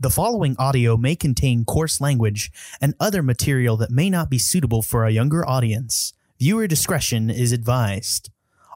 The 0.00 0.10
following 0.10 0.54
audio 0.60 0.96
may 0.96 1.16
contain 1.16 1.64
coarse 1.64 2.00
language 2.00 2.52
and 2.80 2.94
other 3.00 3.20
material 3.20 3.76
that 3.78 3.90
may 3.90 4.08
not 4.08 4.30
be 4.30 4.38
suitable 4.38 4.80
for 4.80 5.04
a 5.04 5.10
younger 5.10 5.44
audience. 5.44 6.12
Viewer 6.38 6.68
discretion 6.68 7.30
is 7.30 7.50
advised. 7.50 8.30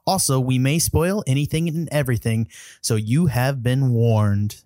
Also, 0.04 0.40
we 0.40 0.58
may 0.58 0.80
spoil 0.80 1.22
anything 1.24 1.68
and 1.68 1.88
everything, 1.92 2.48
so 2.80 2.96
you 2.96 3.26
have 3.26 3.62
been 3.62 3.92
warned. 3.92 4.64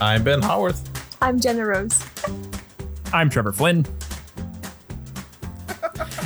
I'm 0.00 0.24
Ben 0.24 0.40
Howarth. 0.40 0.88
I'm 1.20 1.38
Jenna 1.38 1.66
Rose. 1.66 2.02
I'm 3.12 3.28
Trevor 3.28 3.52
Flynn. 3.52 3.84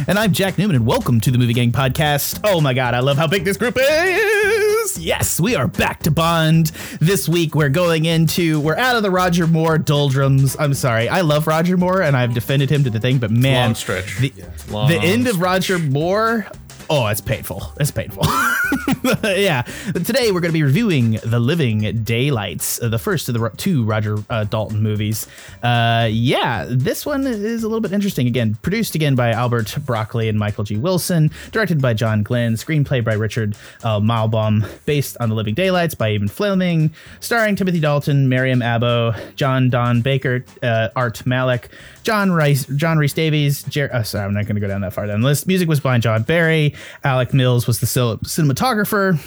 And 0.08 0.18
I'm 0.18 0.32
Jack 0.32 0.56
Newman, 0.58 0.76
and 0.76 0.86
welcome 0.86 1.20
to 1.20 1.30
the 1.30 1.38
Movie 1.38 1.52
Gang 1.52 1.72
Podcast. 1.72 2.40
Oh 2.44 2.60
my 2.60 2.72
god, 2.74 2.94
I 2.94 3.00
love 3.00 3.16
how 3.16 3.26
big 3.26 3.44
this 3.44 3.56
group 3.56 3.76
is! 3.78 4.98
Yes, 4.98 5.38
we 5.40 5.54
are 5.56 5.66
back 5.66 6.00
to 6.00 6.10
Bond. 6.10 6.66
This 7.00 7.28
week 7.28 7.54
we're 7.54 7.68
going 7.68 8.06
into, 8.06 8.60
we're 8.60 8.76
out 8.76 8.96
of 8.96 9.02
the 9.02 9.10
Roger 9.10 9.46
Moore 9.46 9.78
doldrums. 9.78 10.56
I'm 10.58 10.74
sorry, 10.74 11.08
I 11.08 11.20
love 11.20 11.46
Roger 11.46 11.76
Moore 11.76 12.02
and 12.02 12.16
I've 12.16 12.34
defended 12.34 12.70
him 12.70 12.84
to 12.84 12.90
the 12.90 12.98
thing, 13.00 13.18
but 13.18 13.30
man, 13.30 13.68
Long 13.68 13.74
stretch. 13.74 14.18
The, 14.18 14.32
Long 14.70 14.88
the 14.88 14.96
end 14.98 15.26
of 15.26 15.40
Roger 15.40 15.78
Moore. 15.78 16.46
Oh, 16.92 17.06
it's 17.06 17.20
painful. 17.20 17.72
It's 17.78 17.92
painful. 17.92 18.24
yeah. 19.22 19.62
Today 19.92 20.32
we're 20.32 20.40
going 20.40 20.50
to 20.50 20.52
be 20.52 20.64
reviewing 20.64 21.20
The 21.22 21.38
Living 21.38 22.02
Daylights, 22.02 22.80
the 22.82 22.98
first 22.98 23.28
of 23.28 23.36
the 23.36 23.48
two 23.56 23.84
Roger 23.84 24.16
uh, 24.28 24.42
Dalton 24.42 24.82
movies. 24.82 25.28
Uh, 25.62 26.08
yeah, 26.10 26.66
this 26.68 27.06
one 27.06 27.28
is 27.28 27.62
a 27.62 27.68
little 27.68 27.80
bit 27.80 27.92
interesting. 27.92 28.26
Again, 28.26 28.56
produced 28.62 28.96
again 28.96 29.14
by 29.14 29.30
Albert 29.30 29.78
Broccoli 29.86 30.28
and 30.28 30.36
Michael 30.36 30.64
G. 30.64 30.78
Wilson, 30.78 31.30
directed 31.52 31.80
by 31.80 31.94
John 31.94 32.24
Glenn, 32.24 32.54
screenplay 32.54 33.04
by 33.04 33.14
Richard 33.14 33.56
uh, 33.84 34.00
Maibaum, 34.00 34.68
based 34.84 35.16
on 35.20 35.28
The 35.28 35.36
Living 35.36 35.54
Daylights 35.54 35.94
by 35.94 36.10
Ian 36.10 36.26
Fleming, 36.26 36.92
starring 37.20 37.54
Timothy 37.54 37.78
Dalton, 37.78 38.28
Miriam 38.28 38.58
Abbo, 38.58 39.16
John 39.36 39.70
Don 39.70 40.00
Baker, 40.02 40.44
uh, 40.64 40.88
Art 40.96 41.24
Malik, 41.24 41.68
John 42.02 42.32
Rice, 42.32 42.66
John 42.66 42.98
Rhys 42.98 43.12
Davies. 43.12 43.62
Jer- 43.62 43.94
uh, 43.94 44.02
sorry, 44.02 44.24
I'm 44.24 44.34
not 44.34 44.46
going 44.46 44.56
to 44.56 44.60
go 44.60 44.66
down 44.66 44.80
that 44.80 44.92
far 44.92 45.06
down 45.06 45.20
the 45.20 45.26
list. 45.28 45.46
Music 45.46 45.68
was 45.68 45.78
by 45.78 45.96
John 45.98 46.24
Barry. 46.24 46.74
Alec 47.04 47.34
Mills 47.34 47.66
was 47.66 47.80
the 47.80 47.86
cinematographer. 47.86 49.18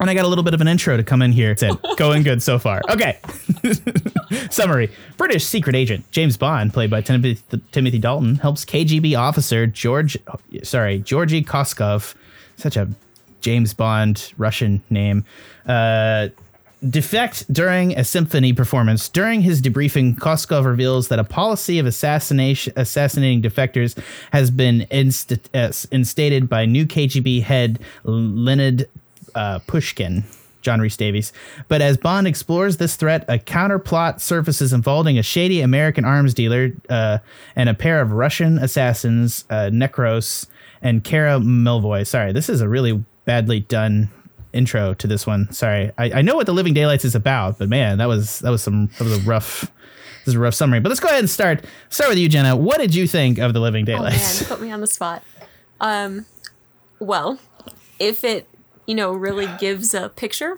And 0.00 0.08
I 0.08 0.14
got 0.14 0.24
a 0.24 0.28
little 0.28 0.44
bit 0.44 0.54
of 0.54 0.62
an 0.62 0.68
intro 0.68 0.96
to 0.96 1.02
come 1.04 1.20
in 1.20 1.30
here. 1.30 1.50
It's 1.50 1.62
it. 1.62 1.76
Going 1.98 2.22
good 2.22 2.42
so 2.42 2.58
far. 2.58 2.80
Okay. 2.88 3.18
Summary 4.50 4.90
British 5.18 5.44
secret 5.44 5.76
agent 5.76 6.10
James 6.10 6.38
Bond, 6.38 6.72
played 6.72 6.90
by 6.90 7.02
Timothy, 7.02 7.38
Timothy 7.70 7.98
Dalton, 7.98 8.36
helps 8.36 8.64
KGB 8.64 9.18
officer 9.18 9.66
George, 9.66 10.16
sorry, 10.62 11.00
Georgi 11.00 11.44
Koskov, 11.44 12.14
such 12.56 12.78
a 12.78 12.88
James 13.42 13.74
Bond 13.74 14.32
Russian 14.38 14.82
name, 14.88 15.24
uh, 15.66 16.28
defect 16.88 17.52
during 17.52 17.96
a 17.96 18.04
symphony 18.04 18.52
performance. 18.52 19.08
During 19.08 19.42
his 19.42 19.60
debriefing, 19.60 20.16
Koskov 20.16 20.64
reveals 20.64 21.08
that 21.08 21.18
a 21.18 21.24
policy 21.24 21.78
of 21.78 21.86
assassination 21.86 22.72
assassinating 22.76 23.42
defectors 23.42 23.98
has 24.32 24.50
been 24.50 24.82
uh, 24.82 25.72
instated 25.90 26.48
by 26.48 26.64
new 26.64 26.86
KGB 26.86 27.42
head 27.42 27.80
Leonid 28.04 28.88
uh, 29.34 29.58
Pushkin. 29.66 30.24
John 30.62 30.78
Rhys 30.78 30.98
Davies. 30.98 31.32
But 31.68 31.80
as 31.80 31.96
Bond 31.96 32.26
explores 32.26 32.76
this 32.76 32.94
threat, 32.94 33.24
a 33.28 33.38
counterplot 33.38 34.20
surfaces 34.20 34.74
involving 34.74 35.18
a 35.18 35.22
shady 35.22 35.62
American 35.62 36.04
arms 36.04 36.34
dealer 36.34 36.72
uh, 36.90 37.18
and 37.56 37.70
a 37.70 37.74
pair 37.74 38.02
of 38.02 38.12
Russian 38.12 38.58
assassins, 38.58 39.46
uh, 39.48 39.70
Necros 39.72 40.48
and 40.82 41.02
Kara 41.02 41.38
Milovy. 41.38 42.06
Sorry, 42.06 42.32
this 42.32 42.50
is 42.50 42.60
a 42.60 42.68
really 42.68 43.02
badly 43.24 43.60
done 43.60 44.10
intro 44.52 44.94
to 44.94 45.06
this 45.06 45.26
one. 45.26 45.50
Sorry, 45.52 45.90
I, 45.98 46.12
I 46.12 46.22
know 46.22 46.36
what 46.36 46.46
the 46.46 46.52
Living 46.54 46.74
Daylights 46.74 47.04
is 47.04 47.14
about, 47.14 47.58
but 47.58 47.68
man, 47.68 47.98
that 47.98 48.06
was 48.08 48.40
that 48.40 48.50
was 48.50 48.62
some 48.62 48.86
that 48.98 49.04
was 49.04 49.16
a 49.18 49.20
rough. 49.28 49.70
This 50.20 50.28
is 50.28 50.34
a 50.34 50.38
rough 50.40 50.54
summary. 50.54 50.80
But 50.80 50.90
let's 50.90 51.00
go 51.00 51.08
ahead 51.08 51.20
and 51.20 51.30
start. 51.30 51.64
Start 51.88 52.10
with 52.10 52.18
you, 52.18 52.28
Jenna. 52.28 52.54
What 52.56 52.78
did 52.78 52.94
you 52.94 53.06
think 53.06 53.38
of 53.38 53.54
the 53.54 53.60
Living 53.60 53.84
Oh 53.84 53.86
Daylights? 53.86 54.40
man, 54.40 54.48
put 54.48 54.60
me 54.60 54.70
on 54.70 54.80
the 54.80 54.86
spot. 54.86 55.22
Um, 55.80 56.26
well, 56.98 57.38
if 57.98 58.22
it 58.24 58.46
you 58.86 58.94
know 58.94 59.12
really 59.12 59.48
gives 59.58 59.94
a 59.94 60.10
picture, 60.10 60.56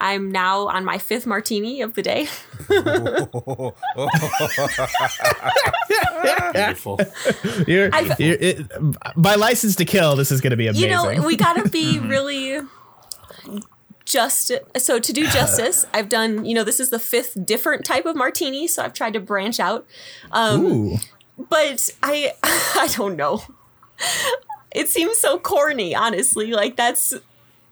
I'm 0.00 0.30
now 0.30 0.68
on 0.68 0.84
my 0.84 0.98
fifth 0.98 1.26
martini 1.26 1.80
of 1.80 1.94
the 1.94 2.02
day. 2.02 2.28
Beautiful. 6.52 7.00
You're, 7.66 7.90
you're, 8.18 8.36
it, 8.40 8.66
by 9.16 9.34
license 9.34 9.76
to 9.76 9.84
kill, 9.84 10.16
this 10.16 10.30
is 10.30 10.40
going 10.40 10.50
to 10.50 10.56
be 10.56 10.66
amazing. 10.66 10.90
You 10.90 10.94
know, 10.94 11.26
we 11.26 11.36
gotta 11.36 11.68
be 11.68 11.98
really 12.02 12.60
just 14.08 14.50
so 14.78 14.98
to 14.98 15.12
do 15.12 15.26
justice. 15.28 15.86
I've 15.94 16.08
done 16.08 16.44
you 16.44 16.54
know 16.54 16.64
this 16.64 16.80
is 16.80 16.90
the 16.90 16.98
fifth 16.98 17.36
different 17.44 17.84
type 17.84 18.06
of 18.06 18.16
martini, 18.16 18.66
so 18.66 18.82
I've 18.82 18.94
tried 18.94 19.12
to 19.12 19.20
branch 19.20 19.60
out. 19.60 19.86
Um, 20.32 20.64
Ooh. 20.64 20.96
but 21.36 21.90
I 22.02 22.32
I 22.42 22.88
don't 22.96 23.16
know. 23.16 23.42
It 24.74 24.88
seems 24.88 25.18
so 25.18 25.38
corny, 25.38 25.94
honestly. 25.94 26.52
Like 26.52 26.76
that's 26.76 27.14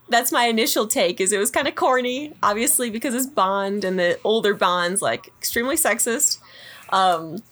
that's 0.09 0.31
my 0.31 0.45
initial 0.45 0.87
take 0.87 1.21
is 1.21 1.33
it 1.33 1.39
was 1.39 1.51
kind 1.51 1.67
of 1.67 1.75
corny, 1.75 2.35
obviously 2.43 2.91
because 2.91 3.15
it's 3.15 3.27
Bond 3.27 3.85
and 3.85 3.99
the 3.99 4.21
older 4.23 4.55
Bond's 4.55 5.03
like 5.03 5.29
extremely 5.39 5.77
sexist. 5.77 6.39
Um 6.91 7.43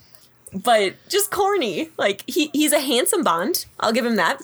but 0.53 0.95
just 1.09 1.31
corny. 1.31 1.89
Like 1.97 2.23
he 2.27 2.51
he's 2.53 2.73
a 2.73 2.81
handsome 2.81 3.25
Bond. 3.25 3.65
I'll 3.81 3.93
give 3.93 4.05
him 4.05 4.17
that. 4.17 4.43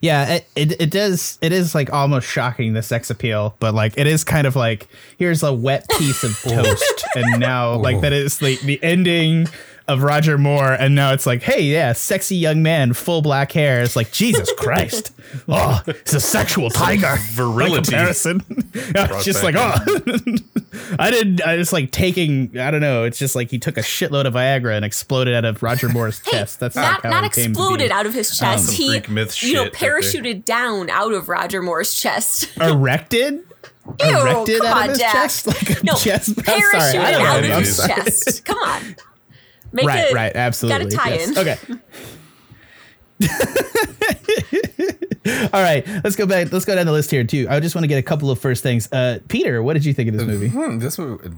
Yeah, 0.00 0.34
it, 0.34 0.48
it 0.56 0.80
it 0.80 0.90
does. 0.90 1.38
It 1.42 1.52
is 1.52 1.74
like 1.74 1.92
almost 1.92 2.26
shocking 2.26 2.72
the 2.72 2.82
sex 2.82 3.10
appeal, 3.10 3.54
but 3.60 3.74
like 3.74 3.92
it 3.98 4.06
is 4.06 4.24
kind 4.24 4.46
of 4.46 4.56
like 4.56 4.88
here's 5.18 5.42
a 5.42 5.52
wet 5.52 5.86
piece 5.98 6.24
of 6.24 6.38
toast, 6.42 7.04
and 7.14 7.38
now 7.38 7.74
like 7.76 8.00
that 8.00 8.12
is 8.12 8.40
like 8.40 8.60
the 8.60 8.82
ending 8.82 9.46
of 9.90 10.02
Roger 10.02 10.38
Moore, 10.38 10.72
and 10.72 10.94
now 10.94 11.12
it's 11.12 11.26
like, 11.26 11.42
hey, 11.42 11.62
yeah, 11.62 11.92
sexy 11.92 12.36
young 12.36 12.62
man, 12.62 12.92
full 12.92 13.22
black 13.22 13.52
hair. 13.52 13.82
It's 13.82 13.96
like 13.96 14.12
Jesus 14.12 14.50
Christ, 14.56 15.12
oh, 15.48 15.82
it's 15.86 16.14
a 16.14 16.20
sexual 16.20 16.70
tiger. 16.70 17.16
Virility. 17.32 17.70
By 17.70 17.82
comparison, 17.82 18.42
it's 18.74 19.24
just 19.24 19.42
like 19.42 19.54
oh, 19.58 19.74
I 20.98 21.10
didn't. 21.10 21.44
I 21.44 21.56
just 21.56 21.72
like 21.72 21.90
taking. 21.90 22.58
I 22.58 22.70
don't 22.70 22.80
know. 22.80 23.04
It's 23.04 23.18
just 23.18 23.34
like 23.34 23.50
he 23.50 23.58
took 23.58 23.76
a 23.76 23.82
shitload 23.82 24.26
of 24.26 24.34
Viagra 24.34 24.76
and 24.76 24.84
exploded 24.84 25.34
out 25.34 25.44
of 25.44 25.62
Roger 25.62 25.88
Moore's 25.88 26.20
chest. 26.20 26.60
That's 26.60 26.76
not 26.76 27.02
like 27.04 27.12
how 27.12 27.20
not 27.20 27.24
he 27.24 27.30
came 27.30 27.52
to 27.52 27.58
be. 27.58 27.62
exploded 27.62 27.90
out 27.90 28.06
of 28.06 28.14
his 28.14 28.36
chest. 28.38 28.66
Some 28.66 28.74
he 28.74 28.88
Greek 28.88 29.08
myth 29.08 29.42
you 29.42 29.54
know 29.54 29.64
shit 29.64 29.78
there. 29.78 29.98
parachuted 30.00 30.44
down 30.44 30.88
out 30.90 31.12
of 31.12 31.28
Roger 31.28 31.62
Moore's 31.62 31.94
chest. 31.94 32.56
erected. 32.58 33.44
Ew, 34.04 34.06
erected 34.08 34.60
come 34.60 34.66
out 34.66 34.76
on, 34.76 34.82
of 34.84 34.90
his 34.90 34.98
Jack. 34.98 35.12
chest 35.12 35.46
like 35.46 35.70
a 35.70 35.84
no, 35.84 35.94
chest. 35.94 36.28
I'm 36.28 36.34
parachuted 36.34 36.92
sorry, 36.92 36.98
I 36.98 37.10
don't 37.10 37.22
know. 37.22 37.28
out 37.28 37.58
of 37.58 37.64
his 37.64 37.76
chest. 37.78 38.44
Come 38.44 38.58
on, 38.58 38.96
make 39.72 39.86
Right, 39.86 40.10
it 40.10 40.14
right, 40.14 40.34
absolutely. 40.34 40.90
Got 40.90 40.92
a 40.92 40.96
tie 40.96 41.14
yes. 41.14 41.30
in. 41.30 41.38
Okay. 41.38 41.58
All 45.52 45.62
right, 45.62 45.86
let's 46.02 46.16
go 46.16 46.24
back. 46.26 46.50
Let's 46.52 46.64
go 46.64 46.74
down 46.74 46.86
the 46.86 46.92
list 46.92 47.10
here 47.10 47.24
too. 47.24 47.46
I 47.50 47.60
just 47.60 47.74
want 47.74 47.84
to 47.84 47.88
get 47.88 47.98
a 47.98 48.02
couple 48.02 48.30
of 48.30 48.40
first 48.40 48.62
things. 48.62 48.90
Uh, 48.90 49.18
Peter, 49.28 49.62
what 49.62 49.74
did 49.74 49.84
you 49.84 49.92
think 49.92 50.08
of 50.08 50.16
this 50.16 50.26
movie? 50.26 50.48
Hmm, 50.48 50.78
this 50.78 50.98
movie. 50.98 51.28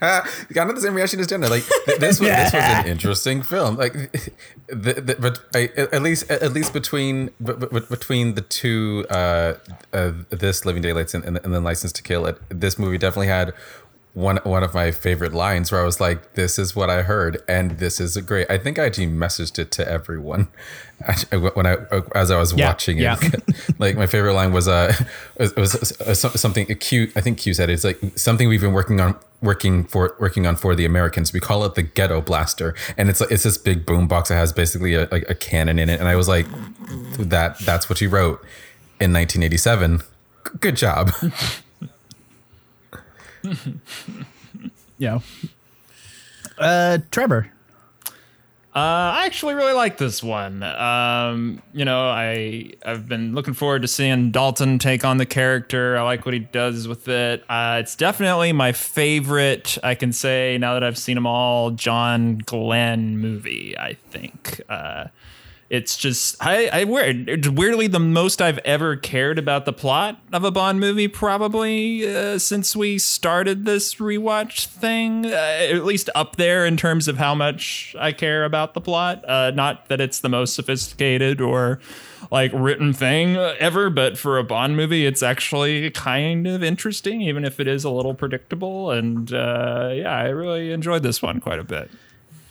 Kind 0.00 0.70
of 0.70 0.76
the 0.76 0.80
same 0.80 0.94
reaction 0.94 1.18
as 1.18 1.26
Jenna. 1.26 1.48
Like 1.48 1.64
th- 1.86 1.98
this 1.98 2.20
was 2.20 2.28
this 2.28 2.52
was 2.52 2.62
an 2.62 2.86
interesting 2.86 3.42
film. 3.42 3.76
Like, 3.76 3.92
the, 4.68 4.92
the, 4.92 5.16
but 5.18 5.40
I, 5.54 5.70
at 5.76 6.02
least 6.02 6.30
at 6.30 6.52
least 6.52 6.72
between 6.72 7.30
but, 7.40 7.58
but 7.58 7.88
between 7.88 8.34
the 8.34 8.42
two, 8.42 9.06
uh, 9.10 9.54
uh, 9.92 10.12
this 10.30 10.64
Living 10.64 10.82
Daylights 10.82 11.14
and, 11.14 11.24
and, 11.24 11.40
and 11.42 11.52
then 11.52 11.64
License 11.64 11.92
to 11.94 12.02
Kill, 12.02 12.26
it 12.26 12.38
this 12.48 12.78
movie 12.78 12.98
definitely 12.98 13.26
had 13.26 13.52
one 14.18 14.38
one 14.42 14.64
of 14.64 14.74
my 14.74 14.90
favorite 14.90 15.32
lines 15.32 15.70
where 15.70 15.80
I 15.80 15.84
was 15.84 16.00
like, 16.00 16.34
"This 16.34 16.58
is 16.58 16.74
what 16.74 16.90
I 16.90 17.02
heard, 17.02 17.40
and 17.48 17.78
this 17.78 18.00
is 18.00 18.16
a 18.16 18.22
great." 18.22 18.50
I 18.50 18.58
think 18.58 18.78
I 18.78 18.84
actually 18.86 19.06
messaged 19.06 19.58
it 19.58 19.70
to 19.72 19.88
everyone 19.88 20.48
when 21.54 21.66
I 21.66 21.76
as 22.14 22.30
I 22.30 22.38
was 22.38 22.52
Yeah, 22.52 22.66
watching 22.68 22.98
it. 22.98 23.02
yeah. 23.02 23.16
like 23.78 23.96
my 23.96 24.06
favorite 24.06 24.34
line 24.34 24.52
was 24.52 24.66
uh 24.66 24.92
it 25.36 25.56
was 25.56 25.74
uh, 26.00 26.14
some- 26.14 26.32
something 26.32 26.66
Q 26.66 27.12
I 27.14 27.20
think 27.20 27.38
Q 27.38 27.54
said 27.54 27.70
it's 27.70 27.84
like 27.84 28.00
something 28.16 28.48
we've 28.48 28.60
been 28.60 28.72
working 28.72 29.00
on 29.00 29.14
working 29.40 29.84
for 29.84 30.16
working 30.18 30.46
on 30.46 30.56
for 30.56 30.74
the 30.74 30.84
Americans. 30.84 31.32
We 31.32 31.38
call 31.40 31.64
it 31.64 31.74
the 31.76 31.82
ghetto 31.84 32.20
blaster, 32.20 32.74
and 32.96 33.08
it's 33.08 33.20
it's 33.20 33.44
this 33.44 33.56
big 33.58 33.86
boom 33.86 34.08
box 34.08 34.28
that 34.30 34.34
has 34.36 34.52
basically 34.52 34.94
a, 34.94 35.08
like 35.12 35.30
a 35.30 35.34
cannon 35.36 35.78
in 35.78 35.88
it. 35.88 36.00
And 36.00 36.08
I 36.08 36.16
was 36.16 36.26
like, 36.28 36.46
that 37.18 37.58
that's 37.60 37.88
what 37.88 38.00
you 38.00 38.08
wrote 38.08 38.40
in 39.00 39.12
1987. 39.12 39.98
G- 39.98 40.04
Good 40.60 40.76
job. 40.76 41.12
Yeah. 44.98 45.20
Uh, 46.58 46.98
Trevor. 47.12 47.52
Uh, 48.74 49.14
I 49.14 49.26
actually 49.26 49.54
really 49.54 49.72
like 49.72 49.96
this 49.96 50.22
one. 50.22 50.62
Um, 50.62 51.62
you 51.72 51.84
know, 51.84 52.08
I 52.08 52.72
I've 52.84 53.08
been 53.08 53.34
looking 53.34 53.54
forward 53.54 53.82
to 53.82 53.88
seeing 53.88 54.30
Dalton 54.30 54.78
take 54.78 55.04
on 55.04 55.16
the 55.16 55.26
character. 55.26 55.96
I 55.96 56.02
like 56.02 56.24
what 56.26 56.34
he 56.34 56.40
does 56.40 56.86
with 56.86 57.08
it. 57.08 57.42
Uh, 57.48 57.78
it's 57.80 57.96
definitely 57.96 58.52
my 58.52 58.72
favorite. 58.72 59.78
I 59.82 59.94
can 59.94 60.12
say 60.12 60.58
now 60.60 60.74
that 60.74 60.84
I've 60.84 60.98
seen 60.98 61.14
them 61.14 61.26
all, 61.26 61.70
John 61.70 62.38
Glenn 62.38 63.18
movie. 63.18 63.76
I 63.78 63.94
think. 63.94 64.60
Uh, 64.68 65.06
it's 65.70 65.98
just 65.98 66.36
I, 66.40 66.68
I 66.68 66.84
weird 66.84 67.46
weirdly 67.58 67.88
the 67.88 68.00
most 68.00 68.40
I've 68.40 68.58
ever 68.58 68.96
cared 68.96 69.38
about 69.38 69.66
the 69.66 69.72
plot 69.72 70.18
of 70.32 70.42
a 70.42 70.50
Bond 70.50 70.80
movie 70.80 71.08
probably 71.08 72.08
uh, 72.08 72.38
since 72.38 72.74
we 72.74 72.98
started 72.98 73.66
this 73.66 73.96
rewatch 73.96 74.66
thing. 74.66 75.26
Uh, 75.26 75.28
at 75.28 75.84
least 75.84 76.08
up 76.14 76.36
there 76.36 76.64
in 76.64 76.78
terms 76.78 77.06
of 77.06 77.18
how 77.18 77.34
much 77.34 77.94
I 77.98 78.12
care 78.12 78.44
about 78.44 78.72
the 78.72 78.80
plot. 78.80 79.28
Uh, 79.28 79.50
not 79.50 79.88
that 79.88 80.00
it's 80.00 80.20
the 80.20 80.30
most 80.30 80.54
sophisticated 80.54 81.40
or 81.40 81.80
like 82.30 82.50
written 82.54 82.94
thing 82.94 83.36
ever, 83.36 83.90
but 83.90 84.16
for 84.16 84.38
a 84.38 84.44
Bond 84.44 84.74
movie, 84.74 85.04
it's 85.04 85.22
actually 85.22 85.90
kind 85.90 86.46
of 86.46 86.62
interesting, 86.62 87.20
even 87.20 87.44
if 87.44 87.60
it 87.60 87.68
is 87.68 87.84
a 87.84 87.90
little 87.90 88.14
predictable. 88.14 88.90
And 88.90 89.32
uh, 89.32 89.90
yeah, 89.92 90.14
I 90.14 90.28
really 90.28 90.72
enjoyed 90.72 91.02
this 91.02 91.20
one 91.20 91.40
quite 91.40 91.58
a 91.58 91.64
bit. 91.64 91.90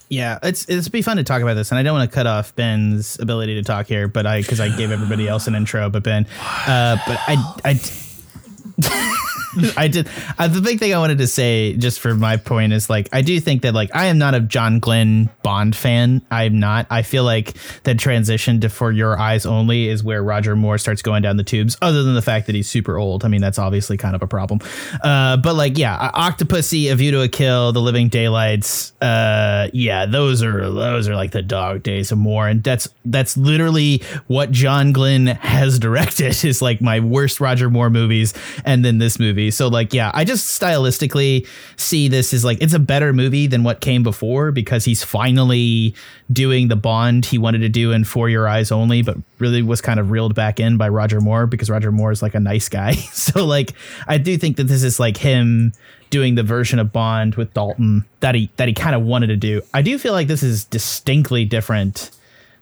Yeah, 0.09 0.39
it's 0.41 0.65
it's 0.69 0.87
be 0.87 1.01
fun 1.01 1.17
to 1.17 1.23
talk 1.23 1.41
about 1.41 1.55
this, 1.55 1.71
and 1.71 1.79
I 1.79 1.83
don't 1.83 1.97
want 1.97 2.09
to 2.09 2.15
cut 2.15 2.27
off 2.27 2.55
Ben's 2.55 3.19
ability 3.19 3.55
to 3.55 3.63
talk 3.63 3.87
here, 3.87 4.07
but 4.07 4.25
I 4.25 4.41
because 4.41 4.59
I 4.59 4.69
gave 4.69 4.91
everybody 4.91 5.27
else 5.27 5.47
an 5.47 5.55
intro, 5.55 5.89
but 5.89 6.03
Ben, 6.03 6.25
uh, 6.65 6.97
but 7.05 7.17
I 7.27 7.55
I. 7.65 9.13
I 9.77 9.87
did. 9.87 10.07
Uh, 10.37 10.47
the 10.47 10.61
big 10.61 10.79
thing 10.79 10.93
I 10.93 10.99
wanted 10.99 11.17
to 11.19 11.27
say, 11.27 11.73
just 11.73 11.99
for 11.99 12.13
my 12.15 12.37
point, 12.37 12.73
is 12.73 12.89
like 12.89 13.09
I 13.13 13.21
do 13.21 13.39
think 13.39 13.61
that 13.61 13.73
like 13.73 13.95
I 13.95 14.07
am 14.07 14.17
not 14.17 14.35
a 14.35 14.39
John 14.39 14.79
Glenn 14.79 15.29
Bond 15.43 15.75
fan. 15.75 16.21
I'm 16.29 16.59
not. 16.59 16.87
I 16.89 17.01
feel 17.01 17.23
like 17.23 17.53
the 17.83 17.95
transition 17.95 18.61
to 18.61 18.69
For 18.69 18.91
Your 18.91 19.17
Eyes 19.19 19.45
Only 19.45 19.87
is 19.87 20.03
where 20.03 20.21
Roger 20.23 20.55
Moore 20.55 20.77
starts 20.77 21.01
going 21.01 21.21
down 21.21 21.37
the 21.37 21.43
tubes. 21.43 21.77
Other 21.81 22.03
than 22.03 22.15
the 22.15 22.21
fact 22.21 22.47
that 22.47 22.55
he's 22.55 22.69
super 22.69 22.97
old. 22.97 23.23
I 23.23 23.27
mean, 23.27 23.41
that's 23.41 23.59
obviously 23.59 23.97
kind 23.97 24.15
of 24.15 24.21
a 24.21 24.27
problem. 24.27 24.59
Uh, 25.03 25.37
but 25.37 25.55
like, 25.55 25.77
yeah, 25.77 26.11
Octopussy, 26.11 26.91
A 26.91 26.95
View 26.95 27.11
to 27.11 27.21
a 27.21 27.27
Kill, 27.27 27.71
The 27.71 27.81
Living 27.81 28.09
Daylights. 28.09 28.93
Uh, 29.01 29.69
yeah, 29.73 30.05
those 30.05 30.43
are 30.43 30.69
those 30.69 31.07
are 31.07 31.15
like 31.15 31.31
the 31.31 31.41
dog 31.41 31.83
days 31.83 32.11
of 32.11 32.17
Moore, 32.17 32.47
and 32.47 32.63
that's 32.63 32.87
that's 33.05 33.37
literally 33.37 34.03
what 34.27 34.51
John 34.51 34.91
Glenn 34.91 35.27
has 35.27 35.79
directed. 35.79 36.27
Is 36.47 36.61
like 36.61 36.81
my 36.81 36.99
worst 36.99 37.39
Roger 37.39 37.69
Moore 37.69 37.89
movies, 37.89 38.33
and 38.65 38.83
then 38.83 38.97
this 38.97 39.19
movie. 39.19 39.36
So 39.51 39.67
like, 39.67 39.93
yeah, 39.93 40.11
I 40.13 40.23
just 40.23 40.59
stylistically 40.59 41.47
see 41.77 42.07
this 42.07 42.33
as 42.33 42.43
like 42.43 42.61
it's 42.61 42.73
a 42.73 42.79
better 42.79 43.13
movie 43.13 43.47
than 43.47 43.63
what 43.63 43.81
came 43.81 44.03
before 44.03 44.51
because 44.51 44.85
he's 44.85 45.03
finally 45.03 45.95
doing 46.31 46.67
the 46.67 46.75
Bond 46.75 47.25
he 47.25 47.37
wanted 47.37 47.59
to 47.59 47.69
do 47.69 47.91
in 47.91 48.03
For 48.03 48.29
Your 48.29 48.47
Eyes 48.47 48.71
Only, 48.71 49.01
but 49.01 49.17
really 49.39 49.61
was 49.61 49.81
kind 49.81 49.99
of 49.99 50.11
reeled 50.11 50.35
back 50.35 50.59
in 50.59 50.77
by 50.77 50.89
Roger 50.89 51.21
Moore 51.21 51.47
because 51.47 51.69
Roger 51.69 51.91
Moore 51.91 52.11
is 52.11 52.21
like 52.21 52.35
a 52.35 52.39
nice 52.39 52.69
guy. 52.69 52.91
so 53.13 53.45
like, 53.45 53.73
I 54.07 54.17
do 54.17 54.37
think 54.37 54.57
that 54.57 54.65
this 54.65 54.83
is 54.83 54.99
like 54.99 55.17
him 55.17 55.73
doing 56.09 56.35
the 56.35 56.43
version 56.43 56.79
of 56.79 56.91
Bond 56.91 57.35
with 57.35 57.53
Dalton 57.53 58.05
that 58.21 58.35
he 58.35 58.49
that 58.57 58.67
he 58.67 58.73
kind 58.73 58.95
of 58.95 59.03
wanted 59.03 59.27
to 59.27 59.35
do. 59.35 59.61
I 59.73 59.81
do 59.81 59.97
feel 59.97 60.13
like 60.13 60.27
this 60.27 60.43
is 60.43 60.65
distinctly 60.65 61.45
different 61.45 62.11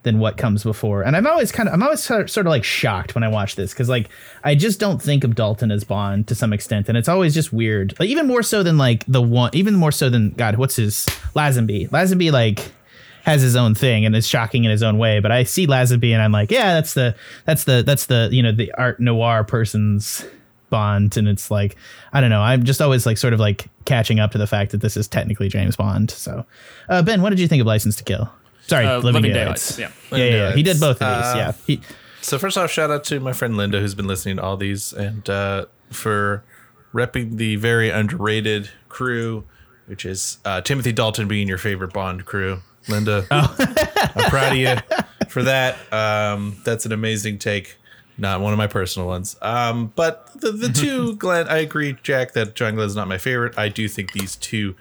than 0.05 0.19
what 0.19 0.37
comes 0.37 0.63
before. 0.63 1.01
And 1.01 1.17
I'm 1.17 1.27
always 1.27 1.51
kind 1.51 1.67
of 1.67 1.73
I'm 1.73 1.83
always 1.83 2.01
sort 2.01 2.37
of, 2.37 2.45
like 2.45 2.63
shocked 2.63 3.15
when 3.15 3.23
I 3.23 3.27
watch 3.27 3.57
this 3.57 3.73
because 3.73 3.89
like 3.89 4.07
I 4.43 4.55
just 4.55 4.79
don't 4.79 5.01
think 5.01 5.25
of 5.25 5.35
Dalton 5.35 5.71
as 5.71 5.83
Bond 5.83 6.27
to 6.29 6.35
some 6.35 6.53
extent, 6.53 6.87
and 6.87 6.97
it's 6.97 7.09
always 7.09 7.33
just 7.33 7.51
weird. 7.51 7.93
Like 7.99 8.07
even 8.07 8.27
more 8.27 8.43
so 8.43 8.63
than 8.63 8.77
like 8.77 9.03
the 9.07 9.21
one, 9.21 9.49
even 9.53 9.75
more 9.75 9.91
so 9.91 10.09
than 10.09 10.29
God, 10.29 10.55
what's 10.55 10.77
his 10.77 11.05
Lazenby? 11.35 11.89
Lazenby 11.89 12.31
like 12.31 12.71
has 13.23 13.41
his 13.41 13.55
own 13.55 13.73
thing 13.73 14.05
and 14.05 14.15
is 14.15 14.27
shocking 14.27 14.63
in 14.63 14.71
his 14.71 14.83
own 14.83 14.99
way. 14.99 15.19
But 15.19 15.31
I 15.31 15.43
see 15.43 15.65
Lazenby 15.67 16.13
and 16.13 16.21
I'm 16.21 16.31
like, 16.31 16.51
yeah, 16.51 16.75
that's 16.75 16.93
the 16.93 17.15
that's 17.43 17.65
the 17.65 17.83
that's 17.85 18.05
the 18.05 18.29
you 18.31 18.41
know 18.41 18.53
the 18.53 18.71
art 18.73 18.99
noir 19.01 19.43
person's 19.43 20.23
Bond, 20.69 21.17
and 21.17 21.27
it's 21.27 21.49
like 21.49 21.75
I 22.13 22.21
don't 22.21 22.29
know. 22.29 22.41
I'm 22.41 22.63
just 22.63 22.81
always 22.81 23.05
like 23.05 23.17
sort 23.17 23.33
of 23.33 23.39
like 23.39 23.67
catching 23.85 24.19
up 24.19 24.31
to 24.31 24.37
the 24.37 24.47
fact 24.47 24.71
that 24.71 24.81
this 24.81 24.97
is 24.97 25.07
technically 25.07 25.49
James 25.49 25.75
Bond. 25.75 26.11
So, 26.11 26.45
uh, 26.89 27.01
Ben, 27.01 27.21
what 27.21 27.29
did 27.31 27.39
you 27.39 27.47
think 27.47 27.61
of 27.61 27.67
License 27.67 27.95
to 27.97 28.03
Kill? 28.03 28.31
Sorry, 28.67 28.85
Uh, 28.85 28.97
Living, 28.97 29.13
Living 29.21 29.33
Daylights. 29.33 29.75
Daylights, 29.77 29.95
yeah, 30.11 30.17
yeah, 30.17 30.25
yeah. 30.25 30.55
He 30.55 30.63
did 30.63 30.79
both 30.79 31.01
of 31.01 31.07
these. 31.17 31.25
Uh, 31.25 31.33
yeah, 31.37 31.51
he, 31.67 31.81
So 32.21 32.37
first 32.39 32.57
off, 32.57 32.71
shout 32.71 32.89
out 32.91 33.03
to 33.05 33.19
my 33.19 33.33
friend 33.33 33.55
Linda 33.57 33.79
who's 33.79 33.95
been 33.95 34.07
listening 34.07 34.37
to 34.37 34.43
all 34.43 34.57
these 34.57 34.91
and 34.93 35.29
uh, 35.29 35.65
for 35.91 36.43
repping 36.93 37.37
the 37.37 37.57
very 37.57 37.89
underrated 37.89 38.69
crew, 38.89 39.43
which 39.85 40.05
is 40.05 40.39
uh, 40.45 40.61
Timothy 40.61 40.91
Dalton 40.91 41.27
being 41.27 41.47
your 41.47 41.57
favorite 41.57 41.93
Bond 41.93 42.25
crew. 42.25 42.61
Linda, 42.87 43.25
I'm 43.31 44.29
proud 44.29 44.53
of 44.53 44.57
you 44.57 44.75
for 45.27 45.43
that. 45.43 45.77
Um, 45.93 46.55
that's 46.65 46.85
an 46.85 46.91
amazing 46.91 47.39
take. 47.39 47.77
Not 48.17 48.39
one 48.41 48.53
of 48.53 48.57
my 48.57 48.67
personal 48.67 49.07
ones. 49.07 49.35
Um, 49.41 49.91
but 49.95 50.29
the 50.39 50.51
the 50.51 50.69
two, 50.73 51.15
Glenn, 51.17 51.47
I 51.47 51.57
agree, 51.57 51.97
Jack, 52.01 52.31
that 52.33 52.55
John 52.55 52.79
is 52.79 52.95
not 52.95 53.07
my 53.07 53.17
favorite. 53.17 53.57
I 53.57 53.67
do 53.69 53.87
think 53.89 54.13
these 54.13 54.35
two 54.37 54.75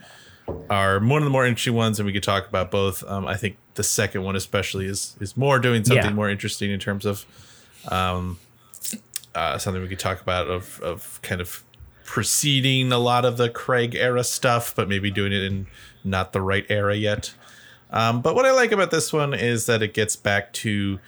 are 0.70 1.00
one 1.00 1.18
of 1.18 1.24
the 1.24 1.30
more 1.30 1.44
interesting 1.44 1.74
ones, 1.74 1.98
and 1.98 2.06
we 2.06 2.12
could 2.12 2.22
talk 2.22 2.46
about 2.48 2.70
both. 2.70 3.02
Um, 3.04 3.26
I 3.26 3.36
think 3.36 3.56
the 3.74 3.82
second 3.82 4.22
one, 4.22 4.36
especially, 4.36 4.86
is 4.86 5.16
is 5.20 5.36
more 5.36 5.58
doing 5.58 5.84
something 5.84 6.04
Yeah. 6.04 6.12
more 6.12 6.30
interesting 6.30 6.70
in 6.70 6.78
terms 6.80 7.04
of 7.04 7.24
um, 7.88 8.38
uh, 9.34 9.58
something 9.58 9.82
we 9.82 9.88
could 9.88 9.98
talk 9.98 10.20
about 10.20 10.46
of 10.48 10.80
of 10.80 11.20
kind 11.22 11.40
of 11.40 11.62
preceding 12.04 12.92
a 12.92 12.98
lot 12.98 13.24
of 13.24 13.36
the 13.36 13.48
Craig 13.48 13.94
era 13.94 14.22
stuff, 14.24 14.74
but 14.74 14.88
maybe 14.88 15.10
doing 15.10 15.32
it 15.32 15.42
in 15.42 15.66
not 16.04 16.32
the 16.32 16.40
right 16.40 16.66
era 16.68 16.94
yet. 16.94 17.34
Um, 17.90 18.20
but 18.22 18.34
what 18.34 18.44
I 18.44 18.52
like 18.52 18.72
about 18.72 18.90
this 18.90 19.12
one 19.12 19.34
is 19.34 19.66
that 19.66 19.82
it 19.82 19.94
gets 19.94 20.16
back 20.16 20.52
to 20.54 20.98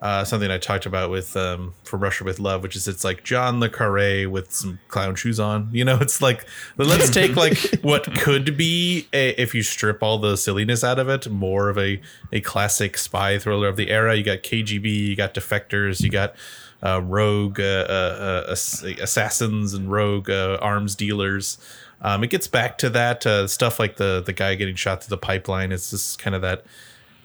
uh, 0.00 0.24
something 0.24 0.50
I 0.50 0.58
talked 0.58 0.86
about 0.86 1.10
with 1.10 1.36
um, 1.36 1.74
From 1.82 2.00
Russia 2.00 2.22
with 2.22 2.38
Love, 2.38 2.62
which 2.62 2.76
is 2.76 2.86
it's 2.86 3.02
like 3.02 3.24
John 3.24 3.58
le 3.58 3.68
Carre 3.68 4.28
with 4.28 4.52
some 4.52 4.78
clown 4.88 5.16
shoes 5.16 5.40
on. 5.40 5.68
You 5.72 5.84
know, 5.84 5.98
it's 6.00 6.22
like 6.22 6.46
let's 6.76 7.10
take 7.10 7.34
like 7.34 7.58
what 7.82 8.14
could 8.18 8.56
be 8.56 9.08
a, 9.12 9.30
if 9.30 9.54
you 9.54 9.62
strip 9.62 10.02
all 10.02 10.18
the 10.18 10.36
silliness 10.36 10.84
out 10.84 10.98
of 11.00 11.08
it, 11.08 11.28
more 11.28 11.68
of 11.68 11.78
a 11.78 12.00
a 12.32 12.40
classic 12.40 12.96
spy 12.96 13.38
thriller 13.38 13.66
of 13.66 13.76
the 13.76 13.90
era. 13.90 14.14
You 14.14 14.22
got 14.22 14.38
KGB, 14.38 14.84
you 14.84 15.16
got 15.16 15.34
defectors, 15.34 16.00
you 16.00 16.10
got 16.10 16.34
uh, 16.84 17.02
rogue 17.02 17.58
uh, 17.58 17.86
uh, 17.88 18.44
uh, 18.48 18.52
assassins 18.52 19.74
and 19.74 19.90
rogue 19.90 20.30
uh, 20.30 20.58
arms 20.60 20.94
dealers. 20.94 21.58
Um, 22.00 22.22
it 22.22 22.30
gets 22.30 22.46
back 22.46 22.78
to 22.78 22.90
that 22.90 23.26
uh, 23.26 23.48
stuff 23.48 23.80
like 23.80 23.96
the 23.96 24.22
the 24.24 24.32
guy 24.32 24.54
getting 24.54 24.76
shot 24.76 25.02
through 25.02 25.10
the 25.10 25.20
pipeline. 25.20 25.72
It's 25.72 25.90
just 25.90 26.18
kind 26.18 26.36
of 26.36 26.42
that. 26.42 26.64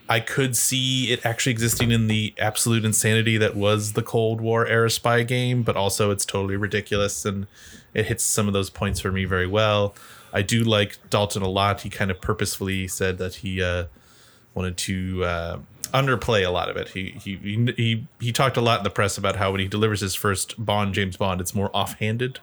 I 0.09 0.19
could 0.19 0.55
see 0.55 1.11
it 1.11 1.25
actually 1.25 1.53
existing 1.53 1.91
in 1.91 2.07
the 2.07 2.33
absolute 2.38 2.83
insanity 2.83 3.38
that 3.38 3.55
was 3.55 3.94
the 3.94 4.01
Cold 4.01 4.41
War 4.41 4.67
era 4.67 4.89
spy 4.89 5.23
game, 5.23 5.63
but 5.63 5.77
also 5.77 6.11
it's 6.11 6.25
totally 6.25 6.57
ridiculous 6.57 7.25
and 7.25 7.47
it 7.94 8.07
hits 8.07 8.23
some 8.23 8.47
of 8.47 8.53
those 8.53 8.69
points 8.69 9.00
for 9.00 9.11
me 9.11 9.25
very 9.25 9.47
well. 9.47 9.95
I 10.33 10.41
do 10.41 10.63
like 10.63 10.97
Dalton 11.09 11.41
a 11.44 11.47
lot. 11.47 11.81
He 11.81 11.89
kind 11.89 12.11
of 12.11 12.19
purposefully 12.19 12.88
said 12.88 13.17
that 13.19 13.35
he 13.35 13.61
uh, 13.61 13.85
wanted 14.55 14.77
to 14.77 15.23
uh, 15.23 15.59
underplay 15.94 16.45
a 16.45 16.49
lot 16.49 16.69
of 16.69 16.75
it. 16.75 16.89
He, 16.89 17.11
he 17.23 17.38
he 17.77 18.07
he 18.19 18.31
talked 18.31 18.57
a 18.57 18.61
lot 18.61 18.79
in 18.79 18.83
the 18.83 18.89
press 18.89 19.17
about 19.17 19.35
how 19.35 19.51
when 19.51 19.61
he 19.61 19.67
delivers 19.67 20.01
his 20.01 20.15
first 20.15 20.63
Bond, 20.63 20.94
James 20.95 21.18
Bond, 21.18 21.39
it's 21.39 21.54
more 21.54 21.69
offhanded. 21.73 22.39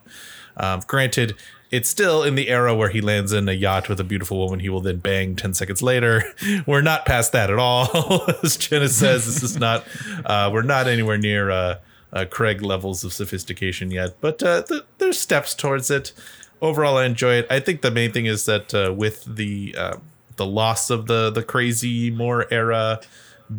Um, 0.57 0.81
granted, 0.87 1.35
it's 1.71 1.89
still 1.89 2.23
in 2.23 2.35
the 2.35 2.49
era 2.49 2.75
where 2.75 2.89
he 2.89 3.01
lands 3.01 3.33
in 3.33 3.49
a 3.49 3.53
yacht 3.53 3.89
with 3.89 4.01
a 4.01 4.05
beautiful 4.05 4.39
woman 4.39 4.61
he 4.61 4.69
will 4.69 4.81
then 4.81 4.99
bang 4.99 5.37
10 5.37 5.55
seconds 5.55 5.83
later. 5.83 6.25
We're 6.67 6.83
not 6.83 7.07
past 7.07 7.33
that 7.33 7.51
at 7.51 7.59
all. 7.59 7.89
As 8.43 8.57
Jenna 8.57 8.89
says, 8.89 9.27
this 9.27 9.43
is 9.43 9.57
not, 9.57 9.87
uh, 10.25 10.51
we're 10.53 10.63
not 10.63 10.89
anywhere 10.89 11.19
near 11.19 11.51
uh, 11.51 11.79
uh, 12.13 12.25
Craig 12.29 12.63
levels 12.63 13.05
of 13.05 13.13
sophistication 13.13 13.91
yet, 13.91 14.17
but 14.21 14.43
uh, 14.43 14.63
th- 14.63 14.83
there's 14.99 15.19
steps 15.19 15.55
towards 15.55 15.91
it. 15.91 16.13
Overall, 16.61 16.99
I 16.99 17.07
enjoy 17.07 17.35
it. 17.35 17.47
I 17.49 17.61
think 17.61 17.83
the 17.83 17.91
main 17.91 18.13
thing 18.13 18.27
is 18.27 18.45
that 18.47 18.75
uh, 18.75 18.93
with 18.93 19.25
the 19.25 19.75
uh, 19.79 19.97
the 20.37 20.45
loss 20.45 20.91
of 20.91 21.07
the 21.07 21.31
the 21.31 21.43
crazy 21.43 22.11
Moore 22.11 22.47
era 22.53 23.01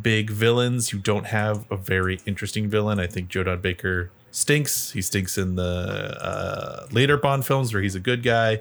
big 0.01 0.29
villains, 0.29 0.93
you 0.93 0.99
don't 0.99 1.27
have 1.27 1.65
a 1.71 1.77
very 1.77 2.19
interesting 2.25 2.69
villain. 2.69 2.99
I 2.99 3.07
think 3.07 3.29
Joe 3.29 3.43
Don 3.43 3.59
Baker 3.59 4.11
stinks. 4.31 4.91
He 4.91 5.01
stinks 5.01 5.37
in 5.37 5.55
the 5.55 6.17
uh, 6.21 6.87
later 6.91 7.17
Bond 7.17 7.45
films 7.45 7.73
where 7.73 7.81
he's 7.83 7.95
a 7.95 7.99
good 7.99 8.23
guy. 8.23 8.59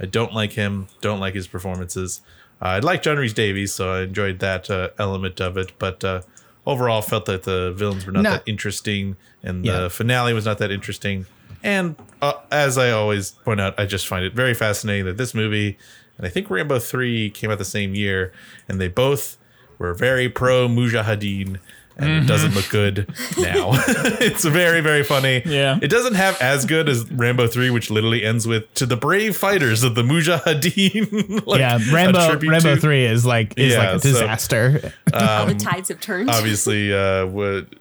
I 0.00 0.06
don't 0.06 0.32
like 0.32 0.52
him. 0.52 0.86
Don't 1.00 1.20
like 1.20 1.34
his 1.34 1.46
performances. 1.46 2.20
Uh, 2.62 2.66
I 2.66 2.78
like 2.80 3.02
John 3.02 3.16
Rhys 3.18 3.32
Davies, 3.34 3.72
so 3.72 3.92
I 3.92 4.02
enjoyed 4.02 4.38
that 4.40 4.70
uh, 4.70 4.90
element 4.98 5.40
of 5.40 5.56
it. 5.56 5.72
But 5.78 6.02
uh, 6.04 6.22
overall, 6.66 7.02
felt 7.02 7.26
that 7.26 7.42
the 7.44 7.72
villains 7.72 8.06
were 8.06 8.12
not 8.12 8.22
No. 8.22 8.30
that 8.30 8.42
interesting, 8.46 9.16
and 9.42 9.64
Yeah. 9.64 9.80
the 9.80 9.90
finale 9.90 10.32
was 10.32 10.44
not 10.44 10.58
that 10.58 10.70
interesting. 10.70 11.26
And 11.62 11.96
uh, 12.22 12.34
as 12.52 12.78
I 12.78 12.90
always 12.92 13.32
point 13.32 13.60
out, 13.60 13.78
I 13.78 13.86
just 13.86 14.06
find 14.06 14.24
it 14.24 14.32
very 14.34 14.54
fascinating 14.54 15.06
that 15.06 15.16
this 15.16 15.34
movie, 15.34 15.76
and 16.16 16.26
I 16.26 16.30
think 16.30 16.48
Rambo 16.50 16.78
3 16.78 17.30
came 17.30 17.50
out 17.50 17.58
the 17.58 17.64
same 17.64 17.94
year, 17.96 18.32
and 18.68 18.80
they 18.80 18.86
both 18.88 19.36
were 19.78 19.94
very 19.94 20.28
pro 20.28 20.68
Mujahideen, 20.68 21.58
and 21.98 22.24
it 22.24 22.26
doesn't 22.28 22.54
look 22.54 22.68
good 22.70 23.08
now. 23.38 23.70
it's 24.20 24.44
very, 24.44 24.80
very 24.80 25.02
funny. 25.02 25.42
Yeah. 25.44 25.78
It 25.82 25.88
doesn't 25.88 26.14
have 26.14 26.40
as 26.40 26.64
good 26.64 26.88
as 26.88 27.10
Rambo 27.10 27.46
3, 27.48 27.70
which 27.70 27.90
literally 27.90 28.24
ends 28.24 28.46
with 28.46 28.72
to 28.74 28.86
the 28.86 28.96
brave 28.96 29.36
fighters 29.36 29.82
of 29.82 29.94
the 29.94 30.02
Mujahideen. 30.02 31.42
Like, 31.46 31.60
yeah, 31.60 31.78
Rambo 31.92 32.38
Rambo 32.38 32.74
to- 32.74 32.80
three 32.80 33.04
is 33.04 33.24
like 33.26 33.58
is 33.58 33.72
Yeah, 33.72 33.78
like 33.78 33.96
a 33.96 34.00
so- 34.00 34.08
disaster. 34.12 34.92
All 35.12 35.46
the 35.46 35.54
tides 35.54 35.88
have 35.88 36.00
turned. 36.00 36.28
obviously 36.30 36.92
uh 36.92 37.26
would 37.26 37.78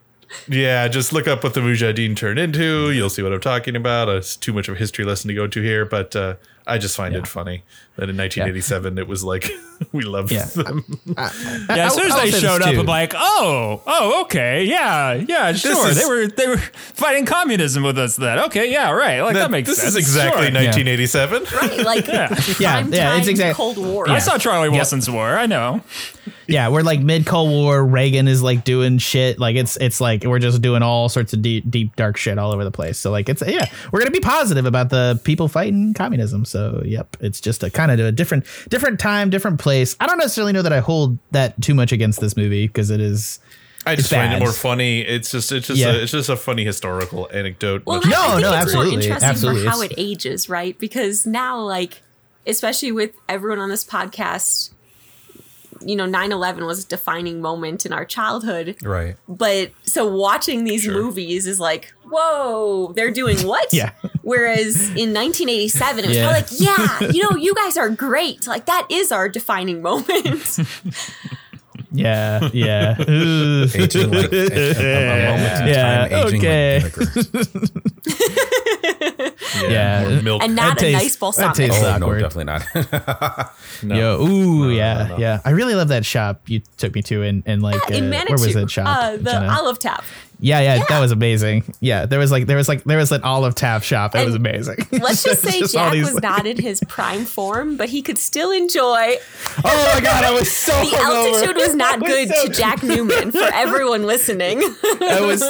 yeah 0.47 0.88
just 0.88 1.13
look 1.13 1.27
up 1.27 1.43
what 1.43 1.53
the 1.53 1.62
mujahideen 1.62 2.15
turned 2.15 2.38
into 2.39 2.91
you'll 2.91 3.09
see 3.09 3.21
what 3.24 3.31
i'm 3.33 3.39
talking 3.39 3.75
about 3.77 4.09
Uh, 4.09 4.17
it's 4.17 4.36
too 4.36 4.51
much 4.53 4.67
of 4.67 4.75
a 4.75 4.77
history 4.77 5.05
lesson 5.05 5.27
to 5.29 5.33
go 5.33 5.47
to 5.47 5.62
here 5.62 5.86
but 5.86 6.15
uh 6.15 6.36
I 6.69 6.77
just 6.77 6.97
find 6.97 7.15
it 7.15 7.25
funny 7.27 7.63
that 7.98 8.10
in 8.10 8.18
1987 8.18 8.98
it 8.98 9.08
was 9.08 9.24
like 9.24 9.50
we 9.92 10.04
love 10.04 10.32
Yeah. 10.32 10.46
them. 10.46 10.84
Yeah, 11.06 11.86
as 11.88 11.94
soon 11.96 12.06
as 12.08 12.12
I'll 12.13 12.20
they 12.20 12.25
say 12.25 12.32
this 12.32 12.42
showed 12.42 12.62
up, 12.62 12.72
too. 12.74 12.80
I'm 12.80 12.86
like, 12.86 13.13
oh, 13.16 13.82
oh, 13.86 14.22
okay, 14.24 14.63
yeah, 14.63 15.13
yeah, 15.13 15.54
sure. 15.54 15.89
is- 15.89 15.98
they 16.00 16.06
were 16.08 16.27
they 16.27 16.48
were 16.48 16.58
fighting 16.58 17.25
communism 17.25 17.84
with 17.84 17.98
us 17.98 18.16
then. 18.16 18.39
Okay, 18.46 18.72
yeah, 18.72 18.92
right. 18.92 19.22
Like 19.22 19.34
that, 19.36 19.51
makes 19.51 19.68
this 19.70 19.77
sense. 19.77 19.89
is 19.89 19.96
exactly 19.98 20.48
Sure. 20.48 20.54
1987. 20.54 21.44
Right, 21.54 21.80
like 21.86 22.08
Yeah, 22.60 22.82
prime 22.82 22.94
yeah, 22.94 23.18
it's 23.18 23.27
exactly 23.27 23.54
Cold 23.56 23.77
War. 23.77 24.10
I 24.10 24.20
saw 24.20 24.38
Charlie 24.38 24.70
Wilson's 24.70 25.10
War. 25.10 25.38
I 25.38 25.46
know. 25.46 25.82
Yeah, 26.48 26.70
we're 26.70 26.82
like 26.82 27.01
mid 27.01 27.25
Cold 27.25 27.50
War. 27.50 27.86
Reagan 27.86 28.27
is 28.27 28.42
like 28.42 28.63
doing 28.63 29.00
shit. 29.00 29.38
Like 29.38 29.58
it's 29.58 29.75
it's 29.77 30.00
like 30.00 30.24
we're 30.24 30.39
just 30.39 30.62
doing 30.62 30.82
all 30.82 31.10
sorts 31.10 31.34
of 31.34 31.42
deep, 31.42 31.70
deep 31.70 31.96
dark 31.98 32.16
shit 32.16 32.38
all 32.38 32.54
over 32.54 32.63
the 32.63 32.72
place. 32.72 32.98
So 32.98 33.12
like 33.12 33.27
it's 33.27 33.44
yeah, 33.46 33.66
we're 33.92 34.00
gonna 34.00 34.12
be 34.12 34.22
positive 34.22 34.66
about 34.66 34.89
the 34.89 35.20
people 35.25 35.50
fighting 35.50 35.94
communism. 35.94 36.46
So 36.46 36.82
yep, 36.86 37.18
it's 37.20 37.42
just 37.42 37.63
a 37.63 37.70
kind 37.70 37.87
of 37.91 38.00
a 38.00 38.12
different 38.12 38.46
different 38.70 39.00
time, 39.00 39.29
different 39.29 39.60
place. 39.60 39.96
I 40.00 40.06
don't 40.08 40.17
necessarily 40.17 40.53
know 40.53 40.62
that 40.62 40.74
I 40.74 40.79
hold 40.79 41.17
that 41.32 41.60
too 41.62 41.74
much 41.74 41.91
against 41.91 42.20
this 42.22 42.36
movie 42.38 42.67
because 42.67 42.89
it 42.89 43.00
is. 43.01 43.39
I 43.86 43.96
just 43.96 44.12
It's 44.12 44.15
find 44.20 44.34
it 44.34 44.39
more 44.39 44.51
funny. 44.51 45.00
It's 45.01 45.32
just 45.32 45.51
it's 45.51 45.67
just 45.67 45.79
Yeah. 45.79 45.91
a, 45.94 45.98
it's 46.00 46.12
just 46.12 46.27
a 46.29 46.36
funny 46.36 46.65
historical 46.65 47.29
anecdote. 47.34 47.84
Well, 47.86 47.98
much 48.01 48.06
I- 48.08 48.10
I 48.10 48.12
No, 48.12 48.29
think 48.32 48.41
no, 48.41 48.48
it's 48.50 48.58
absolutely, 48.63 48.91
more 48.91 49.01
interesting 49.01 49.29
absolutely. 49.29 49.63
for 49.63 49.70
how 49.70 49.82
it 49.82 49.94
ages, 49.98 50.50
right? 50.50 50.77
Because 50.77 51.25
now, 51.25 51.60
like, 51.62 52.01
especially 52.46 52.91
with 52.91 53.12
everyone 53.29 53.60
on 53.60 53.70
this 53.70 53.86
podcast, 53.86 54.72
you 55.86 55.96
know, 55.96 56.05
9-11 56.05 56.65
was 56.65 56.84
a 56.86 56.88
defining 56.88 57.41
moment 57.41 57.86
in 57.86 57.93
our 57.93 58.05
childhood. 58.05 58.77
Right. 58.84 59.15
But 59.27 59.72
so 59.84 60.05
watching 60.07 60.63
these 60.63 60.88
movies 60.88 61.48
is 61.48 61.60
like, 61.60 61.93
whoa, 62.10 62.93
they're 62.96 63.12
doing 63.12 63.38
what? 63.48 63.67
Yeah. 63.74 63.91
Whereas 64.24 64.75
in 64.96 65.13
1987, 65.13 66.03
it 66.03 66.07
was 66.07 66.17
Yeah. 66.17 66.27
like, 66.31 66.48
yeah, 66.51 67.12
you 67.12 67.22
know, 67.24 67.38
you 67.38 67.53
guys 67.55 67.77
are 67.77 67.89
great. 67.89 68.48
Like 68.48 68.65
that 68.65 68.88
is 68.89 69.12
our 69.12 69.29
defining 69.29 69.81
moment. 69.81 70.60
Yeah, 71.91 72.50
yeah. 72.53 72.96
Ooh. 73.10 73.63
Aging 73.74 74.12
like 74.12 74.32
a, 74.34 74.36
a- 74.36 75.24
a 75.24 75.38
moment 75.38 75.62
in 75.62 75.67
Yeah, 75.67 76.08
time, 76.10 76.27
aging 76.27 76.39
okay. 76.39 76.82
like 76.84 76.94
vinegar. 76.94 77.72
Yeah. 79.70 80.08
more 80.10 80.22
milk. 80.22 80.44
and 80.44 80.56
not 80.56 80.77
That 80.77 80.77
a 80.77 80.91
tastes- 80.91 81.03
nice 81.03 81.13
that 81.13 81.20
balsamic. 81.20 81.56
tastes- 81.56 81.84
Oh 81.84 81.98
no, 81.98 82.20
definitely 82.20 82.44
not. 82.46 83.53
Yo, 83.98 84.22
ooh, 84.22 84.63
No, 84.65 84.70
yeah, 84.70 84.94
no, 85.03 85.08
no. 85.15 85.17
yeah. 85.17 85.39
I 85.46 85.51
really 85.51 85.75
love 85.75 85.88
that 85.88 86.06
shop 86.06 86.41
you 86.48 86.62
took 86.77 86.94
me 86.94 87.01
to 87.03 87.24
and 87.24 87.44
in 87.48 87.62
like 87.62 87.89
in 87.89 88.06
uh, 88.06 88.10
Manitou, 88.10 88.36
where 88.36 88.46
was 88.46 88.53
that 88.56 88.70
shop? 88.70 88.86
uh, 88.88 89.12
the 89.17 89.32
Jenna? 89.32 89.48
Olive 89.58 89.79
Tap. 89.79 90.03
Yeah, 90.39 90.60
yeah, 90.62 90.84
that 90.88 91.00
was 91.00 91.12
amazing. 91.12 91.63
Yeah, 91.79 92.06
there 92.06 92.20
was 92.20 92.32
like 92.32 92.46
there 92.46 92.58
was 92.58 92.67
like 92.70 92.84
there 92.84 92.98
was 92.98 93.12
an 93.12 93.24
olive 93.24 93.56
tap 93.56 93.82
shop. 93.84 94.15
It 94.15 94.24
was 94.25 94.36
amazing. 94.36 94.77
Let's 94.91 95.24
just 95.25 95.41
say 95.41 95.60
Just 95.60 95.74
Jack 95.74 95.94
was 95.94 96.13
like- 96.13 96.24
not 96.24 96.46
in 96.46 96.58
his 96.58 96.79
prime 96.88 97.25
form, 97.25 97.75
but 97.77 97.89
he 97.89 98.01
could 98.01 98.17
still 98.17 98.51
enjoy. 98.51 99.15
Oh 99.65 99.91
my 99.96 100.00
god, 100.01 100.24
I 100.24 100.32
was 100.32 100.51
so 100.51 100.72
The 100.82 100.96
hungover. 100.96 101.34
altitude 101.34 101.56
was 101.58 101.75
not 101.75 102.03
I 102.03 102.08
good 102.08 102.29
so- 102.29 102.46
to 102.48 102.53
Jack 102.53 102.84
Newman 102.84 103.32
for 103.32 103.50
everyone 103.53 104.03
listening. 104.06 104.60
I 104.62 105.22
was. 105.22 105.44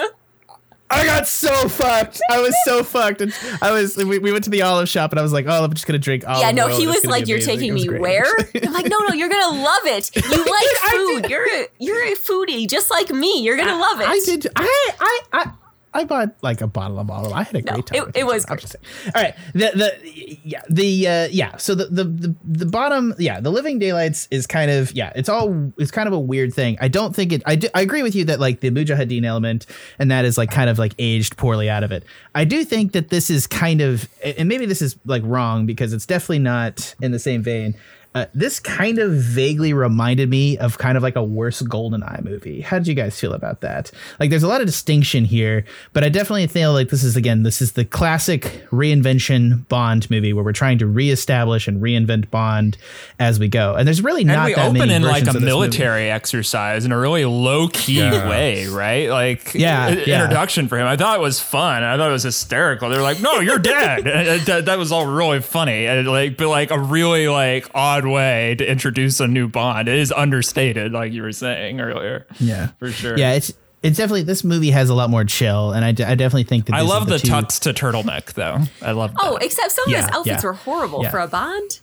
I 1.08 1.20
got 1.20 1.28
so 1.28 1.70
fucked. 1.70 2.20
I 2.30 2.42
was 2.42 2.56
so 2.66 2.84
fucked. 2.84 3.22
And 3.22 3.34
I 3.62 3.72
was. 3.72 3.96
We, 3.98 4.20
we 4.20 4.32
went 4.32 4.44
to 4.46 4.50
the 4.50 4.62
olive 4.62 4.90
shop, 4.90 5.12
and 5.12 5.20
I 5.20 5.24
was 5.24 5.34
like, 5.34 5.46
"Oh, 5.48 5.64
I'm 5.64 5.74
just 5.74 5.88
gonna 5.88 6.00
drink 6.00 6.28
olive 6.28 6.42
yeah, 6.42 6.52
no, 6.52 6.68
oil. 6.68 6.78
he 6.78 6.88
was 6.88 7.06
like, 7.06 7.28
"You're 7.28 7.40
taking 7.40 7.74
me 7.74 7.88
great. 7.88 8.02
where?" 8.02 8.26
I'm 8.64 8.74
like, 8.74 8.88
"No, 8.88 9.00
no, 9.00 9.14
you're 9.14 9.30
gonna 9.30 9.62
love 9.62 9.86
it. 9.86 10.16
You 10.16 10.46
like 10.46 10.78
food. 10.92 11.30
You're 11.30 11.46
a 11.46 11.68
you're 11.80 12.04
a 12.04 12.16
foodie, 12.16 12.68
just 12.68 12.92
like 12.92 13.10
me. 13.10 13.42
You're 13.42 13.58
gonna 13.58 13.80
love 13.80 14.02
it." 14.02 14.08
I 14.08 14.20
did. 14.26 14.48
I 14.56 14.92
I 15.00 15.20
I. 15.34 15.52
I 15.98 16.04
bought 16.06 16.36
like 16.42 16.62
a 16.62 16.68
bottle 16.68 17.00
of 17.00 17.10
olive. 17.10 17.34
I 17.34 17.44
had 17.44 17.56
a 17.56 17.62
No, 17.63 17.74
great 17.74 17.86
time. 17.88 18.10
it- 18.10 18.18
it 18.20 18.25
was 18.25 18.46
great. 18.46 18.75
All 19.16 19.22
right. 19.24 19.34
The 19.54 19.72
the 19.75 20.38
yeah 20.44 20.62
the 20.70 21.08
uh, 21.08 21.27
yeah. 21.32 21.58
So 21.58 21.75
the, 21.75 21.86
the 21.86 22.04
the 22.04 22.36
the 22.46 22.66
bottom 22.66 23.13
yeah 23.18 23.39
the 23.42 23.51
Living 23.51 23.80
Daylights 23.80 24.27
is 24.32 24.46
kind 24.48 24.70
of 24.72 24.92
yeah 24.94 25.12
it's 25.16 25.30
all 25.30 25.72
it's 25.77 25.92
kind 25.92 26.08
of 26.08 26.13
a 26.13 26.20
weird 26.20 26.54
thing. 26.54 26.77
I 26.80 26.88
don't 26.88 27.16
think 27.16 27.32
it. 27.34 27.42
I 27.46 27.56
do, 27.56 27.68
I 27.74 27.82
agree 27.82 28.04
with 28.04 28.16
you 28.16 28.25
that 28.25 28.39
like 28.39 28.60
the 28.60 28.70
Mujahideen 28.72 29.25
element 29.25 29.66
and 30.00 30.12
that 30.12 30.24
is 30.25 30.38
like 30.38 30.51
kind 30.51 30.70
of 30.70 30.77
like 30.80 30.94
aged 31.00 31.36
poorly 31.38 31.70
out 31.70 31.84
of 31.84 31.92
it. 31.92 32.04
I 32.36 32.46
do 32.46 32.63
think 32.63 32.92
that 32.94 33.10
this 33.10 33.30
is 33.30 33.48
kind 33.48 33.82
of 33.82 34.08
and 34.24 34.48
maybe 34.48 34.66
this 34.66 34.82
is 34.82 34.98
like 35.06 35.24
wrong 35.25 35.66
because 35.66 35.94
it's 35.94 36.06
definitely 36.06 36.39
not 36.39 36.96
in 37.01 37.12
the 37.12 37.20
same 37.20 37.42
vein. 37.42 37.75
Uh, 38.16 38.26
this 38.34 38.60
kind 38.60 38.98
of 38.98 39.12
vaguely 39.12 39.74
reminded 39.74 40.28
me 40.30 40.58
of 40.58 40.78
kind 40.80 40.98
of 40.98 41.04
like 41.04 41.16
a 41.16 41.24
worse 41.24 41.62
Golden 41.62 42.02
Eye 42.02 42.20
movie. 42.24 42.62
How 42.62 42.80
did 42.80 42.88
you 42.88 42.96
guys 42.96 43.20
feel 43.20 43.34
about 43.34 43.62
that? 43.62 43.92
Like, 44.20 44.32
there's 44.32 44.42
a 44.44 44.48
lot 44.48 44.60
of 44.62 44.66
distinction 44.66 45.24
here, 45.26 45.66
but 45.94 46.04
I 46.04 46.10
definitely 46.10 46.48
feel 46.48 46.74
like 46.74 46.90
this 46.90 47.04
is 47.04 47.16
again, 47.16 47.44
this 47.44 47.62
is 47.62 47.74
the 47.74 47.86
classic 47.86 48.66
reinvention 48.72 49.68
Bond 49.68 50.10
movie 50.10 50.34
where 50.34 50.44
we're 50.44 50.52
trying 50.54 50.78
to 50.80 50.88
reestablish 50.88 51.68
and 51.68 51.82
reinvent 51.82 52.32
Bond 52.32 52.78
as 53.20 53.40
we 53.40 53.48
go. 53.48 53.76
And 53.76 53.88
there's 53.88 54.02
really 54.02 54.22
And 54.22 54.30
not 54.32 54.46
we 54.48 54.54
that 54.56 54.66
open 54.70 54.80
many 54.80 54.94
in 54.96 55.02
like 55.04 55.24
a 55.26 55.28
of 55.30 55.34
this 55.34 55.34
movie. 55.36 55.46
military 55.46 56.10
exercise 56.10 56.86
in 56.86 56.92
a 56.92 56.98
really 56.98 57.26
low 57.26 57.68
key 57.68 58.00
Yeah. 58.00 58.28
way, 58.30 58.68
right? 58.68 59.10
Like 59.10 59.54
Yeah, 59.54 59.86
i- 59.86 59.90
yeah. 60.08 60.22
introduction 60.24 60.68
for 60.68 60.78
him. 60.80 60.88
I 60.88 60.96
thought 60.98 61.18
it 61.18 61.22
was 61.22 61.40
fun. 61.40 61.84
I 61.84 61.98
thought 61.98 62.10
it 62.10 62.14
was 62.14 62.24
hysterical. 62.24 62.90
They're 62.90 63.02
like, 63.02 63.22
"No, 63.22 63.40
you're 63.42 63.60
dead." 63.60 64.06
That, 64.48 64.66
that 64.66 64.78
was 64.78 64.92
all 64.92 65.06
really 65.06 65.42
funny, 65.42 65.86
and 65.88 66.08
like, 66.08 66.38
but 66.38 66.48
like 66.48 66.72
a 66.72 66.80
really 66.80 67.28
like 67.28 67.70
odd 67.76 67.97
way 68.06 68.56
to 68.56 68.70
introduce 68.70 69.20
a 69.20 69.27
new 69.27 69.48
Bond. 69.48 69.88
It 69.88 69.98
is 69.98 70.12
understated, 70.12 70.92
like 70.92 71.12
you 71.13 71.22
were 71.24 71.32
saying 71.32 71.80
earlier. 71.82 72.25
Yeah, 72.39 72.68
for 72.80 72.92
sure. 72.92 73.18
Yeah, 73.18 73.34
it's 73.34 73.54
it's 73.84 73.98
definitely 73.98 74.24
this 74.24 74.44
movie 74.44 74.72
has 74.72 74.89
a 74.89 74.94
lot 74.94 75.10
more 75.10 75.24
chill, 75.24 75.72
and 75.72 75.86
I, 75.86 75.92
d- 75.92 76.04
I 76.04 76.16
definitely 76.16 76.44
think 76.46 76.66
that 76.66 76.75
I 76.75 76.82
love 76.82 77.08
the, 77.08 77.20
two- 77.20 77.27
tux 77.27 77.60
to 77.62 77.74
turtleneck 77.74 78.34
though. 78.34 78.60
I 78.82 78.92
love. 78.92 79.13
That. 79.13 79.22
oh, 79.24 79.38
except 79.38 79.72
some 79.72 79.86
of 79.86 79.92
Yeah, 79.92 80.01
his 80.01 80.10
outfits 80.16 80.44
yeah. 80.44 80.48
were 80.50 80.54
horrible 80.54 81.04
Yeah. 81.04 81.12
for 81.12 81.20
a 81.20 81.27
Bond. 81.27 81.80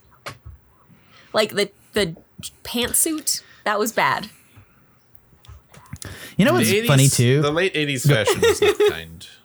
Like 1.33 1.51
the 1.55 1.69
the 1.93 2.15
pantsuit 2.63 3.41
that 3.63 3.79
was 3.79 3.91
bad. 3.91 4.29
You 6.37 6.45
know 6.45 6.51
The 6.51 6.57
what's 6.59 6.69
80s 6.69 6.87
funny 6.87 7.07
too? 7.07 7.41
The 7.41 7.51
late 7.51 7.73
80s 7.73 8.07
fashion 8.07 8.41
was 8.41 8.61
not 8.61 8.77
kind. 8.91 9.27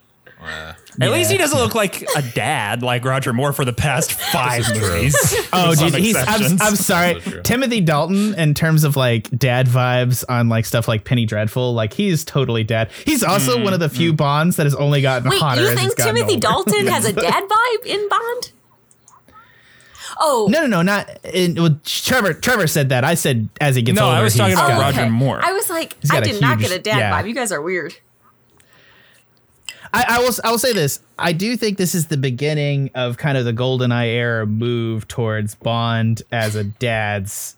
Uh, 0.43 0.73
At 1.01 1.11
least 1.13 1.31
he 1.31 1.39
doesn't 1.39 1.59
look 1.59 1.75
like 1.75 2.03
a 2.17 2.23
dad 2.23 2.83
like 2.83 3.05
Roger 3.05 3.33
Moore 3.33 3.53
for 3.53 3.65
the 3.65 3.73
past 3.73 4.13
five 4.33 4.65
movies. 4.75 5.17
Oh, 5.53 5.71
With 5.71 5.79
dude, 5.81 5.95
he's. 5.95 6.15
I'm, 6.17 6.23
exceptions. 6.23 6.61
I'm 6.63 6.77
sorry, 6.77 7.15
That's 7.15 7.25
true. 7.25 7.43
Timothy 7.43 7.81
Dalton. 7.81 8.35
In 8.35 8.55
terms 8.55 8.85
of 8.85 8.97
like 8.97 9.29
dad 9.37 9.67
vibes 9.67 10.25
on 10.29 10.49
like 10.49 10.65
stuff 10.65 10.87
like 10.87 11.05
Penny 11.05 11.27
Dreadful, 11.27 11.73
like 11.75 11.93
he's 11.93 12.25
totally 12.25 12.63
dad. 12.63 12.91
He's 13.05 13.25
also 13.25 13.63
one 13.63 13.73
of 13.73 13.81
the 13.81 13.89
few 13.89 14.13
Bonds 14.13 14.57
that 14.57 14.65
has 14.67 14.75
only 14.77 15.03
gotten 15.03 15.29
Wait, 15.31 15.41
hotter. 15.41 15.63
you 15.63 15.67
as 15.69 15.73
he's 15.73 15.81
think 15.89 15.97
gotten 15.99 16.15
Timothy 16.17 16.35
older. 16.35 16.41
Dalton 16.73 16.87
has 16.87 17.05
a 17.05 17.13
dad 17.15 17.45
vibe 17.49 17.87
in 17.87 18.09
Bond? 18.09 18.53
Oh, 20.21 20.49
No, 20.51 20.61
no, 20.63 20.67
no, 20.67 20.83
not. 20.83 21.09
In, 21.25 21.55
well, 21.55 21.81
Trevor. 21.85 22.35
Trevor 22.35 22.67
said 22.67 22.91
that. 22.91 23.05
I 23.05 23.15
said 23.15 23.49
as 23.61 23.75
he 23.75 23.83
gets 23.83 23.97
No, 23.97 24.05
older. 24.07 24.17
I 24.19 24.23
was 24.23 24.35
talking 24.37 24.51
he's 24.51 24.59
about 24.59 24.79
got- 24.79 24.81
Roger 24.97 25.11
Moore. 25.11 25.41
I 25.43 25.53
was 25.53 25.71
like, 25.71 25.97
I 26.11 26.15
got 26.21 26.23
a 26.27 26.33
did 26.33 26.41
not 26.41 26.59
huge- 26.59 26.69
get 26.71 26.79
a 26.79 26.83
dad 26.83 26.99
yeah. 26.99 27.23
vibe. 27.23 27.29
You 27.29 27.35
guys 27.35 27.53
are 27.53 27.63
weird. 27.63 27.97
I, 29.93 30.05
I 30.09 30.19
will. 30.21 30.33
I 30.45 30.51
will 30.51 30.59
say 30.59 30.73
this. 30.73 31.01
I 31.19 31.33
do 31.33 31.57
think 31.57 31.79
this 31.79 31.95
is 31.95 32.07
the 32.07 32.17
beginning 32.17 32.91
of 32.95 33.17
kind 33.19 33.37
of 33.37 33.45
the 33.45 33.53
golden 33.53 33.93
eye 33.93 34.09
era 34.09 34.47
move 34.47 35.09
towards 35.09 35.55
Bond 35.57 36.23
as 36.31 36.55
a 36.55 36.65
dad's 36.65 37.57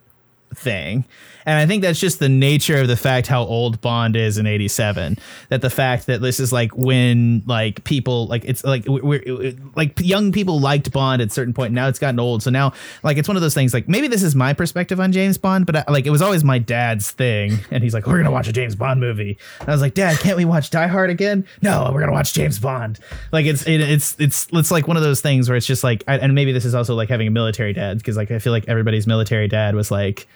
thing. 0.57 1.05
And 1.45 1.59
I 1.59 1.67
think 1.67 1.83
that's 1.83 1.99
just 1.99 2.19
the 2.19 2.29
nature 2.29 2.81
of 2.81 2.89
the 2.89 2.97
fact 2.97 3.27
how 3.27 3.43
old 3.43 3.81
Bond 3.81 4.17
is 4.17 4.39
in 4.39 4.47
87. 4.47 5.19
That 5.49 5.61
the 5.61 5.71
fact 5.71 6.07
that 6.07 6.21
this 6.21 6.39
is 6.39 6.53
like 6.53 6.77
when 6.77 7.43
like 7.47 7.83
people 7.85 8.27
like 8.27 8.45
it's 8.45 8.65
like 8.65 8.85
we're, 8.87 9.03
we're 9.03 9.55
like 9.75 9.99
young 10.01 10.33
people 10.33 10.61
liked 10.61 10.93
Bond 10.93 11.21
at 11.21 11.29
a 11.29 11.31
certain 11.31 11.55
point. 11.55 11.73
Now 11.73 11.89
it's 11.89 11.99
gotten 11.99 12.21
old. 12.21 12.43
So 12.43 12.51
now 12.51 12.73
like 13.03 13.17
it's 13.17 13.29
one 13.29 13.37
of 13.37 13.43
those 13.43 13.55
things 13.55 13.75
like 13.75 13.89
maybe 13.89 14.09
this 14.09 14.23
is 14.23 14.35
my 14.35 14.53
perspective 14.53 15.01
on 15.01 15.13
James 15.13 15.39
Bond, 15.39 15.67
but 15.67 15.77
I, 15.77 15.85
like 15.89 16.07
it 16.07 16.11
was 16.11 16.23
always 16.23 16.45
my 16.45 16.59
dad's 16.59 17.11
thing. 17.11 17.59
And 17.73 17.83
he's 17.83 17.95
like, 17.95 18.07
we're 18.07 18.15
going 18.15 18.27
to 18.27 18.31
watch 18.31 18.49
a 18.49 18.53
James 18.53 18.75
Bond 18.75 19.01
movie. 19.01 19.39
And 19.61 19.69
I 19.69 19.73
was 19.73 19.81
like, 19.81 19.95
dad, 19.95 20.19
can't 20.19 20.37
we 20.37 20.45
watch 20.45 20.69
Die 20.69 20.87
Hard 20.87 21.09
again? 21.09 21.47
No, 21.63 21.85
we're 21.87 22.01
going 22.01 22.09
to 22.09 22.13
watch 22.13 22.35
James 22.35 22.59
Bond. 22.59 22.99
Like 23.31 23.47
it's, 23.47 23.67
it, 23.67 23.81
it's, 23.81 24.15
it's, 24.21 24.47
it's 24.53 24.71
like 24.71 24.87
one 24.87 24.99
of 24.99 25.03
those 25.03 25.23
things 25.23 25.49
where 25.49 25.57
it's 25.57 25.67
just 25.67 25.83
like, 25.83 26.05
and 26.07 26.35
maybe 26.35 26.53
this 26.53 26.67
is 26.67 26.75
also 26.75 26.95
like 26.95 27.09
having 27.09 27.29
a 27.29 27.31
military 27.31 27.73
dad 27.73 27.97
because 27.97 28.19
like 28.19 28.31
I 28.31 28.41
feel 28.41 28.53
like 28.53 28.69
everybody's 28.69 29.07
military 29.07 29.49
dad 29.49 29.75
was 29.75 29.91
like, 29.91 30.29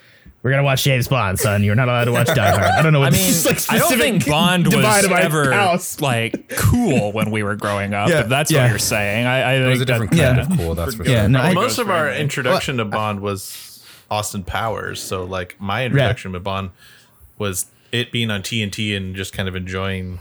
we're 0.43 0.51
gonna 0.51 0.63
watch 0.63 0.85
James 0.85 1.09
Bond, 1.09 1.39
son. 1.41 1.65
You're 1.65 1.75
not 1.75 1.89
allowed 1.89 2.05
to 2.05 2.13
watch 2.13 2.29
Die 2.29 2.51
Hard. 2.51 2.63
I 2.63 2.83
don't 2.83 2.93
know 2.93 3.01
what 3.01 3.13
I 3.13 3.17
mean, 3.17 3.29
is, 3.29 3.45
like 3.47 3.59
I 3.73 3.79
don't 3.79 3.99
think 3.99 4.27
Bond 4.27 4.67
was 4.67 4.75
divide 4.75 5.05
of 5.05 5.11
my 5.11 5.23
ever 5.23 5.51
house. 5.53 6.01
like 6.01 6.49
cool 6.57 7.11
when 7.13 7.31
we 7.33 7.43
were 7.43 7.57
growing 7.57 7.95
up. 7.95 8.09
Yeah, 8.09 8.21
if 8.21 8.29
that's 8.29 8.51
yeah. 8.51 8.63
what 8.63 8.71
you're 8.71 8.79
saying. 8.79 9.27
I, 9.27 9.41
I 9.41 9.53
It 9.55 9.59
think 9.61 9.71
was 9.71 9.81
a 9.81 9.85
that- 9.85 9.93
different 9.93 10.11
kind 10.13 10.37
yeah. 10.37 10.43
of 10.53 10.57
cool. 10.59 10.75
That's 10.77 10.95
for 10.95 11.05
Yeah, 11.05 11.23
sure. 11.23 11.29
no, 11.31 11.41
I- 11.41 11.53
most 11.55 11.79
of 11.79 11.91
our 11.91 12.07
for 12.09 12.15
me. 12.15 12.21
introduction 12.21 12.77
to 12.77 12.85
Bond 12.85 13.21
was 13.21 13.85
Austin 14.11 14.45
Powers. 14.45 15.03
So, 15.03 15.25
like, 15.25 15.57
my 15.61 15.85
introduction 15.85 16.33
to 16.35 16.41
Bond 16.41 16.71
was 17.39 17.67
it 17.91 18.13
being 18.13 18.31
on 18.31 18.43
TNT 18.43 18.97
and 18.97 19.17
just 19.17 19.33
kind 19.33 19.49
of 19.49 19.57
enjoying 19.57 20.19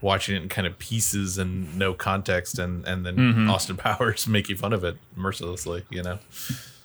watching 0.00 0.36
it 0.36 0.42
in 0.42 0.48
kind 0.50 0.66
of 0.66 0.78
pieces 0.78 1.38
and 1.38 1.76
no 1.78 1.94
context, 1.94 2.58
and 2.60 2.84
and 2.86 3.04
then 3.04 3.16
Mm-hmm. 3.16 3.50
Austin 3.50 3.76
Powers 3.78 4.28
making 4.28 4.56
fun 4.56 4.72
of 4.72 4.84
it 4.84 4.98
mercilessly. 5.16 5.82
You 5.90 6.02
know, 6.04 6.18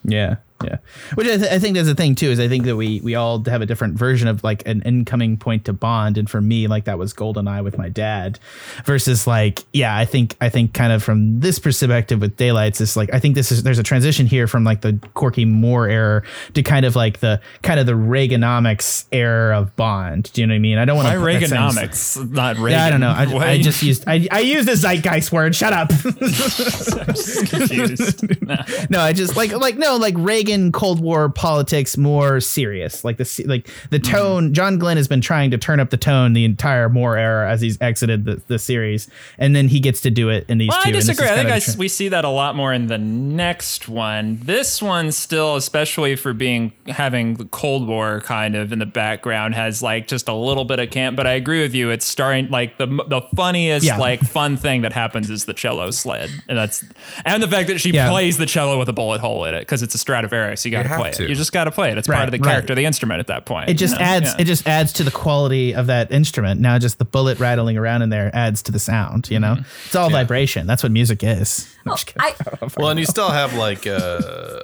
Yeah, 0.03 0.37
Yeah, 0.63 0.77
which 1.15 1.27
I, 1.27 1.37
th- 1.37 1.51
I 1.51 1.59
think 1.59 1.75
that's 1.75 1.87
the 1.87 1.95
thing 1.95 2.15
too. 2.15 2.29
Is 2.29 2.39
I 2.39 2.47
think 2.47 2.65
that 2.65 2.75
we 2.75 2.99
we 3.01 3.15
all 3.15 3.43
have 3.45 3.61
a 3.61 3.65
different 3.65 3.95
version 3.95 4.27
of 4.27 4.43
like 4.43 4.67
an 4.67 4.81
incoming 4.83 5.37
point 5.37 5.65
to 5.65 5.73
bond, 5.73 6.17
and 6.17 6.29
for 6.29 6.41
me, 6.41 6.67
like 6.67 6.85
that 6.85 6.97
was 6.97 7.13
Goldeneye 7.13 7.63
with 7.63 7.77
my 7.77 7.87
dad, 7.87 8.39
versus 8.85 9.25
like 9.25 9.63
yeah, 9.71 9.95
I 9.95 10.05
think 10.05 10.35
I 10.41 10.49
think 10.49 10.73
kind 10.73 10.91
of 10.91 11.01
from 11.03 11.39
this 11.39 11.59
perspective 11.59 12.19
with 12.19 12.35
Daylights, 12.35 12.81
is 12.81 12.97
like 12.97 13.13
I 13.13 13.19
think 13.19 13.35
this 13.35 13.51
is 13.51 13.63
there's 13.63 13.79
a 13.79 13.83
transition 13.83 14.27
here 14.27 14.47
from 14.47 14.63
like 14.65 14.81
the 14.81 14.99
Corky 15.13 15.45
Moore 15.45 15.87
era 15.87 16.23
to 16.53 16.61
kind 16.61 16.85
of 16.85 16.95
like 16.95 17.19
the 17.19 17.39
kind 17.61 17.79
of 17.79 17.85
the 17.85 17.93
Reaganomics 17.93 19.05
era 19.13 19.59
of 19.59 19.75
Bond. 19.77 20.31
Do 20.33 20.41
you 20.41 20.47
know 20.47 20.53
what 20.53 20.57
I 20.57 20.59
mean? 20.59 20.77
I 20.77 20.85
don't 20.85 20.97
want 20.97 21.07
to 21.07 21.15
Reaganomics, 21.15 22.29
not 22.31 22.57
Reagan? 22.57 22.71
Yeah, 22.79 22.85
I 22.85 22.89
don't 22.89 22.99
know. 22.99 23.11
I, 23.11 23.51
I 23.51 23.61
just 23.61 23.81
used 23.81 24.03
I, 24.07 24.27
I 24.31 24.39
used 24.41 24.67
the 24.67 24.75
zeitgeist 24.75 25.31
word. 25.31 25.55
Shut 25.55 25.71
up. 25.71 25.89
I'm 26.05 27.13
just 27.13 27.49
confused. 27.49 28.41
Nah. 28.41 28.65
no, 28.89 28.99
I 28.99 29.13
just 29.13 29.35
like 29.37 29.51
like 29.53 29.77
no 29.77 29.95
like 29.97 30.15
Reagan 30.17 30.48
Cold 30.71 30.99
War 30.99 31.29
politics 31.29 31.97
more 31.97 32.39
serious. 32.39 33.03
Like 33.03 33.17
the 33.17 33.43
like 33.47 33.69
the 33.91 33.99
Mm-hmm. 33.99 34.11
tone. 34.15 34.53
John 34.53 34.77
Glenn 34.79 34.97
has 34.97 35.07
been 35.07 35.21
trying 35.21 35.51
to 35.51 35.57
turn 35.57 35.79
up 35.79 35.89
the 35.89 35.97
tone 35.97 36.33
the 36.33 36.45
entire 36.45 36.89
Moore 36.89 37.17
era 37.17 37.49
as 37.49 37.61
he's 37.61 37.77
exited 37.81 38.25
the, 38.25 38.41
the 38.47 38.57
series, 38.59 39.09
and 39.37 39.55
then 39.55 39.67
he 39.67 39.79
gets 39.79 40.01
to 40.01 40.09
do 40.11 40.29
it 40.29 40.45
in 40.49 40.57
these 40.57 40.69
Well, 40.69 40.81
two. 40.81 40.87
I 40.87 40.89
and 40.89 40.95
this 40.95 41.03
is 41.03 41.09
disagree. 41.17 41.29
I 41.31 41.35
think 41.43 41.49
I 41.75 41.77
we 41.77 41.87
see 41.87 42.07
that 42.09 42.25
a 42.25 42.29
lot 42.29 42.55
more 42.55 42.73
in 42.73 42.87
the 42.87 42.97
next 42.97 43.87
one. 43.89 44.39
This 44.43 44.81
one 44.81 45.11
still, 45.11 45.55
especially 45.55 46.15
for 46.15 46.33
being 46.33 46.71
having 46.87 47.35
the 47.35 47.45
Cold 47.45 47.87
War 47.87 48.21
kind 48.21 48.55
of 48.55 48.71
in 48.71 48.79
the 48.79 48.85
background, 48.85 49.55
has 49.55 49.81
like 49.83 50.07
just 50.07 50.27
a 50.27 50.33
little 50.33 50.65
bit 50.65 50.79
of 50.79 50.89
camp. 50.89 51.15
But 51.15 51.27
I 51.27 51.31
agree 51.33 51.61
with 51.61 51.75
you. 51.75 51.89
It's 51.91 52.05
starting 52.05 52.49
like 52.49 52.77
the 52.77 52.87
the 52.87 53.21
funniest 53.35 53.85
Yeah. 53.85 53.97
like 53.97 54.21
fun 54.21 54.57
thing 54.57 54.81
that 54.81 54.93
happens 54.93 55.29
is 55.29 55.45
the 55.45 55.53
cello 55.53 55.91
sled, 55.91 56.29
and 56.47 56.57
that's 56.57 56.83
and 57.25 57.43
the 57.43 57.47
fact 57.47 57.67
that 57.67 57.79
she 57.81 57.91
Yeah. 57.91 58.09
plays 58.09 58.37
the 58.37 58.45
cello 58.45 58.79
with 58.79 58.89
a 58.89 58.93
bullet 58.93 59.19
hole 59.21 59.45
in 59.45 59.53
it 59.53 59.59
because 59.61 59.83
it's 59.83 59.95
a 59.95 59.97
Stradivarius. 60.39 60.65
You 60.65 60.71
got 60.71 60.83
to 60.83 60.89
play 60.97 61.09
it. 61.11 61.29
You 61.29 61.35
just 61.35 61.51
got 61.51 61.63
to 61.65 61.71
play 61.71 61.91
it. 61.91 61.97
It's 61.97 62.07
Right, 62.09 62.15
part 62.17 62.27
of 62.27 62.31
the 62.31 62.39
character, 62.39 62.73
of 62.73 62.77
the 62.77 62.85
instrument 62.85 63.19
at 63.19 63.27
that 63.27 63.45
point. 63.45 63.69
It 63.69 63.75
just 63.75 63.93
you 63.93 63.99
know? 63.99 64.05
adds 64.05 64.25
Yeah. 64.27 64.41
it 64.41 64.45
just 64.45 64.67
adds 64.67 64.93
to 64.93 65.03
the 65.03 65.11
quality 65.11 65.73
of 65.75 65.87
that 65.87 66.11
instrument. 66.11 66.59
Now 66.61 66.77
just 66.79 66.97
the 66.97 67.05
bullet 67.05 67.39
rattling 67.39 67.77
around 67.77 68.01
in 68.01 68.09
there 68.09 68.31
adds 68.33 68.63
to 68.63 68.71
the 68.71 68.79
sound, 68.79 69.29
you 69.29 69.39
know? 69.39 69.53
Mm-hmm. 69.55 69.85
It's 69.85 69.95
all 69.95 70.09
vibration. 70.09 70.67
That's 70.67 70.83
what 70.83 70.91
music 70.91 71.23
is. 71.23 71.73
I'm 71.85 71.93
just 71.93 72.07
kidding. 72.07 72.21
I, 72.21 72.69
Well, 72.77 72.89
and 72.89 72.99
you 72.99 73.05
still 73.05 73.29
have 73.29 73.53
like 73.55 73.85
uh, 73.87 73.91
uh, 73.91 74.59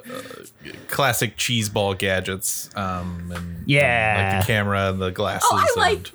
classic 0.88 1.36
cheese 1.36 1.68
ball 1.68 1.94
gadgets, 1.94 2.70
um, 2.76 3.32
and 3.34 3.62
Yeah. 3.66 4.32
like 4.36 4.46
the 4.46 4.52
camera 4.52 4.90
and 4.90 5.00
the 5.00 5.10
glasses. 5.10 5.48
Oh, 5.50 5.56
I 5.76 5.80
like- 5.80 6.10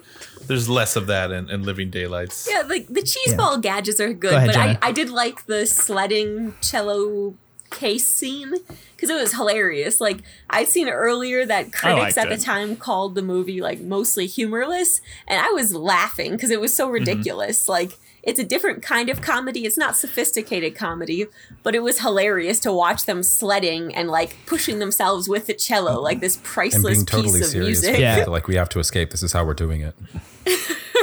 There's 0.47 0.67
less 0.69 0.95
of 0.95 1.07
that 1.07 1.31
in, 1.31 1.49
in 1.49 1.63
Living 1.63 1.89
Daylights. 1.89 2.47
yeah, 2.51 2.61
like 2.61 2.87
the 2.87 3.01
cheese 3.01 3.27
Yeah. 3.27 3.35
ball 3.37 3.57
gadgets 3.59 3.99
are 3.99 4.11
good, 4.13 4.31
Go 4.31 4.37
ahead, 4.37 4.47
but 4.47 4.57
I, 4.57 4.77
I 4.81 4.91
did 4.91 5.09
like 5.09 5.45
the 5.45 5.65
sledding 5.65 6.55
cello 6.61 7.35
case 7.71 8.07
scene 8.07 8.53
because 8.95 9.09
it 9.09 9.19
was 9.19 9.33
hilarious. 9.33 9.99
Like 9.99 10.21
I'd 10.49 10.67
seen 10.67 10.87
earlier 10.87 11.45
that 11.45 11.73
critics 11.73 12.15
liked 12.15 12.17
at 12.17 12.29
the 12.29 12.35
it. 12.35 12.41
time 12.41 12.75
called 12.75 13.15
the 13.15 13.21
movie 13.21 13.61
like 13.61 13.81
mostly 13.81 14.27
humorless, 14.27 15.01
and 15.27 15.39
I 15.43 15.49
was 15.49 15.73
laughing 15.73 16.33
because 16.33 16.51
it 16.51 16.61
was 16.61 16.75
so 16.75 16.85
mm-hmm. 16.85 16.93
ridiculous. 16.93 17.67
Like 17.67 17.97
it's 18.23 18.39
a 18.39 18.43
different 18.43 18.83
kind 18.83 19.09
of 19.09 19.21
comedy. 19.21 19.65
It's 19.65 19.77
not 19.77 19.95
sophisticated 19.95 20.75
comedy, 20.75 21.25
but 21.63 21.73
it 21.73 21.81
was 21.81 21.99
hilarious 21.99 22.59
to 22.59 22.71
watch 22.71 23.05
them 23.05 23.23
sledding 23.23 23.95
and 23.95 24.09
like 24.09 24.37
pushing 24.45 24.79
themselves 24.79 25.27
with 25.27 25.47
the 25.47 25.53
cello, 25.53 25.99
like 25.99 26.19
this 26.19 26.35
And 26.35 26.45
priceless 26.45 26.97
being 26.97 27.05
totally 27.05 27.39
piece 27.39 27.47
of 27.47 27.51
serious. 27.51 27.81
music. 27.81 27.99
Yeah. 27.99 28.25
Like 28.31 28.47
we 28.47 28.55
have 28.55 28.69
to 28.69 28.79
escape. 28.79 29.09
This 29.09 29.23
is 29.23 29.33
how 29.33 29.43
we're 29.43 29.53
doing 29.55 29.81
it. 29.81 29.95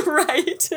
right. 0.07 0.69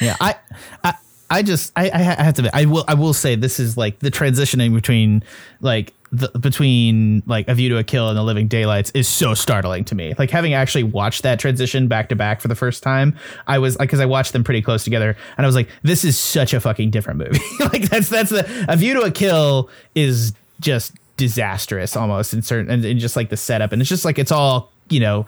Yeah, 0.00 0.16
I, 0.20 0.36
I, 0.84 0.94
I 1.30 1.42
just, 1.42 1.72
I, 1.76 1.90
I 1.90 1.98
have 1.98 2.34
to. 2.34 2.50
I 2.54 2.64
will, 2.64 2.84
I 2.88 2.94
will 2.94 3.12
say 3.12 3.34
this 3.34 3.60
is 3.60 3.76
like 3.76 3.98
the 3.98 4.10
transitioning 4.10 4.74
between 4.74 5.22
like 5.60 5.92
the 6.10 6.28
between 6.38 7.22
like 7.26 7.48
A 7.48 7.54
View 7.54 7.68
to 7.70 7.78
a 7.78 7.84
Kill 7.84 8.08
and 8.08 8.16
The 8.16 8.22
Living 8.22 8.48
Daylights 8.48 8.90
is 8.92 9.06
so 9.06 9.34
startling 9.34 9.84
to 9.86 9.94
me. 9.94 10.14
Like 10.18 10.30
having 10.30 10.54
actually 10.54 10.84
watched 10.84 11.22
that 11.22 11.38
transition 11.38 11.86
back 11.86 12.08
to 12.08 12.16
back 12.16 12.40
for 12.40 12.48
the 12.48 12.54
first 12.54 12.82
time, 12.82 13.16
I 13.46 13.58
was 13.58 13.78
like, 13.78 13.88
because 13.88 14.00
I 14.00 14.06
watched 14.06 14.32
them 14.32 14.42
pretty 14.42 14.62
close 14.62 14.84
together, 14.84 15.16
and 15.36 15.44
I 15.44 15.46
was 15.46 15.54
like, 15.54 15.68
this 15.82 16.04
is 16.04 16.18
such 16.18 16.54
a 16.54 16.60
fucking 16.60 16.90
different 16.90 17.18
movie. 17.18 17.40
like 17.60 17.82
that's 17.82 18.08
that's 18.08 18.30
the 18.30 18.66
A 18.68 18.76
View 18.76 18.94
to 18.94 19.02
a 19.02 19.10
Kill 19.10 19.68
is 19.94 20.32
just 20.60 20.94
disastrous 21.16 21.96
almost 21.96 22.32
in 22.32 22.42
certain 22.42 22.70
and, 22.70 22.84
and 22.84 23.00
just 23.00 23.16
like 23.16 23.28
the 23.28 23.36
setup, 23.36 23.72
and 23.72 23.82
it's 23.82 23.88
just 23.88 24.04
like 24.04 24.18
it's 24.18 24.32
all 24.32 24.72
you 24.88 25.00
know. 25.00 25.26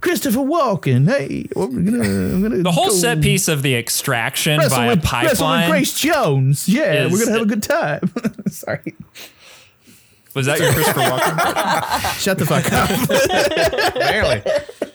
Christopher 0.00 0.38
Walken, 0.38 1.08
hey, 1.08 1.48
I'm 1.56 1.84
gonna, 1.84 2.04
I'm 2.04 2.42
gonna 2.42 2.62
the 2.62 2.70
whole 2.72 2.90
set 2.90 3.20
piece 3.20 3.48
of 3.48 3.62
the 3.62 3.74
extraction 3.74 4.58
by 4.58 4.64
a 4.64 4.66
with, 4.66 4.72
wrestle 4.72 4.88
with 4.88 5.02
pipeline. 5.04 5.70
Grace 5.70 5.98
Jones. 5.98 6.68
Yeah, 6.68 7.06
is- 7.06 7.12
we're 7.12 7.18
gonna 7.24 7.32
have 7.32 7.42
a 7.42 7.46
good 7.46 7.62
time. 7.64 8.12
Sorry, 8.48 8.94
Was 10.38 10.46
that 10.46 10.60
your 10.60 10.72
Christopher 10.72 11.00
Walken? 11.00 12.18
shut 12.20 12.38
the 12.38 12.46
fuck 12.46 12.72
up. 12.72 12.88
Apparently, 13.96 14.42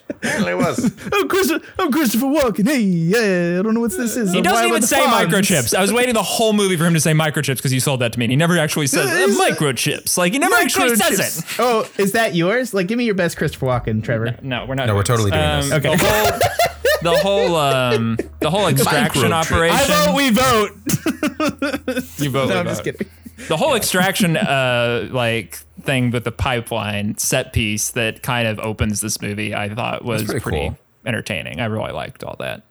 apparently 0.09 0.51
it 0.53 0.55
was. 0.55 0.85
I'm, 1.11 1.27
Christopher, 1.27 1.65
I'm 1.79 1.91
Christopher 1.91 2.25
Walken. 2.27 2.65
Hey, 2.65 2.79
yeah, 2.79 3.59
I 3.59 3.61
don't 3.61 3.73
know 3.73 3.81
what 3.81 3.91
this 3.91 4.15
is. 4.15 4.31
He 4.31 4.41
doesn't 4.41 4.65
even 4.67 4.81
say 4.83 5.01
microchips. 5.01 5.75
I 5.75 5.81
was 5.81 5.91
waiting 5.91 6.13
the 6.13 6.23
whole 6.23 6.53
movie 6.53 6.77
for 6.77 6.85
him 6.85 6.93
to 6.93 7.01
say 7.01 7.11
microchips 7.11 7.57
because 7.57 7.73
you 7.73 7.81
sold 7.81 7.99
that 7.99 8.13
to 8.13 8.19
me. 8.19 8.23
And 8.25 8.31
he 8.31 8.37
never 8.37 8.57
actually 8.57 8.87
says 8.87 9.05
uh, 9.11 9.27
microchips. 9.43 10.17
Like 10.17 10.31
he 10.31 10.39
never 10.39 10.55
actually 10.55 10.95
says 10.95 11.39
it. 11.39 11.45
Oh, 11.59 11.85
is 11.97 12.13
that 12.13 12.35
yours? 12.35 12.73
Like, 12.73 12.87
give 12.87 12.97
me 12.97 13.03
your 13.03 13.15
best 13.15 13.35
Christopher 13.35 13.65
Walken, 13.65 14.01
Trevor. 14.01 14.37
No, 14.41 14.65
we're 14.65 14.75
not. 14.75 14.87
No, 14.87 14.95
we're 14.95 15.03
totally 15.03 15.31
this. 15.31 15.69
doing 15.69 15.73
Um, 15.73 15.81
this. 15.81 15.85
Okay. 15.85 15.97
The 17.03 17.11
whole, 17.11 17.11
the 17.13 17.19
whole, 17.19 17.55
um, 17.57 18.17
the 18.39 18.49
whole 18.49 18.67
extraction 18.69 19.33
operation. 19.33 19.77
I 19.77 20.05
vote 20.05 20.15
we 20.15 20.29
vote. 20.29 20.69
you 22.19 22.29
vote. 22.29 22.47
No, 22.47 22.53
we 22.55 22.59
I'm 22.61 22.65
just 22.67 22.83
kidding. 22.85 23.07
The 23.47 23.57
whole 23.57 23.75
extraction, 23.75 24.37
uh, 24.37 25.07
like 25.11 25.55
thing 25.81 26.11
with 26.11 26.23
the 26.23 26.31
pipeline 26.31 27.17
set 27.17 27.53
piece 27.53 27.89
that 27.91 28.23
kind 28.23 28.47
of 28.47 28.59
opens 28.59 29.01
this 29.01 29.21
movie, 29.21 29.53
I 29.53 29.69
thought 29.69 30.03
was 30.03 30.23
pretty 30.23 30.39
pretty, 30.39 30.67
cool. 30.69 30.77
entertaining. 31.05 31.59
I 31.59 31.65
really 31.65 31.91
liked 31.91 32.23
all 32.23 32.35
that. 32.39 32.63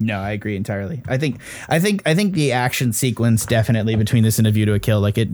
No, 0.00 0.18
I 0.18 0.32
agree 0.32 0.56
entirely. 0.56 1.02
I 1.06 1.18
think 1.18 1.40
I 1.68 1.78
think 1.78 2.02
I 2.04 2.16
think 2.16 2.34
the 2.34 2.50
action 2.50 2.92
sequence 2.92 3.46
definitely 3.46 3.94
between 3.94 4.24
this 4.24 4.38
and 4.38 4.46
a 4.46 4.50
view 4.50 4.66
to 4.66 4.74
a 4.74 4.80
kill, 4.80 5.00
like 5.00 5.16
it 5.16 5.28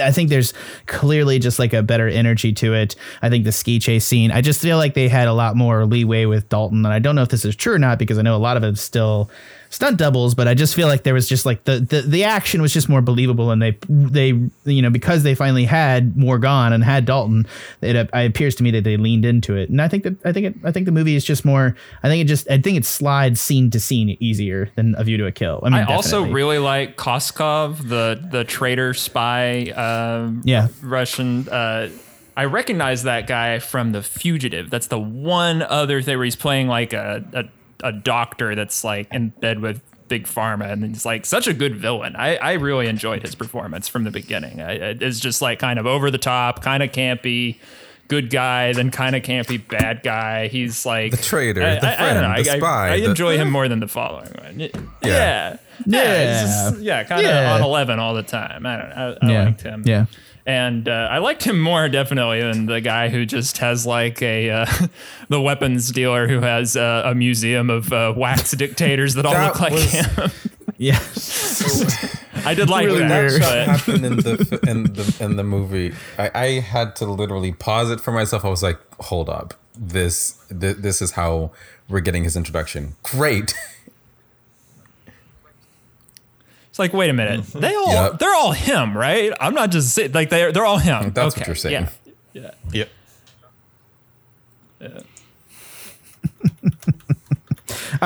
I 0.00 0.12
think 0.12 0.30
there's 0.30 0.54
clearly 0.86 1.40
just 1.40 1.58
like 1.58 1.72
a 1.72 1.82
better 1.82 2.06
energy 2.06 2.52
to 2.54 2.72
it. 2.72 2.94
I 3.20 3.28
think 3.28 3.44
the 3.44 3.52
ski 3.52 3.80
chase 3.80 4.04
scene, 4.04 4.30
I 4.30 4.42
just 4.42 4.62
feel 4.62 4.76
like 4.76 4.94
they 4.94 5.08
had 5.08 5.26
a 5.26 5.32
lot 5.32 5.56
more 5.56 5.84
leeway 5.86 6.24
with 6.24 6.48
Dalton. 6.48 6.86
And 6.86 6.94
I 6.94 7.00
don't 7.00 7.16
know 7.16 7.22
if 7.22 7.30
this 7.30 7.44
is 7.44 7.56
true 7.56 7.74
or 7.74 7.78
not 7.80 7.98
because 7.98 8.16
I 8.16 8.22
know 8.22 8.36
a 8.36 8.38
lot 8.38 8.56
of 8.56 8.62
it's 8.62 8.80
still 8.80 9.28
stunt 9.76 9.98
doubles, 9.98 10.34
but 10.34 10.48
I 10.48 10.54
just 10.54 10.74
feel 10.74 10.88
like 10.88 11.02
there 11.04 11.12
was 11.14 11.28
just 11.28 11.44
like 11.44 11.64
the 11.64 11.80
the, 11.80 12.00
the 12.00 12.24
action 12.24 12.62
was 12.62 12.72
just 12.72 12.88
more 12.88 13.02
believable 13.02 13.50
and 13.50 13.60
they 13.60 13.78
they 13.88 14.28
you 14.64 14.82
know, 14.82 14.90
because 14.90 15.22
they 15.22 15.34
finally 15.34 15.66
had 15.66 16.16
Morgan 16.16 16.72
and 16.72 16.82
had 16.82 17.04
Dalton, 17.04 17.46
it, 17.82 17.94
it 17.94 18.08
appears 18.12 18.54
to 18.56 18.62
me 18.62 18.70
that 18.72 18.84
they 18.84 18.96
leaned 18.96 19.26
into 19.26 19.54
it. 19.54 19.68
And 19.68 19.80
I 19.82 19.88
think 19.88 20.04
that 20.04 20.16
I 20.24 20.32
think 20.32 20.46
it 20.46 20.54
I 20.64 20.72
think 20.72 20.86
the 20.86 20.92
movie 20.92 21.14
is 21.14 21.24
just 21.24 21.44
more 21.44 21.76
I 22.02 22.08
think 22.08 22.22
it 22.22 22.26
just 22.26 22.50
I 22.50 22.58
think 22.58 22.78
it 22.78 22.84
slides 22.86 23.40
scene 23.40 23.70
to 23.70 23.78
scene 23.78 24.16
easier 24.18 24.70
than 24.76 24.94
A 24.96 25.04
View 25.04 25.18
to 25.18 25.26
a 25.26 25.32
Kill. 25.32 25.60
I 25.62 25.68
mean, 25.68 25.74
I 25.80 25.94
also 25.94 26.24
really 26.24 26.58
like 26.58 26.96
Koskov, 26.96 27.86
the 27.88 28.18
the 28.30 28.44
traitor 28.44 28.94
spy, 28.94 29.66
um, 29.70 30.40
Yeah. 30.44 30.68
Russian. 30.82 31.48
Uh, 31.48 31.90
I 32.38 32.44
recognize 32.44 33.04
that 33.04 33.26
guy 33.26 33.58
from 33.60 33.92
The 33.92 34.02
Fugitive. 34.02 34.68
That's 34.68 34.88
the 34.88 34.98
one 34.98 35.62
other 35.62 36.02
thing 36.02 36.16
where 36.18 36.24
he's 36.24 36.36
playing 36.36 36.68
like 36.68 36.92
a 36.92 37.24
a, 37.32 37.44
a 37.82 37.92
doctor 37.92 38.54
that's 38.54 38.84
like 38.84 39.12
in 39.12 39.30
bed 39.30 39.60
with 39.60 39.82
Big 40.08 40.26
Pharma, 40.26 40.70
and 40.70 40.84
he's 40.84 41.04
like 41.04 41.26
such 41.26 41.46
a 41.46 41.54
good 41.54 41.76
villain. 41.76 42.16
I, 42.16 42.36
I 42.36 42.52
really 42.54 42.86
enjoyed 42.86 43.22
his 43.22 43.34
performance 43.34 43.88
from 43.88 44.04
the 44.04 44.10
beginning. 44.10 44.60
I, 44.60 44.72
it's 44.72 45.20
just 45.20 45.42
like 45.42 45.58
kind 45.58 45.78
of 45.78 45.86
over 45.86 46.10
the 46.10 46.18
top, 46.18 46.62
kind 46.62 46.82
of 46.82 46.92
campy. 46.92 47.58
Good 48.08 48.30
guy, 48.30 48.72
then 48.72 48.90
kind 48.90 49.16
of 49.16 49.22
campy 49.22 49.66
bad 49.66 50.02
guy. 50.02 50.48
He's 50.48 50.86
like 50.86 51.10
The 51.10 51.16
traitor, 51.16 51.62
I, 51.62 51.74
the 51.78 51.86
I- 52.00 52.10
I 52.10 52.14
don't 52.14 52.22
know. 52.22 52.28
friend, 52.32 52.44
the 52.46 52.50
I- 52.50 52.54
I- 52.54 52.58
spy, 52.58 52.90
I, 52.92 53.00
the- 53.00 53.10
enjoy 53.10 53.36
him 53.36 53.50
more 53.50 53.68
than 53.68 53.80
the 53.80 53.88
following 53.88 54.30
one. 54.42 54.58
Y- 54.58 54.70
Yeah. 55.02 55.56
Yeah. 55.86 56.02
Yeah. 56.02 56.40
just- 56.42 56.80
yeah, 56.80 57.04
kind 57.04 57.20
of 57.26 57.30
Yeah. 57.32 57.54
on 57.54 57.62
11 57.62 57.98
all 57.98 58.14
the 58.14 58.22
time. 58.22 58.64
I 58.64 58.76
don't 58.76 58.88
know. 58.90 59.16
I, 59.22 59.26
I 59.26 59.30
Yeah. 59.32 59.44
liked 59.44 59.62
him. 59.62 59.82
Yeah. 59.84 60.06
And 60.48 60.88
uh, 60.88 61.08
I 61.10 61.18
liked 61.18 61.42
him 61.42 61.60
more 61.60 61.88
definitely 61.88 62.40
than 62.40 62.66
the 62.66 62.80
guy 62.80 63.08
who 63.08 63.26
just 63.26 63.58
has 63.58 63.84
like 63.84 64.22
a 64.22 64.48
uh, 64.50 64.66
the 65.28 65.40
weapons 65.40 65.90
dealer 65.90 66.28
who 66.28 66.40
has 66.40 66.76
uh, 66.76 67.02
a 67.04 67.16
museum 67.16 67.68
of 67.68 67.92
uh, 67.92 68.14
wax 68.16 68.52
dictators 68.52 69.14
that 69.14 69.26
all 69.26 69.32
look 69.34 69.58
like 69.60 69.72
was- 69.72 69.90
him. 69.92 70.30
Yeah. 70.78 71.00
I 72.46 72.54
did 72.54 72.70
like 72.70 72.86
Really 72.86 73.00
that. 73.00 73.10
weird. 73.10 73.42
That 73.42 73.66
but- 73.66 73.76
happened 73.76 74.06
in 74.06 74.16
the 74.16 74.60
in 74.68 74.82
the 74.84 75.16
in 75.20 75.36
the 75.36 75.44
movie. 75.44 75.94
I, 76.18 76.30
I 76.34 76.46
had 76.60 76.94
to 76.96 77.04
literally 77.06 77.52
pause 77.52 77.90
it 77.90 78.00
for 78.00 78.12
myself. 78.12 78.44
I 78.44 78.48
was 78.48 78.62
like, 78.62 78.78
"Hold 79.00 79.28
up, 79.28 79.54
this 79.76 80.38
th- 80.48 80.76
this 80.78 81.02
is 81.02 81.12
how 81.12 81.50
we're 81.88 82.00
getting 82.00 82.24
his 82.24 82.36
introduction." 82.36 82.94
Great. 83.02 83.54
It's 86.70 86.78
like, 86.78 86.92
wait 86.92 87.08
a 87.08 87.14
minute. 87.14 87.40
Mm-hmm. 87.40 87.60
They 87.60 87.74
all 87.74 87.88
Yep. 87.92 88.18
they're 88.18 88.34
all 88.34 88.52
him, 88.52 88.96
right? 88.98 89.32
I'm 89.40 89.54
not 89.54 89.70
just 89.70 89.94
saying 89.94 90.12
like 90.12 90.28
they're 90.28 90.52
they're 90.52 90.66
all 90.66 90.76
him. 90.78 91.10
That's 91.12 91.34
what 91.36 91.46
you're 91.46 91.56
saying. 91.56 91.88
Yeah. 92.34 92.50
Yep. 92.72 92.88
All 94.82 94.88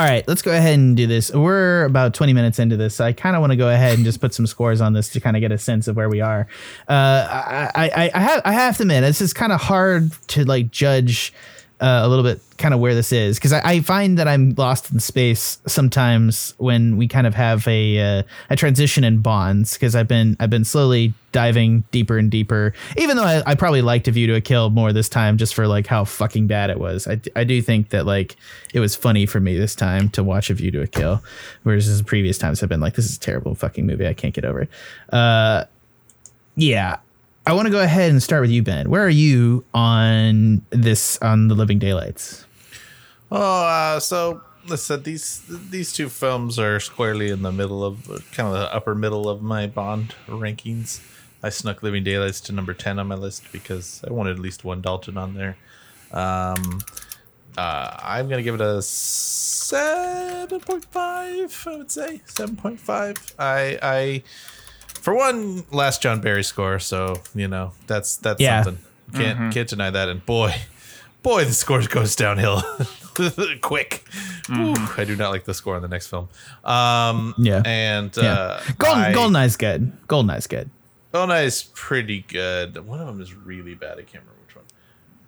All 0.01 0.07
right, 0.07 0.27
let's 0.27 0.41
go 0.41 0.51
ahead 0.51 0.79
and 0.79 0.97
do 0.97 1.07
this. 1.07 1.31
We're 1.31 1.85
about 1.85 2.15
20 2.15 2.33
minutes 2.33 2.59
into 2.59 2.75
this. 2.75 2.95
So 2.95 3.05
I 3.05 3.13
kind 3.13 3.37
of 3.37 3.41
want 3.41 3.51
to 3.53 3.57
go 3.57 3.69
ahead 3.69 3.97
and 3.97 4.03
just 4.03 4.19
put 4.19 4.33
some 4.33 4.47
scores 4.47 4.81
on 4.81 4.95
this 4.95 5.11
to 5.11 5.21
kind 5.21 5.37
of 5.37 5.43
get 5.43 5.53
a 5.53 5.59
sense 5.59 5.89
of 5.89 5.97
where 5.97 6.09
we 6.09 6.23
are. 6.23 6.47
Uh, 6.89 7.29
I, 7.29 7.71
I, 7.75 8.11
I, 8.15 8.19
have, 8.19 8.43
I 8.47 8.53
have 8.53 8.79
to 8.79 8.85
admit, 8.85 9.03
this 9.03 9.21
is 9.21 9.35
kind 9.35 9.53
of 9.53 9.61
hard 9.61 10.11
to 10.29 10.47
like 10.47 10.71
judge 10.71 11.35
uh, 11.81 12.01
a 12.05 12.09
little 12.09 12.25
bit 12.25 12.41
kind 12.59 12.75
of 12.75 12.81
where 12.81 12.95
this 12.95 13.11
is 13.11 13.39
because 13.39 13.55
I, 13.55 13.63
I, 13.65 13.81
find 13.81 14.19
that 14.19 14.29
I'm 14.29 14.55
lost 14.59 14.93
in 14.93 15.01
space 15.01 15.59
sometimes 15.67 16.53
when 16.59 16.99
we 16.99 17.09
kind 17.09 17.27
of 17.27 17.35
have 17.35 17.67
a 17.67 18.19
uh, 18.19 18.23
a 18.51 18.57
transition 18.57 19.03
in 19.03 19.23
bonds 19.23 19.73
because 19.73 19.95
I've 19.95 20.07
been 20.07 20.37
I've 20.39 20.51
been 20.51 20.67
slowly 20.67 21.15
diving 21.33 21.85
deeper 21.91 22.19
and 22.19 22.31
deeper. 22.31 22.75
Even 22.99 23.17
though 23.17 23.25
I, 23.25 23.43
I 23.47 23.55
probably 23.55 23.81
liked 23.81 24.09
A 24.09 24.11
View 24.11 24.27
to 24.27 24.35
a 24.35 24.43
Kill 24.43 24.69
more 24.69 24.93
this 24.93 25.09
time 25.09 25.39
just 25.39 25.55
for 25.55 25.67
like 25.67 25.87
how 25.87 26.05
fucking 26.05 26.47
bad 26.47 26.69
it 26.69 26.79
was 26.79 27.09
I, 27.09 27.19
I 27.35 27.45
do 27.45 27.63
think 27.63 27.89
that 27.91 28.05
like 28.05 28.37
it 28.75 28.81
was 28.81 28.95
funny 28.95 29.25
for 29.25 29.41
me 29.41 29.57
this 29.57 29.75
time 29.75 30.11
to 30.11 30.23
watch 30.23 30.51
A 30.51 30.55
View 30.55 30.71
to 30.73 30.83
a 30.83 30.87
Kill 30.87 31.23
whereas 31.63 32.03
previous 32.03 32.37
times 32.37 32.63
I've 32.63 32.69
been 32.69 32.81
like 32.81 32.95
this 32.95 33.07
is 33.07 33.17
a 33.17 33.21
terrible 33.21 33.55
fucking 33.55 33.87
movie. 33.87 34.07
I 34.07 34.13
can't 34.13 34.35
get 34.35 34.45
over 34.45 34.63
it. 34.63 34.71
Uh 35.11 35.65
yeah 36.57 36.99
I 37.51 37.53
want 37.53 37.67
to 37.67 37.73
go 37.73 37.81
ahead 37.81 38.13
and 38.13 38.23
start 38.23 38.43
with 38.43 38.53
you, 38.53 38.63
Ben. 38.63 38.89
Where 38.89 39.05
are 39.05 39.09
you 39.09 39.65
on 39.75 40.65
this 40.71 41.19
on 41.19 41.49
the 41.49 41.57
Living 41.57 41.81
Daylights? 41.81 42.47
Oh, 43.33 43.65
uh, 43.65 43.99
so 43.99 44.41
listen, 44.69 45.03
these 45.03 45.43
these 45.69 45.93
two 45.93 46.09
films 46.09 46.61
are 46.61 46.79
squarely 46.79 47.29
in 47.29 47.43
the 47.43 47.51
middle 47.51 47.83
of 47.83 48.05
kind 48.31 48.47
of 48.47 48.53
the 48.53 48.73
upper 48.73 48.95
middle 48.95 49.29
of 49.29 49.43
my 49.43 49.67
Bond 49.67 50.15
rankings. 50.29 51.01
I 51.43 51.49
snuck 51.49 51.83
Living 51.83 52.05
Daylights 52.05 52.41
to 52.43 52.53
number 52.53 52.73
ten 52.73 53.01
on 53.01 53.09
my 53.09 53.17
list 53.17 53.51
because 53.51 54.01
I 54.07 54.13
wanted 54.13 54.35
at 54.35 54.39
least 54.39 54.63
one 54.63 54.81
Dalton 54.81 55.19
on 55.19 55.35
there. 55.35 55.57
Um, 56.13 56.83
uh, 57.59 57.97
I'm 58.01 58.29
gonna 58.29 58.45
give 58.45 58.55
it 58.55 58.61
a 58.61 58.81
seven 58.81 60.61
point 60.61 60.85
five. 60.85 61.67
I 61.67 61.77
would 61.79 61.91
say 61.91 62.21
seven 62.27 62.55
point 62.55 62.79
five. 62.79 63.17
I 63.41 63.77
I 63.83 64.23
for 65.01 65.15
one, 65.15 65.65
last 65.71 66.03
John 66.03 66.21
Barry 66.21 66.45
score, 66.45 66.79
so 66.79 67.21
you 67.35 67.49
know 67.49 67.73
that's 67.87 68.17
that's 68.17 68.41
Yeah. 68.41 68.63
something. 68.63 68.85
Can't 69.15 69.53
can't 69.53 69.69
deny 69.69 69.91
that. 69.91 70.09
And 70.09 70.25
boy, 70.25 70.55
boy, 71.23 71.45
the 71.45 71.53
score 71.53 71.83
goes 71.83 72.15
downhill 72.17 72.63
quick. 73.61 74.05
Ooh, 74.51 74.75
I 74.97 75.05
do 75.05 75.17
not 75.17 75.31
like 75.31 75.45
the 75.45 75.55
score 75.55 75.77
on 75.77 75.83
the 75.83 75.89
next 75.89 76.07
film. 76.09 76.29
Um, 76.65 77.35
Yeah. 77.39 77.63
and 77.65 78.17
Yeah, 78.17 78.33
uh, 78.33 78.63
Golden 78.79 79.03
I- 79.05 79.13
Goldeneye's 79.13 79.57
good. 79.57 79.93
Goldeneye's 80.07 80.47
good. 80.47 80.71
Goldeneye 81.13 81.45
is 81.45 81.65
pretty 81.75 82.25
good. 82.29 82.77
One 82.87 83.01
of 83.01 83.07
them 83.09 83.21
is 83.21 83.35
really 83.35 83.75
bad. 83.75 83.93
I 83.99 84.03
can't 84.03 84.23
remember 84.23 84.31
which 84.33 84.40
one. 84.40 84.40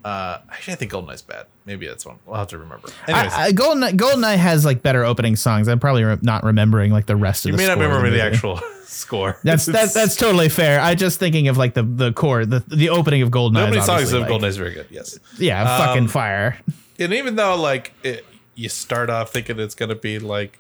Uh, 0.04 0.38
actually, 0.50 0.72
I 0.72 0.76
think 0.76 0.90
Goldeneye's 0.92 1.22
bad. 1.22 1.46
Maybe 1.64 1.86
that's 1.86 2.04
one. 2.04 2.18
We'll 2.26 2.36
have 2.36 2.48
to 2.48 2.58
remember. 2.58 2.88
Anyways, 3.06 3.32
I, 3.32 3.44
I, 3.46 3.52
Goldeneye, 3.52 3.92
Goldeneye 3.96 4.36
has 4.36 4.64
like 4.64 4.82
better 4.82 5.04
opening 5.04 5.36
songs. 5.36 5.68
I'm 5.68 5.78
probably 5.78 6.02
re- 6.02 6.18
not 6.22 6.42
remembering 6.42 6.90
like 6.90 7.06
the 7.06 7.14
rest 7.14 7.44
of 7.46 7.50
you 7.50 7.56
the 7.56 7.62
may 7.62 7.68
not 7.68 7.78
remember 7.78 8.10
the 8.10 8.16
movie. 8.16 8.20
actual 8.20 8.60
score. 8.84 9.38
That's 9.44 9.64
that's 9.66 9.94
that's 9.98 10.16
totally 10.16 10.48
fair. 10.48 10.80
I 10.80 10.96
just 10.96 11.20
thinking 11.20 11.46
of 11.46 11.56
like 11.56 11.74
the 11.74 11.84
the 11.84 12.12
core, 12.12 12.44
the 12.44 12.60
the 12.66 12.88
opening 12.90 13.22
of 13.22 13.30
Goldeneye. 13.30 13.70
the 13.70 13.78
is 13.78 13.86
songs 13.86 14.12
of 14.12 14.22
like, 14.22 14.30
Goldeneye 14.30 14.48
is 14.48 14.56
very 14.56 14.74
good. 14.74 14.86
Yes. 14.90 15.18
Yeah, 15.38 15.60
Um, 15.62 15.86
fucking 15.86 16.08
fire. 16.08 16.58
and 16.98 17.12
even 17.12 17.36
though 17.36 17.54
like 17.60 17.92
it, 18.02 18.24
you 18.56 18.68
start 18.68 19.08
off 19.08 19.32
thinking 19.32 19.60
it's 19.60 19.76
gonna 19.76 19.94
be 19.94 20.18
like 20.18 20.58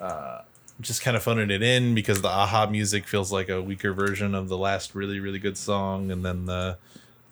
uh 0.00 0.40
just 0.80 1.02
kind 1.02 1.16
of 1.16 1.22
phoning 1.22 1.50
it 1.50 1.62
in 1.62 1.94
because 1.94 2.22
the 2.22 2.28
a-ha 2.28 2.66
music 2.66 3.06
feels 3.06 3.30
like 3.30 3.48
a 3.50 3.60
weaker 3.60 3.92
version 3.92 4.34
of 4.34 4.48
the 4.48 4.56
last 4.56 4.94
really 4.94 5.20
really 5.20 5.38
good 5.38 5.56
song 5.56 6.10
and 6.10 6.24
then 6.24 6.46
the 6.46 6.76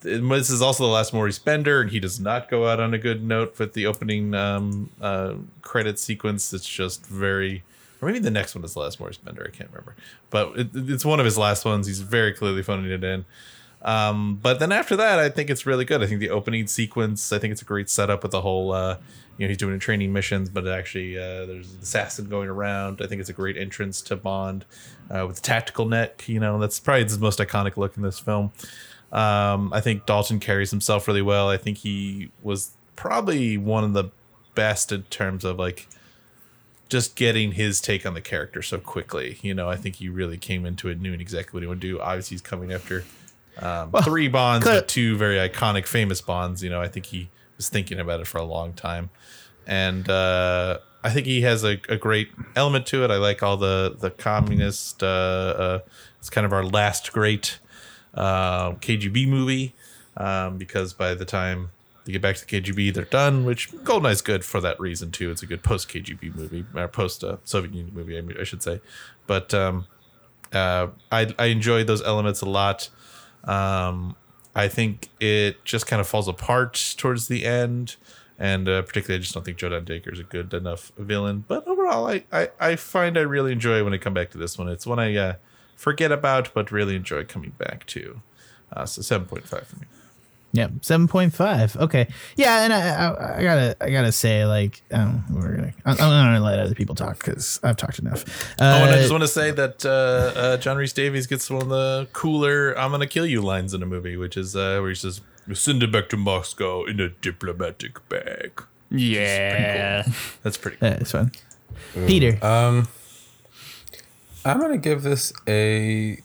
this 0.00 0.50
is 0.50 0.62
also 0.62 0.84
the 0.84 0.90
last 0.90 1.12
Maurice 1.12 1.38
Binder, 1.38 1.80
and 1.80 1.90
he 1.90 2.00
does 2.00 2.20
not 2.20 2.48
go 2.48 2.68
out 2.68 2.80
on 2.80 2.94
a 2.94 2.98
good 2.98 3.22
note 3.22 3.58
with 3.58 3.72
the 3.72 3.86
opening 3.86 4.34
um, 4.34 4.90
uh, 5.00 5.34
credit 5.62 5.98
sequence. 5.98 6.52
It's 6.52 6.68
just 6.68 7.06
very, 7.06 7.64
or 8.00 8.06
maybe 8.06 8.20
the 8.20 8.30
next 8.30 8.54
one 8.54 8.64
is 8.64 8.74
the 8.74 8.80
last 8.80 9.00
Maurice 9.00 9.16
Binder. 9.16 9.50
I 9.52 9.56
can't 9.56 9.70
remember, 9.70 9.96
but 10.30 10.56
it, 10.58 10.68
it's 10.74 11.04
one 11.04 11.18
of 11.18 11.24
his 11.24 11.36
last 11.38 11.64
ones. 11.64 11.86
He's 11.86 12.00
very 12.00 12.32
clearly 12.32 12.62
phoning 12.62 12.90
it 12.90 13.02
in. 13.02 13.24
Um, 13.82 14.38
but 14.42 14.58
then 14.58 14.72
after 14.72 14.96
that, 14.96 15.18
I 15.18 15.28
think 15.28 15.50
it's 15.50 15.64
really 15.64 15.84
good. 15.84 16.02
I 16.02 16.06
think 16.06 16.20
the 16.20 16.30
opening 16.30 16.66
sequence, 16.66 17.32
I 17.32 17.38
think 17.38 17.52
it's 17.52 17.62
a 17.62 17.66
great 17.66 17.88
setup 17.88 18.22
with 18.22 18.32
the 18.32 18.40
whole, 18.40 18.72
uh, 18.72 18.98
you 19.36 19.46
know, 19.46 19.48
he's 19.48 19.56
doing 19.56 19.78
training 19.78 20.12
missions, 20.12 20.48
but 20.48 20.66
actually 20.66 21.16
uh, 21.16 21.46
there's 21.46 21.72
an 21.72 21.78
assassin 21.80 22.28
going 22.28 22.48
around. 22.48 23.00
I 23.00 23.06
think 23.06 23.20
it's 23.20 23.30
a 23.30 23.34
great 23.34 23.56
entrance 23.56 24.02
to 24.02 24.16
Bond 24.16 24.64
uh, 25.10 25.24
with 25.26 25.36
the 25.36 25.42
tactical 25.42 25.84
neck. 25.84 26.28
You 26.28 26.40
know, 26.40 26.58
that's 26.58 26.80
probably 26.80 27.04
his 27.04 27.18
most 27.18 27.38
iconic 27.38 27.76
look 27.76 27.96
in 27.96 28.02
this 28.02 28.18
film. 28.18 28.52
Um, 29.12 29.72
I 29.72 29.80
think 29.80 30.06
Dalton 30.06 30.38
carries 30.40 30.70
himself 30.70 31.08
really 31.08 31.22
well. 31.22 31.48
I 31.48 31.56
think 31.56 31.78
he 31.78 32.30
was 32.42 32.72
probably 32.96 33.56
one 33.56 33.84
of 33.84 33.92
the 33.92 34.10
best 34.54 34.92
in 34.92 35.04
terms 35.04 35.44
of 35.44 35.58
like 35.58 35.86
just 36.88 37.16
getting 37.16 37.52
his 37.52 37.80
take 37.80 38.04
on 38.04 38.14
the 38.14 38.20
character 38.20 38.62
so 38.62 38.78
quickly. 38.78 39.38
You 39.42 39.54
know, 39.54 39.68
I 39.68 39.76
think 39.76 39.96
he 39.96 40.08
really 40.08 40.36
came 40.36 40.66
into 40.66 40.88
it 40.88 41.00
knowing 41.00 41.20
exactly 41.20 41.56
what 41.56 41.62
he 41.62 41.66
would 41.68 41.80
do. 41.80 42.00
Obviously, 42.00 42.34
he's 42.34 42.42
coming 42.42 42.72
after 42.72 43.04
um, 43.58 43.92
three 44.04 44.28
bonds, 44.28 44.64
clear- 44.64 44.80
but 44.80 44.88
two 44.88 45.16
very 45.16 45.36
iconic, 45.36 45.86
famous 45.86 46.20
bonds. 46.20 46.62
You 46.62 46.70
know, 46.70 46.80
I 46.80 46.88
think 46.88 47.06
he 47.06 47.30
was 47.56 47.68
thinking 47.68 47.98
about 47.98 48.20
it 48.20 48.26
for 48.26 48.38
a 48.38 48.44
long 48.44 48.72
time, 48.72 49.10
and 49.66 50.08
uh, 50.08 50.78
I 51.02 51.10
think 51.10 51.26
he 51.26 51.42
has 51.42 51.64
a, 51.64 51.78
a 51.88 51.96
great 51.96 52.30
element 52.56 52.86
to 52.88 53.04
it. 53.04 53.10
I 53.10 53.16
like 53.16 53.42
all 53.42 53.56
the 53.56 53.96
the 53.98 54.10
communist. 54.10 55.02
Uh, 55.02 55.06
uh, 55.06 55.78
it's 56.18 56.30
kind 56.30 56.44
of 56.44 56.52
our 56.52 56.64
last 56.64 57.12
great 57.12 57.58
uh, 58.14 58.72
KGB 58.72 59.28
movie 59.28 59.74
um, 60.16 60.58
because 60.58 60.92
by 60.92 61.14
the 61.14 61.24
time 61.24 61.70
they 62.04 62.12
get 62.12 62.22
back 62.22 62.36
to 62.36 62.46
the 62.46 62.60
KGB, 62.60 62.94
they're 62.94 63.04
done. 63.04 63.44
Which 63.44 63.70
Goldeneye's 63.70 64.22
good 64.22 64.44
for 64.44 64.60
that 64.60 64.78
reason 64.80 65.10
too. 65.10 65.30
It's 65.30 65.42
a 65.42 65.46
good 65.46 65.62
post 65.62 65.88
KGB 65.88 66.34
movie 66.34 66.64
or 66.74 66.88
post 66.88 67.22
uh, 67.22 67.36
Soviet 67.44 67.74
Union 67.74 67.94
movie, 67.94 68.18
I, 68.38 68.44
should 68.44 68.62
say. 68.62 68.80
But 69.26 69.52
um, 69.54 69.86
uh, 70.52 70.88
I 71.12 71.34
I 71.38 71.46
enjoyed 71.46 71.86
those 71.86 72.02
elements 72.02 72.40
a 72.40 72.46
lot. 72.46 72.88
Um, 73.44 74.16
I 74.54 74.68
think 74.68 75.08
it 75.20 75.64
just 75.64 75.86
kind 75.86 76.00
of 76.00 76.08
falls 76.08 76.28
apart 76.28 76.94
towards 76.96 77.28
the 77.28 77.44
end. 77.44 77.96
And 78.40 78.68
uh, 78.68 78.82
particularly, 78.82 79.18
I 79.18 79.22
just 79.22 79.34
don't 79.34 79.44
think 79.44 79.58
Joe 79.58 79.80
Dacre 79.80 80.12
is 80.12 80.20
a 80.20 80.24
good 80.24 80.54
enough 80.54 80.92
villain. 80.96 81.44
But 81.46 81.66
overall, 81.66 82.06
I, 82.06 82.24
I, 82.32 82.48
I 82.60 82.76
find 82.76 83.18
I 83.18 83.22
really 83.22 83.52
enjoy 83.52 83.82
when 83.82 83.92
I 83.92 83.98
come 83.98 84.14
back 84.14 84.30
to 84.30 84.38
this 84.38 84.56
one. 84.56 84.68
It's 84.68 84.86
one 84.86 84.98
I 85.00 85.14
uh, 85.16 85.34
forget 85.78 86.12
about, 86.12 86.52
but 86.52 86.70
really 86.70 86.94
enjoy 86.96 87.24
coming 87.24 87.52
back 87.56 87.86
to. 87.86 88.20
Uh, 88.70 88.84
so 88.84 89.00
7.5 89.00 89.64
for 89.64 89.76
me. 89.76 89.86
Yeah, 90.50 90.68
seven 90.80 91.08
point 91.08 91.34
five. 91.34 91.76
Okay, 91.76 92.08
yeah, 92.36 92.62
and 92.64 92.72
I, 92.72 92.80
I, 92.80 93.38
I 93.38 93.42
gotta, 93.42 93.76
I 93.82 93.90
gotta 93.90 94.10
say, 94.10 94.46
like, 94.46 94.80
um, 94.90 95.22
we're 95.30 95.54
gonna, 95.56 95.74
I'm, 95.84 95.92
I'm 95.92 95.98
gonna 95.98 96.40
let 96.40 96.58
other 96.58 96.74
people 96.74 96.94
talk 96.94 97.18
because 97.18 97.60
I've 97.62 97.76
talked 97.76 97.98
enough. 97.98 98.24
oh, 98.58 98.64
and 98.64 98.90
I 98.90 98.94
Uh, 98.94 98.96
just 98.96 99.10
want 99.10 99.24
to 99.24 99.28
say 99.28 99.50
that 99.50 99.84
uh, 99.84 100.38
uh, 100.40 100.56
John 100.56 100.78
Rhys 100.78 100.94
Davies 100.94 101.26
gets 101.26 101.50
one 101.50 101.60
of 101.60 101.68
the 101.68 102.08
cooler 102.14 102.72
"I'm 102.78 102.90
gonna 102.92 103.06
kill 103.06 103.26
you" 103.26 103.42
lines 103.42 103.74
in 103.74 103.82
a 103.82 103.86
movie, 103.86 104.16
which 104.16 104.38
is 104.38 104.56
uh, 104.56 104.78
where 104.80 104.88
he 104.88 104.94
says, 104.94 105.20
send 105.52 105.82
it 105.82 105.92
back 105.92 106.08
to 106.08 106.16
Moscow 106.16 106.86
in 106.86 106.98
a 106.98 107.10
diplomatic 107.10 108.08
bag." 108.08 108.62
Yeah. 108.90 110.06
That's 110.42 110.56
pretty. 110.56 110.78
Cool. 110.78 110.88
yeah, 110.88 110.94
it's 110.94 111.10
fun. 111.12 111.30
Peter, 112.06 112.38
Um, 112.42 112.88
I'm 114.48 114.60
gonna 114.60 114.78
give 114.78 115.02
this 115.02 115.32
a 115.46 116.20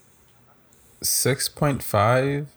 six 1.02 1.50
point 1.50 1.84
five. 1.84 2.48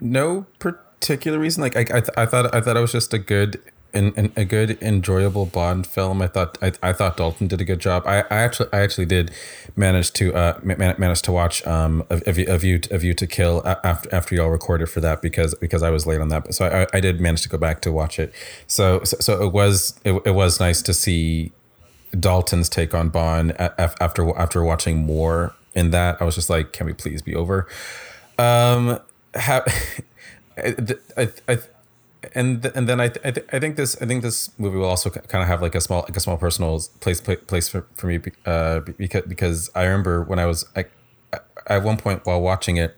No 0.00 0.46
particular 0.60 1.38
reason. 1.38 1.62
Like 1.62 1.76
I, 1.76 1.80
I, 1.80 1.84
th- 2.00 2.10
I 2.16 2.26
thought, 2.26 2.54
I 2.54 2.60
thought 2.60 2.76
it 2.76 2.80
was 2.80 2.92
just 2.92 3.12
a 3.12 3.18
good, 3.18 3.60
and 3.92 4.16
an, 4.16 4.32
a 4.36 4.44
good, 4.44 4.80
enjoyable 4.80 5.44
Bond 5.46 5.86
film. 5.86 6.22
I 6.22 6.28
thought, 6.28 6.56
I, 6.62 6.72
I 6.82 6.92
thought 6.92 7.16
Dalton 7.16 7.48
did 7.48 7.60
a 7.60 7.64
good 7.64 7.80
job. 7.80 8.04
I, 8.06 8.18
I 8.30 8.36
actually, 8.36 8.68
I 8.72 8.80
actually 8.80 9.06
did 9.06 9.32
manage 9.74 10.12
to, 10.12 10.32
uh, 10.34 10.60
ma- 10.62 10.76
ma- 10.78 10.94
manage 10.98 11.22
to 11.22 11.32
watch 11.32 11.66
um 11.66 12.04
a, 12.10 12.22
a, 12.26 12.32
View- 12.32 12.46
a 12.48 12.58
view, 12.58 12.80
a 12.92 12.98
view 12.98 13.14
to 13.14 13.26
kill 13.26 13.66
after 13.66 14.14
after 14.14 14.36
y'all 14.36 14.50
recorded 14.50 14.88
for 14.88 15.00
that 15.00 15.20
because 15.20 15.54
because 15.56 15.82
I 15.82 15.90
was 15.90 16.06
late 16.06 16.20
on 16.20 16.28
that. 16.28 16.54
So 16.54 16.66
I, 16.66 16.86
I 16.96 17.00
did 17.00 17.20
manage 17.20 17.42
to 17.42 17.48
go 17.48 17.58
back 17.58 17.80
to 17.82 17.90
watch 17.90 18.20
it. 18.20 18.32
So, 18.68 19.02
so, 19.02 19.16
so 19.18 19.44
it 19.44 19.52
was, 19.52 19.98
it, 20.04 20.12
it 20.24 20.32
was 20.32 20.60
nice 20.60 20.80
to 20.82 20.94
see 20.94 21.50
Dalton's 22.18 22.68
take 22.68 22.94
on 22.94 23.08
Bond 23.10 23.52
after 23.58 24.36
after 24.36 24.64
watching 24.64 24.98
more 24.98 25.54
in 25.74 25.90
that, 25.90 26.20
I 26.20 26.24
was 26.24 26.34
just 26.34 26.50
like, 26.50 26.72
can 26.72 26.86
we 26.86 26.92
please 26.92 27.22
be 27.22 27.34
over? 27.34 27.68
Um, 28.38 28.98
I, 29.34 29.62
I, 31.16 31.28
I, 31.48 31.58
and 32.34 32.64
and 32.66 32.88
then 32.88 33.00
I 33.00 33.08
th- 33.08 33.24
I, 33.24 33.30
th- 33.30 33.46
I 33.52 33.60
think 33.60 33.76
this 33.76 34.00
I 34.02 34.06
think 34.06 34.22
this 34.22 34.50
movie 34.58 34.76
will 34.76 34.88
also 34.88 35.10
kind 35.10 35.42
of 35.42 35.48
have 35.48 35.62
like 35.62 35.74
a 35.74 35.80
small 35.80 36.02
like 36.02 36.16
a 36.16 36.20
small 36.20 36.36
personal 36.36 36.80
place 37.00 37.20
pla- 37.20 37.36
place 37.36 37.68
for, 37.68 37.86
for 37.94 38.06
me 38.08 38.20
uh 38.44 38.80
because 38.80 39.22
because 39.22 39.70
I 39.74 39.84
remember 39.84 40.22
when 40.24 40.38
I 40.38 40.46
was 40.46 40.64
at 40.74 41.82
one 41.84 41.96
point 41.96 42.26
while 42.26 42.40
watching 42.40 42.76
it 42.76 42.96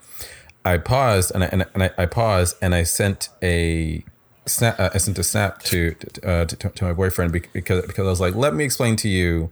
I 0.65 0.79
paused 0.79 1.33
and 1.35 1.45
I 1.45 1.49
and 1.49 1.63
I, 1.63 1.67
and 1.75 1.93
I 1.99 2.07
paused 2.07 2.57
and 2.63 2.75
I 2.75 2.85
sent 2.85 3.29
a 3.43 4.05
snap 4.51 4.79
uh, 4.81 4.99
sent 4.99 5.19
a 5.19 5.23
snap 5.23 5.63
to 5.65 5.95
uh, 6.23 6.45
to, 6.45 6.57
to 6.57 6.85
my 6.85 6.93
boyfriend 6.93 7.33
because 7.33 7.87
because 7.87 8.07
I 8.07 8.11
was 8.11 8.21
like 8.21 8.35
let 8.35 8.55
me 8.55 8.65
explain 8.65 8.97
to 8.97 9.09
you 9.09 9.51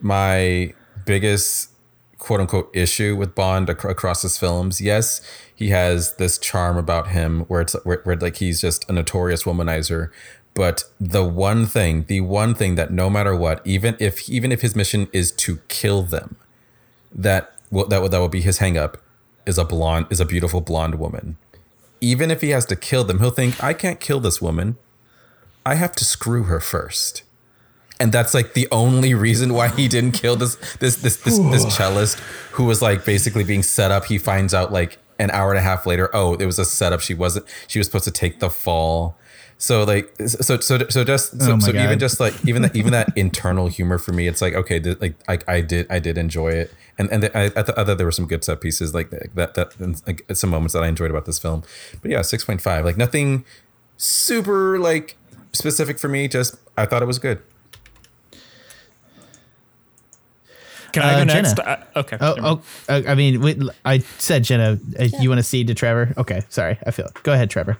my 0.00 0.72
biggest 1.04 1.70
quote 2.18 2.40
unquote 2.40 2.70
issue 2.74 3.16
with 3.16 3.34
Bond 3.34 3.68
ac- 3.70 3.88
across 3.88 4.22
his 4.22 4.38
films. 4.38 4.80
Yes, 4.80 5.20
he 5.54 5.68
has 5.68 6.16
this 6.16 6.38
charm 6.38 6.76
about 6.76 7.08
him 7.08 7.40
where 7.42 7.60
it's 7.60 7.74
where, 7.84 8.00
where 8.04 8.16
like 8.16 8.36
he's 8.36 8.60
just 8.60 8.88
a 8.88 8.92
notorious 8.92 9.44
womanizer, 9.44 10.10
But 10.54 10.84
the 11.00 11.24
one 11.24 11.66
thing, 11.66 12.04
the 12.04 12.20
one 12.20 12.54
thing 12.54 12.74
that 12.76 12.90
no 12.90 13.10
matter 13.10 13.36
what, 13.36 13.60
even 13.66 13.96
if 14.00 14.28
even 14.28 14.52
if 14.52 14.62
his 14.62 14.74
mission 14.74 15.08
is 15.12 15.30
to 15.32 15.58
kill 15.68 16.02
them, 16.02 16.36
that 17.14 17.52
will 17.70 17.86
that 17.88 18.00
will 18.02 18.08
that 18.08 18.18
will 18.18 18.28
be 18.28 18.40
his 18.40 18.58
hang 18.58 18.76
up 18.76 18.98
is 19.46 19.58
a 19.58 19.64
blonde 19.64 20.06
is 20.10 20.20
a 20.20 20.24
beautiful 20.24 20.60
blonde 20.60 20.96
woman. 20.96 21.36
Even 22.00 22.30
if 22.30 22.40
he 22.40 22.50
has 22.50 22.66
to 22.66 22.76
kill 22.76 23.04
them, 23.04 23.20
he'll 23.20 23.30
think, 23.30 23.62
I 23.62 23.72
can't 23.72 24.00
kill 24.00 24.20
this 24.20 24.40
woman. 24.42 24.76
I 25.64 25.74
have 25.74 25.92
to 25.92 26.04
screw 26.04 26.44
her 26.44 26.60
first. 26.60 27.22
And 27.98 28.12
that's 28.12 28.34
like 28.34 28.54
the 28.54 28.68
only 28.70 29.14
reason 29.14 29.54
why 29.54 29.68
he 29.68 29.88
didn't 29.88 30.12
kill 30.12 30.36
this 30.36 30.56
this 30.76 30.96
this 30.96 31.16
this, 31.16 31.38
this 31.38 31.64
cellist 31.76 32.18
who 32.52 32.64
was 32.64 32.82
like 32.82 33.04
basically 33.04 33.42
being 33.42 33.62
set 33.62 33.90
up. 33.90 34.04
He 34.04 34.18
finds 34.18 34.52
out 34.52 34.70
like 34.70 34.98
an 35.18 35.30
hour 35.30 35.50
and 35.50 35.58
a 35.58 35.62
half 35.62 35.86
later, 35.86 36.10
oh, 36.12 36.34
it 36.34 36.44
was 36.44 36.58
a 36.58 36.64
setup. 36.64 37.00
She 37.00 37.14
wasn't 37.14 37.46
she 37.68 37.78
was 37.78 37.86
supposed 37.86 38.04
to 38.04 38.10
take 38.10 38.40
the 38.40 38.50
fall. 38.50 39.16
So 39.58 39.84
like 39.84 40.14
so 40.18 40.60
so 40.60 40.86
so 40.88 41.04
just 41.04 41.40
so, 41.40 41.52
Oh 41.54 41.58
so 41.58 41.70
even 41.70 41.98
just 41.98 42.20
like 42.20 42.34
even 42.44 42.62
that 42.62 42.76
even 42.76 42.92
that 42.92 43.10
internal 43.16 43.68
humor 43.68 43.98
for 43.98 44.12
me, 44.12 44.28
it's 44.28 44.42
like 44.42 44.54
okay, 44.54 44.78
like 44.78 45.14
I, 45.26 45.38
I 45.48 45.60
did 45.62 45.86
I 45.90 45.98
did 45.98 46.18
enjoy 46.18 46.50
it, 46.50 46.72
and 46.98 47.10
and 47.10 47.24
I, 47.34 47.44
I, 47.46 47.48
th- 47.48 47.76
I 47.76 47.84
thought 47.84 47.98
there 47.98 48.06
were 48.06 48.12
some 48.12 48.26
good 48.26 48.42
set 48.44 48.60
pieces 48.60 48.94
like 48.94 49.10
that 49.10 49.54
that 49.54 49.76
and, 49.78 50.00
like 50.06 50.24
some 50.32 50.50
moments 50.50 50.72
that 50.74 50.82
I 50.82 50.88
enjoyed 50.88 51.10
about 51.10 51.24
this 51.26 51.38
film. 51.38 51.62
But 52.02 52.10
yeah, 52.10 52.22
six 52.22 52.44
point 52.44 52.60
five, 52.60 52.84
like 52.84 52.96
nothing 52.96 53.44
super 53.96 54.78
like 54.78 55.16
specific 55.52 55.98
for 55.98 56.08
me. 56.08 56.28
Just 56.28 56.56
I 56.76 56.86
thought 56.86 57.02
it 57.02 57.06
was 57.06 57.18
good. 57.18 57.40
Can 60.92 61.02
I 61.02 61.12
Uh, 61.14 61.18
go 61.24 61.24
Jenna. 61.26 61.42
next? 61.42 61.58
Uh, 61.58 61.76
okay. 61.96 62.16
Oh, 62.20 62.34
oh, 62.38 62.62
uh, 62.88 63.02
I 63.06 63.14
mean, 63.14 63.40
wait, 63.42 63.58
I 63.84 63.98
said 63.98 64.44
Jenna. 64.44 64.78
Uh, 64.98 65.04
You 65.20 65.28
want 65.28 65.38
to 65.38 65.42
cede 65.42 65.66
to 65.66 65.74
Trevor? 65.74 66.14
Okay, 66.16 66.42
sorry. 66.48 66.78
I 66.86 66.90
feel. 66.90 67.10
Go 67.22 67.32
ahead, 67.34 67.50
Trevor. 67.50 67.76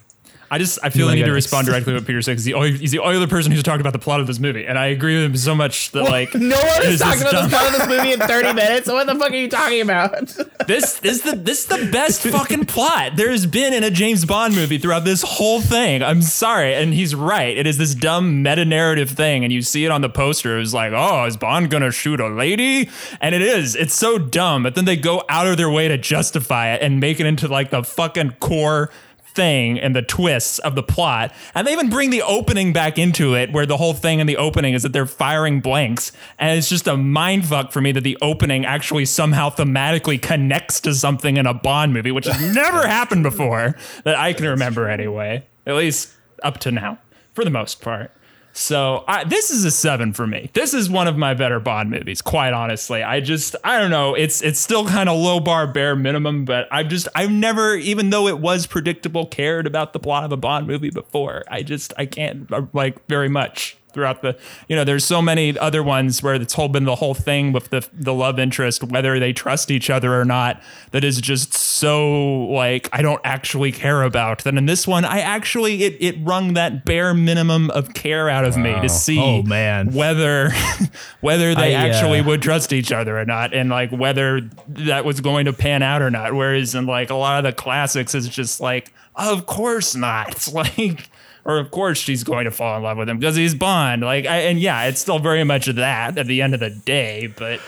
I 0.50 0.58
just 0.58 0.78
I 0.82 0.90
feel 0.90 1.08
I 1.08 1.14
need 1.14 1.24
to 1.24 1.32
respond 1.32 1.66
directly 1.66 1.92
to 1.92 1.98
what 1.98 2.06
Peter 2.06 2.22
said 2.22 2.32
because 2.32 2.44
he's 2.44 2.52
the 2.52 2.58
only, 2.58 2.76
he's 2.76 2.92
the 2.92 3.00
only 3.00 3.16
other 3.16 3.26
person 3.26 3.50
who's 3.50 3.62
talked 3.62 3.80
about 3.80 3.92
the 3.92 3.98
plot 3.98 4.20
of 4.20 4.26
this 4.26 4.38
movie, 4.38 4.66
and 4.66 4.78
I 4.78 4.86
agree 4.86 5.16
with 5.16 5.24
him 5.24 5.36
so 5.36 5.54
much 5.54 5.90
that 5.92 6.04
like 6.04 6.34
No 6.34 6.56
one 6.56 6.82
is 6.86 7.00
talking 7.00 7.22
about 7.22 7.44
the 7.44 7.48
plot 7.48 7.66
of 7.66 7.72
this 7.72 7.88
movie 7.88 8.12
in 8.12 8.20
30 8.26 8.52
minutes. 8.52 8.88
What 8.88 9.06
the 9.06 9.14
fuck 9.16 9.32
are 9.32 9.34
you 9.34 9.48
talking 9.48 9.80
about? 9.80 10.36
this 10.66 11.00
is 11.02 11.22
the 11.22 11.32
this 11.32 11.60
is 11.60 11.66
the 11.66 11.90
best 11.90 12.22
fucking 12.22 12.66
plot 12.66 13.12
there's 13.16 13.46
been 13.46 13.72
in 13.72 13.82
a 13.82 13.90
James 13.90 14.24
Bond 14.24 14.54
movie 14.54 14.78
throughout 14.78 15.04
this 15.04 15.22
whole 15.22 15.60
thing. 15.60 16.02
I'm 16.02 16.22
sorry, 16.22 16.74
and 16.74 16.94
he's 16.94 17.14
right. 17.14 17.56
It 17.56 17.66
is 17.66 17.78
this 17.78 17.94
dumb 17.94 18.42
meta 18.42 18.64
narrative 18.64 19.10
thing, 19.10 19.42
and 19.42 19.52
you 19.52 19.62
see 19.62 19.84
it 19.84 19.90
on 19.90 20.00
the 20.00 20.08
poster. 20.08 20.58
It's 20.58 20.72
like, 20.74 20.92
oh, 20.94 21.24
is 21.24 21.36
Bond 21.36 21.70
gonna 21.70 21.90
shoot 21.90 22.20
a 22.20 22.28
lady? 22.28 22.88
And 23.20 23.34
it 23.34 23.42
is. 23.42 23.74
It's 23.74 23.94
so 23.94 24.18
dumb, 24.18 24.62
but 24.62 24.74
then 24.74 24.84
they 24.84 24.96
go 24.96 25.24
out 25.28 25.46
of 25.46 25.56
their 25.56 25.70
way 25.70 25.88
to 25.88 25.98
justify 25.98 26.72
it 26.74 26.82
and 26.82 27.00
make 27.00 27.20
it 27.20 27.26
into 27.26 27.48
like 27.48 27.70
the 27.70 27.82
fucking 27.82 28.36
core 28.40 28.90
thing 29.36 29.78
and 29.78 29.94
the 29.94 30.02
twists 30.02 30.58
of 30.58 30.74
the 30.74 30.82
plot. 30.82 31.32
And 31.54 31.66
they 31.66 31.72
even 31.72 31.90
bring 31.90 32.10
the 32.10 32.22
opening 32.22 32.72
back 32.72 32.98
into 32.98 33.36
it, 33.36 33.52
where 33.52 33.66
the 33.66 33.76
whole 33.76 33.94
thing 33.94 34.18
in 34.18 34.26
the 34.26 34.38
opening 34.38 34.74
is 34.74 34.82
that 34.82 34.92
they're 34.92 35.06
firing 35.06 35.60
blanks. 35.60 36.10
And 36.38 36.58
it's 36.58 36.68
just 36.68 36.88
a 36.88 36.96
mind 36.96 37.46
fuck 37.46 37.70
for 37.70 37.80
me 37.80 37.92
that 37.92 38.00
the 38.00 38.18
opening 38.20 38.64
actually 38.64 39.04
somehow 39.04 39.50
thematically 39.50 40.20
connects 40.20 40.80
to 40.80 40.94
something 40.94 41.36
in 41.36 41.46
a 41.46 41.54
Bond 41.54 41.92
movie, 41.92 42.10
which 42.10 42.26
has 42.26 42.54
never 42.54 42.86
happened 42.86 43.22
before 43.22 43.76
that 44.04 44.16
I 44.16 44.32
can 44.32 44.46
remember 44.46 44.88
anyway, 44.88 45.46
at 45.66 45.74
least 45.74 46.12
up 46.42 46.58
to 46.58 46.72
now, 46.72 46.98
for 47.34 47.44
the 47.44 47.50
most 47.50 47.80
part. 47.80 48.10
So 48.56 49.04
I, 49.06 49.24
this 49.24 49.50
is 49.50 49.66
a 49.66 49.70
seven 49.70 50.14
for 50.14 50.26
me. 50.26 50.50
This 50.54 50.72
is 50.72 50.88
one 50.88 51.06
of 51.06 51.18
my 51.18 51.34
better 51.34 51.60
Bond 51.60 51.90
movies, 51.90 52.22
quite 52.22 52.54
honestly. 52.54 53.02
I 53.02 53.20
just 53.20 53.54
I 53.62 53.78
don't 53.78 53.90
know. 53.90 54.14
It's 54.14 54.40
it's 54.40 54.58
still 54.58 54.86
kind 54.86 55.10
of 55.10 55.18
low 55.18 55.40
bar, 55.40 55.66
bare 55.66 55.94
minimum, 55.94 56.46
but 56.46 56.66
I've 56.72 56.88
just 56.88 57.06
I've 57.14 57.30
never, 57.30 57.76
even 57.76 58.08
though 58.08 58.26
it 58.28 58.38
was 58.38 58.66
predictable, 58.66 59.26
cared 59.26 59.66
about 59.66 59.92
the 59.92 59.98
plot 59.98 60.24
of 60.24 60.32
a 60.32 60.38
Bond 60.38 60.66
movie 60.66 60.88
before. 60.88 61.44
I 61.50 61.62
just 61.62 61.92
I 61.98 62.06
can't 62.06 62.50
uh, 62.50 62.62
like 62.72 63.06
very 63.08 63.28
much 63.28 63.76
throughout 63.96 64.20
the 64.20 64.36
you 64.68 64.76
know 64.76 64.84
there's 64.84 65.06
so 65.06 65.22
many 65.22 65.58
other 65.58 65.82
ones 65.82 66.22
where 66.22 66.34
it's 66.34 66.52
whole 66.52 66.68
been 66.68 66.84
the 66.84 66.96
whole 66.96 67.14
thing 67.14 67.50
with 67.50 67.70
the 67.70 67.88
the 67.94 68.12
love 68.12 68.38
interest 68.38 68.84
whether 68.84 69.18
they 69.18 69.32
trust 69.32 69.70
each 69.70 69.88
other 69.88 70.20
or 70.20 70.24
not 70.24 70.62
that 70.90 71.02
is 71.02 71.18
just 71.18 71.54
so 71.54 72.44
like 72.48 72.90
I 72.92 73.00
don't 73.00 73.20
actually 73.24 73.72
care 73.72 74.02
about. 74.02 74.44
Then 74.44 74.58
in 74.58 74.66
this 74.66 74.86
one 74.86 75.04
I 75.06 75.20
actually 75.20 75.82
it 75.82 75.96
it 75.98 76.16
wrung 76.20 76.52
that 76.54 76.84
bare 76.84 77.14
minimum 77.14 77.70
of 77.70 77.94
care 77.94 78.28
out 78.28 78.44
of 78.44 78.56
me 78.58 78.78
to 78.82 78.88
see 78.88 79.18
Oh, 79.18 79.42
man. 79.42 79.92
whether 79.94 80.50
whether 81.20 81.54
they 81.54 81.74
I, 81.74 81.82
uh, 81.82 81.86
actually 81.86 82.20
would 82.20 82.42
trust 82.42 82.72
each 82.74 82.92
other 82.92 83.18
or 83.18 83.24
not 83.24 83.54
and 83.54 83.70
like 83.70 83.90
whether 83.90 84.42
that 84.68 85.06
was 85.06 85.20
going 85.22 85.46
to 85.46 85.54
pan 85.54 85.82
out 85.82 86.02
or 86.02 86.10
not. 86.10 86.34
Whereas 86.34 86.74
in 86.74 86.84
like 86.86 87.08
a 87.08 87.14
lot 87.14 87.38
of 87.38 87.44
the 87.50 87.52
classics 87.58 88.14
it's 88.14 88.28
just 88.28 88.60
like 88.60 88.92
of 89.14 89.46
course 89.46 89.94
not. 89.94 90.28
It's 90.36 90.52
like 90.52 91.08
or 91.46 91.58
of 91.58 91.70
course 91.70 91.96
she's 91.96 92.24
going 92.24 92.44
to 92.44 92.50
fall 92.50 92.76
in 92.76 92.82
love 92.82 92.98
with 92.98 93.08
him 93.08 93.18
because 93.18 93.36
he's 93.36 93.54
Bond. 93.54 94.02
Like, 94.02 94.26
I, 94.26 94.38
and 94.38 94.58
yeah, 94.58 94.84
it's 94.84 95.00
still 95.00 95.20
very 95.20 95.44
much 95.44 95.66
that 95.66 96.18
at 96.18 96.26
the 96.26 96.42
end 96.42 96.54
of 96.54 96.60
the 96.60 96.70
day, 96.70 97.28
but 97.28 97.60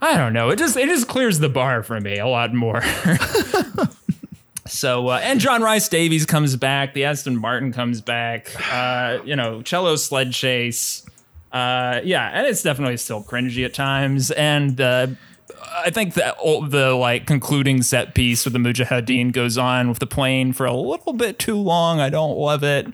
I 0.00 0.16
don't 0.16 0.32
know. 0.32 0.48
It 0.48 0.58
just 0.58 0.76
it 0.76 0.88
just 0.88 1.06
clears 1.06 1.38
the 1.38 1.50
bar 1.50 1.82
for 1.82 2.00
me 2.00 2.18
a 2.18 2.26
lot 2.26 2.54
more. 2.54 2.82
so 4.66 5.08
uh, 5.08 5.20
and 5.22 5.38
John 5.38 5.62
Rhys 5.62 5.88
Davies 5.88 6.24
comes 6.24 6.56
back. 6.56 6.94
The 6.94 7.04
Aston 7.04 7.36
Martin 7.36 7.72
comes 7.72 8.00
back. 8.00 8.50
Uh, 8.72 9.18
you 9.24 9.36
know, 9.36 9.60
cello 9.60 9.96
sled 9.96 10.32
chase. 10.32 11.04
Uh, 11.52 12.00
yeah, 12.04 12.30
and 12.32 12.46
it's 12.46 12.62
definitely 12.62 12.96
still 12.96 13.22
cringy 13.22 13.64
at 13.64 13.74
times, 13.74 14.30
and. 14.32 14.80
Uh, 14.80 15.08
I 15.78 15.90
think 15.90 16.14
the 16.14 16.34
the 16.68 16.92
like 16.92 17.26
concluding 17.26 17.82
set 17.82 18.14
piece 18.14 18.44
with 18.44 18.52
the 18.52 18.58
Mujahideen 18.58 19.32
goes 19.32 19.56
on 19.56 19.88
with 19.88 19.98
the 19.98 20.06
plane 20.06 20.52
for 20.52 20.66
a 20.66 20.72
little 20.72 21.12
bit 21.12 21.38
too 21.38 21.56
long. 21.56 22.00
I 22.00 22.08
don't 22.08 22.36
love 22.36 22.62
it, 22.64 22.86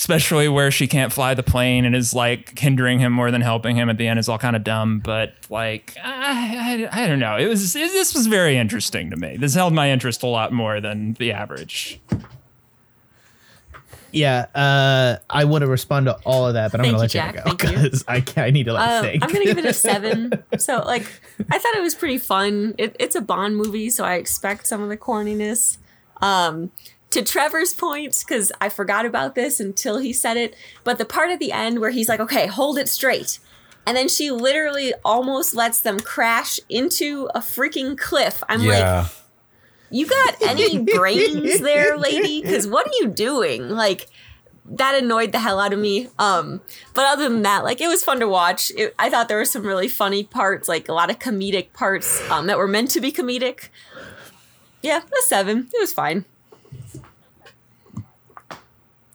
especially 0.00 0.48
where 0.48 0.70
she 0.70 0.86
can't 0.86 1.12
fly 1.12 1.34
the 1.34 1.42
plane 1.42 1.84
and 1.84 1.94
is 1.94 2.14
like 2.14 2.58
hindering 2.58 3.00
him 3.00 3.12
more 3.12 3.30
than 3.30 3.42
helping 3.42 3.76
him 3.76 3.90
at 3.90 3.98
the 3.98 4.08
end. 4.08 4.18
is 4.18 4.30
all 4.30 4.38
kind 4.38 4.56
of 4.56 4.64
dumb, 4.64 4.98
but 4.98 5.34
like 5.50 5.94
I, 6.02 6.88
I, 6.90 7.02
I 7.02 7.06
don't 7.06 7.18
know. 7.18 7.36
It 7.36 7.46
was 7.48 7.76
it, 7.76 7.92
this 7.92 8.14
was 8.14 8.26
very 8.26 8.56
interesting 8.56 9.10
to 9.10 9.16
me. 9.16 9.36
This 9.36 9.54
held 9.54 9.74
my 9.74 9.90
interest 9.90 10.22
a 10.22 10.26
lot 10.26 10.54
more 10.54 10.80
than 10.80 11.12
the 11.18 11.32
average. 11.32 12.00
yeah, 14.10 14.46
uh, 14.54 15.18
I 15.28 15.44
want 15.44 15.62
to 15.62 15.68
respond 15.68 16.06
to 16.06 16.14
all 16.24 16.46
of 16.46 16.54
that, 16.54 16.72
but 16.72 16.80
I'm 16.80 16.86
Thank 16.86 16.96
going 16.96 17.04
you, 17.04 17.08
to 17.10 17.18
let 17.18 17.34
Jack. 17.34 17.46
you 17.46 17.56
go 17.68 17.74
because 17.82 18.04
I, 18.08 18.24
I 18.38 18.50
need 18.50 18.64
to 18.64 18.72
let 18.72 18.88
Um, 18.88 19.04
think. 19.04 19.22
I'm 19.22 19.30
gonna 19.30 19.44
give 19.44 19.58
it 19.58 19.66
a 19.66 19.74
seven. 19.74 20.32
so 20.58 20.78
like, 20.78 21.04
I 21.50 21.58
thought 21.58 21.74
it 21.76 21.82
was 21.82 21.94
pretty 21.94 22.16
fun. 22.16 22.74
It, 22.78 22.96
it's 22.98 23.16
a 23.16 23.20
Bond 23.20 23.54
movie, 23.54 23.90
so 23.90 24.04
I 24.04 24.14
expect 24.14 24.66
some 24.66 24.80
of 24.82 24.88
the 24.88 24.96
corniness. 24.96 25.76
Um, 26.22 26.70
to 27.10 27.22
Trevor's 27.22 27.72
point, 27.72 28.24
because 28.26 28.52
I 28.60 28.68
forgot 28.68 29.04
about 29.04 29.34
this 29.34 29.60
until 29.60 29.98
he 29.98 30.12
said 30.12 30.36
it, 30.36 30.54
but 30.84 30.98
the 30.98 31.04
part 31.04 31.30
at 31.30 31.38
the 31.38 31.52
end 31.52 31.80
where 31.80 31.90
he's 31.90 32.08
like, 32.08 32.20
"Okay, 32.20 32.46
hold 32.46 32.78
it 32.78 32.88
straight," 32.88 33.38
and 33.86 33.96
then 33.96 34.08
she 34.08 34.30
literally 34.30 34.94
almost 35.04 35.54
lets 35.54 35.80
them 35.80 35.98
crash 36.00 36.60
into 36.68 37.28
a 37.34 37.40
freaking 37.40 37.98
cliff. 37.98 38.42
I'm 38.48 38.64
like, 38.64 39.06
you 39.90 40.06
got 40.06 40.40
any 40.42 40.78
brains 40.94 41.60
there, 41.60 41.96
lady? 41.96 42.42
Because 42.42 42.66
what 42.66 42.86
are 42.86 42.92
you 43.00 43.08
doing? 43.08 43.68
Like, 43.68 44.08
that 44.64 45.02
annoyed 45.02 45.32
the 45.32 45.40
hell 45.40 45.58
out 45.58 45.72
of 45.72 45.78
me. 45.78 46.08
Um, 46.18 46.60
but 46.94 47.06
other 47.06 47.28
than 47.28 47.42
that, 47.42 47.64
like, 47.64 47.80
it 47.80 47.88
was 47.88 48.04
fun 48.04 48.20
to 48.20 48.28
watch. 48.28 48.70
It, 48.76 48.94
I 48.98 49.10
thought 49.10 49.28
there 49.28 49.38
were 49.38 49.44
some 49.44 49.66
really 49.66 49.88
funny 49.88 50.22
parts, 50.22 50.68
like 50.68 50.88
a 50.88 50.92
lot 50.92 51.10
of 51.10 51.18
comedic 51.18 51.72
parts 51.72 52.20
um, 52.30 52.46
that 52.46 52.58
were 52.58 52.68
meant 52.68 52.90
to 52.92 53.00
be 53.00 53.10
comedic. 53.10 53.68
Yeah, 54.82 55.00
a 55.00 55.22
seven. 55.26 55.68
It 55.74 55.80
was 55.80 55.92
fine. 55.92 56.24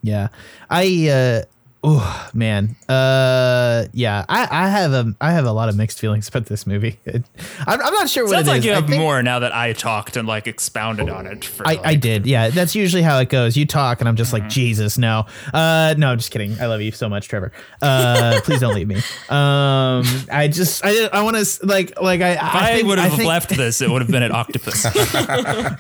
Yeah. 0.06 0.28
I 0.70 1.10
uh 1.10 1.41
oh 1.88 2.30
man. 2.34 2.76
Uh 2.89 3.86
yeah, 3.93 4.26
I 4.28 4.48
I 4.50 4.67
have 4.69 4.91
a 4.93 5.13
I 5.21 5.32
have 5.32 5.45
a 5.45 5.52
lot 5.52 5.69
of 5.69 5.76
mixed 5.78 6.00
feelings 6.00 6.28
about 6.28 6.48
this 6.48 6.65
movie. 6.67 7.00
It, 7.06 7.24
I'm, 7.67 7.82
I'm 7.82 7.93
not 7.93 8.10
sure 8.10 8.24
what 8.26 8.32
Sounds 8.34 8.48
it 8.48 8.52
like 8.52 8.60
is. 8.60 8.65
you 8.65 8.71
I 8.71 8.76
have 8.76 8.88
think- 8.88 9.00
more 9.02 9.21
now 9.24 9.39
that 9.39 9.54
I 9.56 9.74
talked 9.74 10.17
and 10.17 10.28
like 10.28 10.48
expounded 10.48 11.10
on 11.10 11.28
it. 11.28 11.45
For, 11.45 11.67
I, 11.67 11.74
like, 11.76 11.86
I 11.86 11.95
did, 11.95 12.26
yeah. 12.26 12.50
That's 12.50 12.76
usually 12.76 13.02
how 13.04 13.19
it 13.19 13.30
goes. 13.30 13.56
You 13.56 13.65
talk, 13.65 14.00
and 14.02 14.10
I'm 14.10 14.15
just 14.15 14.34
like, 14.34 14.50
Jesus, 14.50 14.98
no, 14.98 15.26
uh, 15.54 15.93
no, 15.98 16.10
I'm 16.10 16.17
just 16.17 16.32
kidding. 16.32 16.60
I 16.60 16.65
love 16.67 16.82
you 16.82 16.91
so 16.91 17.08
much, 17.10 17.28
Trevor. 17.28 17.52
Uh, 17.82 18.39
please 18.43 18.60
don't 18.60 18.74
leave 18.76 18.88
me. 18.88 18.95
Um, 19.30 20.04
I 20.32 20.50
just, 20.52 20.84
I, 20.84 21.06
I 21.08 21.21
want 21.24 21.38
to 21.38 21.65
like, 21.65 22.00
like 22.02 22.21
I, 22.21 22.32
If 22.34 22.39
I, 22.41 22.80
I, 22.80 22.84
would 22.84 22.98
have 23.00 23.13
think- 23.13 23.28
left 23.28 23.50
this, 23.50 23.82
it 23.82 23.89
would 23.89 24.02
have 24.02 24.12
been 24.12 24.24
at 24.24 24.32
Octopus. 24.32 24.86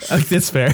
Oh, 0.07 0.17
that's 0.17 0.49
fair. 0.49 0.73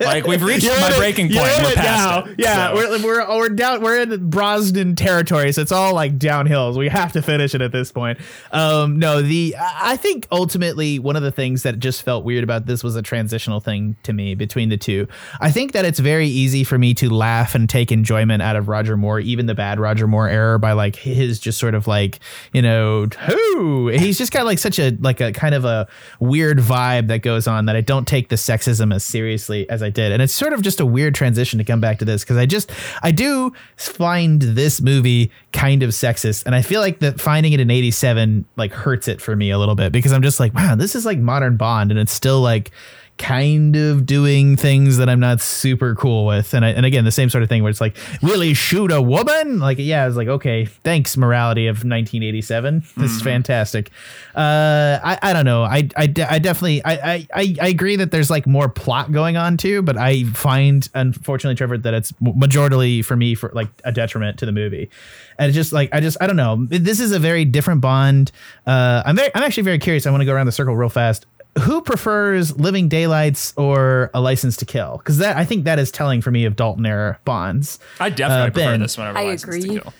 like 0.00 0.26
we've 0.26 0.42
reached 0.42 0.64
You're 0.64 0.78
my 0.80 0.90
it- 0.90 0.98
breaking 0.98 1.26
point. 1.28 1.38
in 1.58 1.64
We're 1.64 1.74
past 1.74 2.26
now. 2.26 2.32
it. 2.32 2.38
Yeah, 2.38 2.68
So- 2.68 2.74
we're, 2.74 3.02
we're 3.04 3.36
we're 3.38 3.48
down. 3.50 3.80
We're 3.86 4.00
in 4.00 4.30
Brosnan 4.30 4.96
territory, 4.96 5.52
so 5.52 5.62
it's 5.62 5.70
all 5.70 5.94
like 5.94 6.18
downhills. 6.18 6.76
We 6.76 6.88
have 6.88 7.12
to 7.12 7.22
finish 7.22 7.54
it 7.54 7.62
at 7.62 7.70
this 7.70 7.92
point. 7.92 8.18
Um, 8.50 8.98
no, 8.98 9.22
the 9.22 9.54
I 9.60 9.96
think 9.96 10.26
ultimately 10.32 10.98
one 10.98 11.14
of 11.14 11.22
the 11.22 11.30
things 11.30 11.62
that 11.62 11.78
just 11.78 12.02
felt 12.02 12.24
weird 12.24 12.42
about 12.42 12.66
this 12.66 12.82
was 12.82 12.96
a 12.96 13.02
transitional 13.02 13.60
thing 13.60 13.94
to 14.02 14.12
me 14.12 14.34
between 14.34 14.70
the 14.70 14.76
two. 14.76 15.06
I 15.40 15.52
think 15.52 15.70
that 15.70 15.84
it's 15.84 16.00
very 16.00 16.26
easy 16.26 16.64
for 16.64 16.78
me 16.78 16.94
to 16.94 17.08
laugh 17.08 17.54
and 17.54 17.70
take 17.70 17.92
enjoyment 17.92 18.42
out 18.42 18.56
of 18.56 18.66
Roger 18.66 18.96
Moore, 18.96 19.20
even 19.20 19.46
the 19.46 19.54
bad 19.54 19.78
Roger 19.78 20.08
Moore 20.08 20.28
era, 20.28 20.58
by 20.58 20.72
like 20.72 20.96
his 20.96 21.38
just 21.38 21.60
sort 21.60 21.76
of 21.76 21.86
like 21.86 22.18
you 22.52 22.62
know 22.62 23.06
who 23.06 23.86
he's 23.86 24.18
just 24.18 24.32
got 24.32 24.46
like 24.46 24.58
such 24.58 24.80
a 24.80 24.96
like 24.98 25.20
a 25.20 25.30
kind 25.30 25.54
of 25.54 25.64
a 25.64 25.86
weird 26.18 26.58
vibe 26.58 27.06
that 27.06 27.22
goes 27.22 27.46
on 27.46 27.66
that 27.66 27.76
I 27.76 27.82
don't 27.82 28.08
take 28.08 28.30
the 28.30 28.36
sexism 28.36 28.92
as 28.92 29.04
seriously 29.04 29.70
as 29.70 29.80
I 29.80 29.90
did, 29.90 30.10
and 30.10 30.20
it's 30.20 30.34
sort 30.34 30.52
of 30.52 30.62
just 30.62 30.80
a 30.80 30.86
weird 30.86 31.14
transition 31.14 31.60
to 31.60 31.64
come 31.64 31.80
back 31.80 32.00
to 32.00 32.04
this 32.04 32.24
because 32.24 32.36
I 32.36 32.46
just 32.46 32.72
I 33.04 33.12
do 33.12 33.52
find 33.76 34.40
this 34.40 34.80
movie 34.80 35.30
kind 35.52 35.82
of 35.82 35.90
sexist, 35.90 36.46
and 36.46 36.54
I 36.54 36.62
feel 36.62 36.80
like 36.80 37.00
that 37.00 37.20
finding 37.20 37.52
it 37.52 37.60
in 37.60 37.70
'87 37.70 38.44
like 38.56 38.72
hurts 38.72 39.08
it 39.08 39.20
for 39.20 39.36
me 39.36 39.50
a 39.50 39.58
little 39.58 39.74
bit 39.74 39.92
because 39.92 40.12
I'm 40.12 40.22
just 40.22 40.40
like, 40.40 40.54
wow, 40.54 40.74
this 40.74 40.94
is 40.94 41.04
like 41.04 41.18
modern 41.18 41.56
Bond, 41.56 41.90
and 41.90 42.00
it's 42.00 42.12
still 42.12 42.40
like 42.40 42.70
kind 43.18 43.76
of 43.76 44.06
doing 44.06 44.56
things 44.56 44.96
that 44.98 45.08
I'm 45.08 45.20
not 45.20 45.40
super 45.40 45.94
cool 45.94 46.26
with. 46.26 46.54
And 46.54 46.64
I, 46.64 46.70
and 46.70 46.84
again, 46.84 47.04
the 47.04 47.10
same 47.10 47.30
sort 47.30 47.42
of 47.42 47.48
thing 47.48 47.62
where 47.62 47.70
it's 47.70 47.80
like, 47.80 47.96
really 48.22 48.54
shoot 48.54 48.92
a 48.92 49.00
woman? 49.00 49.58
Like, 49.58 49.78
yeah, 49.78 50.04
I 50.04 50.06
was 50.06 50.16
like, 50.16 50.28
okay, 50.28 50.66
thanks, 50.66 51.16
morality 51.16 51.66
of 51.66 51.76
1987. 51.76 52.84
This 52.96 53.12
is 53.12 53.22
fantastic. 53.22 53.90
Uh, 54.34 54.98
I, 55.02 55.18
I 55.22 55.32
don't 55.32 55.44
know. 55.44 55.62
I, 55.62 55.88
I, 55.96 56.06
de- 56.06 56.30
I 56.30 56.38
definitely, 56.38 56.84
I, 56.84 56.92
I, 57.14 57.28
I 57.34 57.56
I 57.62 57.68
agree 57.68 57.96
that 57.96 58.10
there's 58.10 58.30
like 58.30 58.46
more 58.46 58.68
plot 58.68 59.12
going 59.12 59.36
on 59.36 59.56
too, 59.56 59.82
but 59.82 59.96
I 59.96 60.24
find, 60.24 60.88
unfortunately, 60.94 61.56
Trevor, 61.56 61.78
that 61.78 61.94
it's 61.94 62.12
majorly 62.12 63.04
for 63.04 63.16
me 63.16 63.34
for 63.34 63.50
like 63.54 63.68
a 63.84 63.92
detriment 63.92 64.38
to 64.38 64.46
the 64.46 64.52
movie. 64.52 64.90
And 65.38 65.48
it's 65.48 65.56
just 65.56 65.72
like, 65.72 65.90
I 65.92 66.00
just, 66.00 66.16
I 66.20 66.26
don't 66.26 66.36
know. 66.36 66.66
This 66.68 67.00
is 67.00 67.12
a 67.12 67.18
very 67.18 67.44
different 67.44 67.80
Bond. 67.80 68.32
Uh, 68.66 69.02
I'm 69.04 69.16
very, 69.16 69.30
I'm 69.34 69.42
actually 69.42 69.64
very 69.64 69.78
curious. 69.78 70.06
I 70.06 70.10
want 70.10 70.20
to 70.22 70.24
go 70.24 70.32
around 70.32 70.46
the 70.46 70.52
circle 70.52 70.76
real 70.76 70.88
fast 70.88 71.26
who 71.60 71.80
prefers 71.82 72.56
Living 72.58 72.88
Daylights 72.88 73.52
or 73.56 74.10
A 74.14 74.20
License 74.20 74.56
to 74.58 74.64
Kill? 74.64 74.98
Because 74.98 75.18
that 75.18 75.36
I 75.36 75.44
think 75.44 75.64
that 75.64 75.78
is 75.78 75.90
telling 75.90 76.20
for 76.22 76.30
me 76.30 76.44
of 76.44 76.56
Dalton 76.56 76.84
era 76.86 77.18
Bonds. 77.24 77.78
I 78.00 78.10
definitely 78.10 78.48
Uh, 78.62 78.68
prefer 78.68 78.78
this 78.78 78.98
one 78.98 79.06
over 79.08 79.18
I 79.18 79.24
License 79.24 79.42
to 79.42 79.48
agree. 79.70 79.80
Kill. 79.80 79.92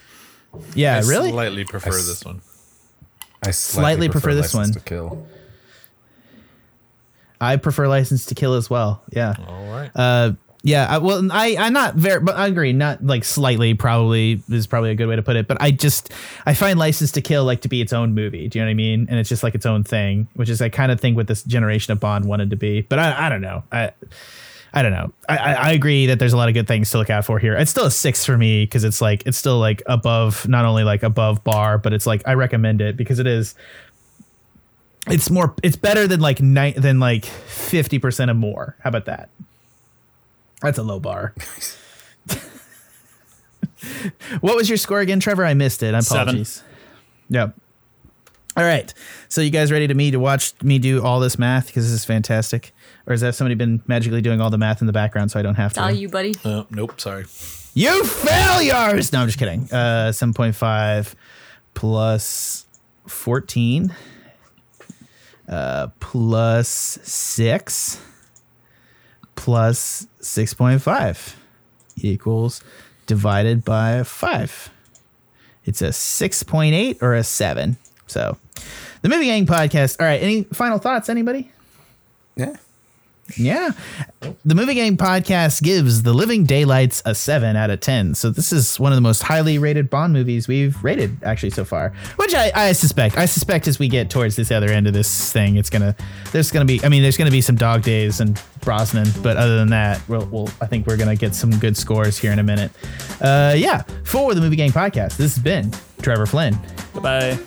Yeah, 0.74 0.96
I 0.96 1.00
really. 1.00 1.30
slightly 1.30 1.64
prefer 1.64 1.90
I 1.92 1.98
s- 1.98 2.06
this 2.06 2.24
one. 2.24 2.40
I 3.42 3.50
Slightly 3.50 4.08
prefer 4.08 4.34
this 4.34 4.54
License 4.54 4.74
one. 4.76 4.82
To 4.82 4.88
kill. 4.88 5.26
I 7.40 7.56
prefer 7.56 7.86
License 7.88 8.24
to 8.26 8.34
Kill 8.34 8.54
as 8.54 8.70
well. 8.70 9.02
Yeah. 9.10 9.34
All 9.46 9.66
right. 9.70 9.90
Uh, 9.94 10.32
yeah. 10.66 10.86
I, 10.88 10.98
well, 10.98 11.26
I 11.32 11.56
I'm 11.58 11.72
not 11.72 11.94
very, 11.94 12.20
but 12.20 12.36
I 12.36 12.48
agree. 12.48 12.72
Not 12.72 13.04
like 13.04 13.24
slightly. 13.24 13.74
Probably 13.74 14.42
is 14.50 14.66
probably 14.66 14.90
a 14.90 14.94
good 14.94 15.06
way 15.06 15.16
to 15.16 15.22
put 15.22 15.36
it. 15.36 15.46
But 15.46 15.62
I 15.62 15.70
just 15.70 16.12
I 16.44 16.54
find 16.54 16.78
License 16.78 17.12
to 17.12 17.20
Kill 17.20 17.44
like 17.44 17.60
to 17.62 17.68
be 17.68 17.80
its 17.80 17.92
own 17.92 18.14
movie. 18.14 18.48
Do 18.48 18.58
you 18.58 18.64
know 18.64 18.68
what 18.68 18.72
I 18.72 18.74
mean? 18.74 19.06
And 19.08 19.18
it's 19.18 19.28
just 19.28 19.42
like 19.42 19.54
its 19.54 19.66
own 19.66 19.84
thing, 19.84 20.28
which 20.34 20.48
is 20.48 20.60
I 20.60 20.68
kind 20.68 20.90
of 20.90 21.00
think 21.00 21.16
what 21.16 21.28
this 21.28 21.42
generation 21.44 21.92
of 21.92 22.00
Bond 22.00 22.24
wanted 22.24 22.50
to 22.50 22.56
be. 22.56 22.82
But 22.82 22.98
I 22.98 23.26
I 23.26 23.28
don't 23.28 23.40
know. 23.40 23.62
I. 23.70 23.92
I 24.74 24.82
don't 24.82 24.92
know. 24.92 25.10
I, 25.26 25.36
I, 25.38 25.52
I 25.52 25.72
agree 25.72 26.06
that 26.08 26.18
there's 26.18 26.34
a 26.34 26.36
lot 26.36 26.48
of 26.48 26.54
good 26.54 26.68
things 26.68 26.90
to 26.90 26.98
look 26.98 27.08
out 27.08 27.24
for 27.24 27.38
here. 27.38 27.54
It's 27.54 27.70
still 27.70 27.86
a 27.86 27.90
six 27.90 28.26
for 28.26 28.36
me 28.36 28.64
because 28.64 28.84
it's 28.84 29.00
like 29.00 29.22
it's 29.24 29.38
still 29.38 29.58
like 29.58 29.82
above, 29.86 30.46
not 30.48 30.66
only 30.66 30.84
like 30.84 31.02
above 31.02 31.42
bar, 31.44 31.78
but 31.78 31.94
it's 31.94 32.04
like 32.06 32.20
I 32.26 32.34
recommend 32.34 32.82
it 32.82 32.94
because 32.94 33.18
it 33.18 33.26
is. 33.26 33.54
It's 35.06 35.30
more. 35.30 35.54
It's 35.62 35.76
better 35.76 36.06
than 36.06 36.20
like 36.20 36.42
ni- 36.42 36.72
than 36.72 37.00
like 37.00 37.24
fifty 37.24 37.98
percent 37.98 38.30
or 38.30 38.34
more. 38.34 38.76
How 38.80 38.88
about 38.88 39.06
that? 39.06 39.30
That's 40.62 40.78
a 40.78 40.82
low 40.82 41.00
bar. 41.00 41.34
what 44.40 44.56
was 44.56 44.68
your 44.68 44.78
score 44.78 45.00
again, 45.00 45.20
Trevor? 45.20 45.44
I 45.44 45.54
missed 45.54 45.82
it. 45.82 45.94
I 45.94 46.00
Seven. 46.00 46.22
apologies. 46.22 46.62
Yep. 47.28 47.56
All 48.56 48.64
right. 48.64 48.92
So 49.28 49.42
you 49.42 49.50
guys 49.50 49.70
ready 49.70 49.86
to 49.86 49.94
me 49.94 50.10
to 50.12 50.18
watch 50.18 50.54
me 50.62 50.78
do 50.78 51.02
all 51.02 51.20
this 51.20 51.38
math 51.38 51.66
because 51.66 51.84
this 51.84 51.92
is 51.92 52.04
fantastic, 52.04 52.72
or 53.06 53.12
has 53.12 53.20
that 53.20 53.34
somebody 53.34 53.54
been 53.54 53.82
magically 53.86 54.22
doing 54.22 54.40
all 54.40 54.48
the 54.48 54.56
math 54.58 54.80
in 54.80 54.86
the 54.86 54.92
background 54.94 55.30
so 55.30 55.38
I 55.38 55.42
don't 55.42 55.56
have 55.56 55.72
It's 55.72 55.78
all 55.78 55.90
you, 55.90 56.08
buddy. 56.08 56.34
Uh, 56.44 56.64
nope. 56.70 56.98
Sorry. 57.00 57.26
You 57.74 58.04
failures! 58.04 59.12
No, 59.12 59.20
I'm 59.20 59.28
just 59.28 59.38
kidding. 59.38 59.64
Uh, 59.64 60.10
7.5 60.10 61.14
plus 61.74 62.64
14 63.06 63.94
uh, 65.48 65.88
plus 66.00 66.68
6 67.02 68.00
plus 69.34 70.06
6.5 70.26 71.34
equals 71.96 72.62
divided 73.06 73.64
by 73.64 74.02
5. 74.02 74.70
It's 75.64 75.82
a 75.82 75.88
6.8 75.88 77.02
or 77.02 77.14
a 77.14 77.24
7. 77.24 77.76
So, 78.06 78.36
the 79.02 79.08
Movie 79.08 79.26
Gang 79.26 79.46
podcast. 79.46 80.00
All 80.00 80.06
right, 80.06 80.22
any 80.22 80.44
final 80.44 80.78
thoughts, 80.78 81.08
anybody? 81.08 81.50
Yeah. 82.36 82.56
Yeah. 83.36 83.70
The 84.44 84.54
Movie 84.54 84.74
Gang 84.74 84.96
podcast 84.96 85.62
gives 85.62 86.02
The 86.02 86.12
Living 86.12 86.44
Daylights 86.44 87.02
a 87.04 87.14
7 87.14 87.56
out 87.56 87.70
of 87.70 87.80
10. 87.80 88.14
So 88.14 88.30
this 88.30 88.52
is 88.52 88.78
one 88.78 88.92
of 88.92 88.96
the 88.96 89.02
most 89.02 89.22
highly 89.22 89.58
rated 89.58 89.90
Bond 89.90 90.12
movies 90.12 90.46
we've 90.46 90.82
rated 90.84 91.22
actually 91.24 91.50
so 91.50 91.64
far, 91.64 91.92
which 92.16 92.34
I, 92.34 92.52
I 92.54 92.72
suspect. 92.72 93.18
I 93.18 93.26
suspect 93.26 93.66
as 93.66 93.78
we 93.78 93.88
get 93.88 94.10
towards 94.10 94.36
this 94.36 94.50
other 94.52 94.68
end 94.70 94.86
of 94.86 94.92
this 94.92 95.32
thing, 95.32 95.56
it's 95.56 95.70
going 95.70 95.82
to, 95.82 95.96
there's 96.32 96.52
going 96.52 96.66
to 96.66 96.72
be, 96.72 96.84
I 96.84 96.88
mean, 96.88 97.02
there's 97.02 97.16
going 97.16 97.26
to 97.26 97.32
be 97.32 97.40
some 97.40 97.56
dog 97.56 97.82
days 97.82 98.20
and 98.20 98.40
Brosnan, 98.60 99.08
but 99.22 99.36
other 99.36 99.56
than 99.56 99.70
that, 99.70 100.00
we'll, 100.08 100.26
we'll 100.26 100.48
I 100.60 100.66
think 100.66 100.86
we're 100.86 100.96
going 100.96 101.14
to 101.14 101.20
get 101.20 101.34
some 101.34 101.50
good 101.58 101.76
scores 101.76 102.18
here 102.18 102.32
in 102.32 102.38
a 102.38 102.44
minute. 102.44 102.70
Uh, 103.20 103.54
yeah. 103.56 103.82
For 104.04 104.34
the 104.34 104.40
Movie 104.40 104.56
Gang 104.56 104.70
podcast, 104.70 105.16
this 105.16 105.34
has 105.34 105.38
been 105.38 105.72
Trevor 106.00 106.26
Flynn, 106.26 106.56
Bye. 107.02 107.38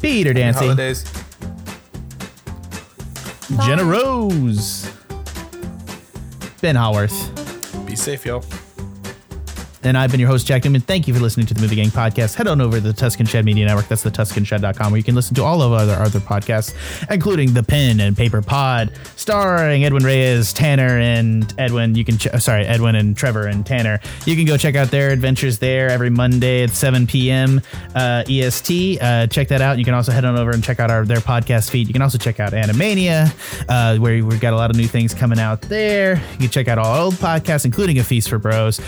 Peter 0.00 0.32
Dancy, 0.32 0.60
Holidays. 0.60 1.04
Jenna 3.58 3.84
Rose, 3.84 4.90
Ben 6.60 6.76
Howarth. 6.76 7.86
Be 7.86 7.96
safe, 7.96 8.24
y'all. 8.24 8.44
And 9.82 9.96
I've 9.96 10.10
been 10.10 10.20
your 10.20 10.28
host, 10.28 10.46
Jack 10.46 10.64
Newman. 10.64 10.82
Thank 10.82 11.08
you 11.08 11.14
for 11.14 11.20
listening 11.20 11.46
to 11.46 11.54
the 11.54 11.62
Movie 11.62 11.76
Gang 11.76 11.88
podcast. 11.88 12.34
Head 12.34 12.46
on 12.46 12.60
over 12.60 12.76
to 12.76 12.82
the 12.82 12.92
Tuscan 12.92 13.24
Shed 13.24 13.46
Media 13.46 13.64
Network. 13.64 13.88
That's 13.88 14.02
the 14.02 14.10
TuscanShed.com, 14.10 14.92
where 14.92 14.98
you 14.98 15.02
can 15.02 15.14
listen 15.14 15.34
to 15.36 15.42
all 15.42 15.62
of 15.62 15.72
our 15.72 15.80
other, 15.80 15.94
other 15.94 16.20
podcasts, 16.20 16.74
including 17.10 17.54
the 17.54 17.62
Pen 17.62 17.98
and 18.00 18.14
Paper 18.14 18.42
Pod, 18.42 18.92
starring 19.30 19.84
Edwin 19.84 20.02
Reyes, 20.02 20.52
Tanner, 20.52 20.98
and 20.98 21.54
Edwin. 21.56 21.94
You 21.94 22.04
can, 22.04 22.18
ch- 22.18 22.26
uh, 22.26 22.40
sorry, 22.40 22.66
Edwin 22.66 22.96
and 22.96 23.16
Trevor 23.16 23.46
and 23.46 23.64
Tanner. 23.64 24.00
You 24.26 24.34
can 24.34 24.44
go 24.44 24.56
check 24.56 24.74
out 24.74 24.90
their 24.90 25.10
adventures 25.10 25.60
there 25.60 25.88
every 25.88 26.10
Monday 26.10 26.64
at 26.64 26.70
7 26.70 27.06
p.m. 27.06 27.60
Uh, 27.94 28.24
EST. 28.28 29.00
Uh, 29.00 29.28
check 29.28 29.46
that 29.46 29.60
out. 29.60 29.78
You 29.78 29.84
can 29.84 29.94
also 29.94 30.10
head 30.10 30.24
on 30.24 30.36
over 30.36 30.50
and 30.50 30.64
check 30.64 30.80
out 30.80 30.90
our 30.90 31.04
their 31.04 31.18
podcast 31.18 31.70
feed. 31.70 31.86
You 31.86 31.92
can 31.92 32.02
also 32.02 32.18
check 32.18 32.40
out 32.40 32.54
Animania, 32.54 33.32
uh, 33.68 34.00
where 34.00 34.14
we've 34.24 34.40
got 34.40 34.52
a 34.52 34.56
lot 34.56 34.70
of 34.70 34.76
new 34.76 34.88
things 34.88 35.14
coming 35.14 35.38
out 35.38 35.60
there. 35.62 36.16
You 36.32 36.38
can 36.38 36.48
check 36.48 36.66
out 36.66 36.78
all 36.78 37.04
old 37.04 37.14
podcasts, 37.14 37.64
including 37.64 38.00
A 38.00 38.02
Feast 38.02 38.28
for 38.28 38.40
Bros. 38.40 38.80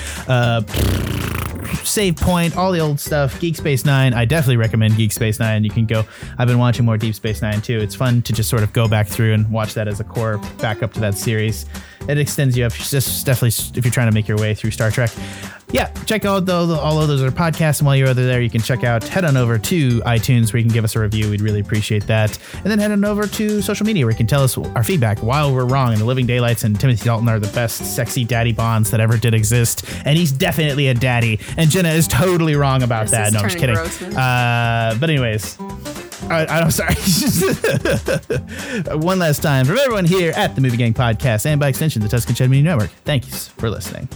Save 1.93 2.17
Point, 2.17 2.57
all 2.57 2.73
the 2.73 2.81
old 2.81 2.99
stuff. 2.99 3.39
Geek 3.39 3.55
Space 3.55 3.85
Nine. 3.85 4.15
I 4.15 4.25
definitely 4.25 4.57
recommend 4.57 4.97
Geek 4.97 5.13
Space 5.13 5.39
Nine. 5.39 5.63
You 5.63 5.71
can 5.71 5.85
go. 5.85 6.05
I've 6.39 6.49
been 6.49 6.59
watching 6.59 6.87
more 6.87 6.97
Deep 6.97 7.15
Space 7.15 7.43
Nine 7.43 7.61
too. 7.61 7.79
It's 7.79 7.95
fun 7.95 8.23
to 8.23 8.33
just 8.33 8.49
sort 8.49 8.63
of 8.63 8.73
go 8.73 8.89
back 8.89 9.07
through 9.09 9.35
and 9.35 9.51
watch 9.51 9.75
that 9.75 9.89
as 9.89 10.01
a 10.01 10.05
core 10.05 10.39
backup 10.59 10.95
to 10.95 11.01
that 11.01 11.19
series. 11.19 11.67
It 12.09 12.17
extends 12.19 12.57
you 12.57 12.65
up. 12.65 12.73
Just 12.73 13.27
definitely 13.27 13.79
if 13.79 13.85
you're 13.85 13.93
trying 13.93 14.09
to 14.09 14.15
make 14.15 14.27
your 14.27 14.39
way 14.39 14.55
through 14.55 14.71
Star 14.71 14.91
Trek. 14.91 15.11
Yeah, 15.71 15.89
check 16.05 16.27
out 16.27 16.45
the- 16.45 16.55
all 16.55 17.01
of 17.01 17.09
those 17.09 17.23
other 17.23 17.31
podcasts. 17.31 17.79
And 17.79 17.87
while 17.87 17.97
you're 17.97 18.09
over 18.09 18.23
there, 18.23 18.43
you 18.43 18.51
can 18.51 18.61
check 18.61 18.85
out. 18.85 19.03
Head 19.05 19.25
on 19.25 19.39
over 19.39 19.57
to 19.59 20.01
iTunes 20.01 20.53
where 20.53 20.59
you 20.59 20.65
can 20.67 20.73
give 20.75 20.85
us 20.85 20.97
a 20.97 21.01
review. 21.01 21.31
We'd 21.31 21.41
really 21.41 21.61
appreciate 21.61 22.07
that. 22.09 22.39
And 22.57 22.65
then 22.65 22.79
head 22.79 22.91
on 22.91 23.03
over 23.07 23.27
to 23.27 23.63
social 23.63 23.87
media 23.87 24.05
where 24.05 24.11
you 24.11 24.17
can 24.19 24.27
tell 24.27 24.43
us 24.43 24.59
our 24.59 24.85
feedback. 24.85 25.19
While 25.21 25.55
we're 25.55 25.65
wrong, 25.65 25.93
and 25.93 26.01
the 26.01 26.05
Living 26.05 26.27
Daylights 26.27 26.65
and 26.65 26.79
Timothy 26.79 27.05
Dalton 27.07 27.27
are 27.29 27.39
the 27.39 27.51
best 27.55 27.95
sexy 27.97 28.23
daddy 28.25 28.53
bonds 28.53 28.91
that 28.91 29.01
ever 29.01 29.17
did 29.17 29.33
exist. 29.33 29.85
And 30.05 30.19
he's 30.19 30.31
definitely 30.33 30.89
a 30.89 30.95
daddy. 30.95 31.41
And 31.57 31.71
Is 31.87 32.09
totally 32.09 32.55
wrong 32.57 32.83
about 32.83 33.03
This 33.03 33.11
that. 33.13 33.29
is 33.29 33.33
No, 33.35 33.41
I'm 33.41 33.47
just 33.49 33.59
kidding. 33.59 33.75
gross. 33.75 34.03
Uh, 34.03 34.97
but 35.01 35.11
anyways. 35.11 35.59
I, 36.31 36.47
I'm 36.47 36.71
sorry. 36.71 36.95
One 38.99 39.19
last 39.19 39.43
time 39.43 39.67
from 39.67 39.77
everyone 39.79 40.05
here 40.05 40.33
at 40.37 40.55
the 40.55 40.61
Movie 40.61 40.77
Gang 40.77 40.95
Podcast 40.95 41.47
and 41.47 41.59
by 41.61 41.69
extension 41.69 42.01
the 42.01 42.09
Tuscan 42.09 42.35
Shed 42.35 42.49
Media 42.49 42.71
Network. 42.71 42.91
Thanks 43.05 43.49
for 43.49 43.69
listening. 43.69 44.09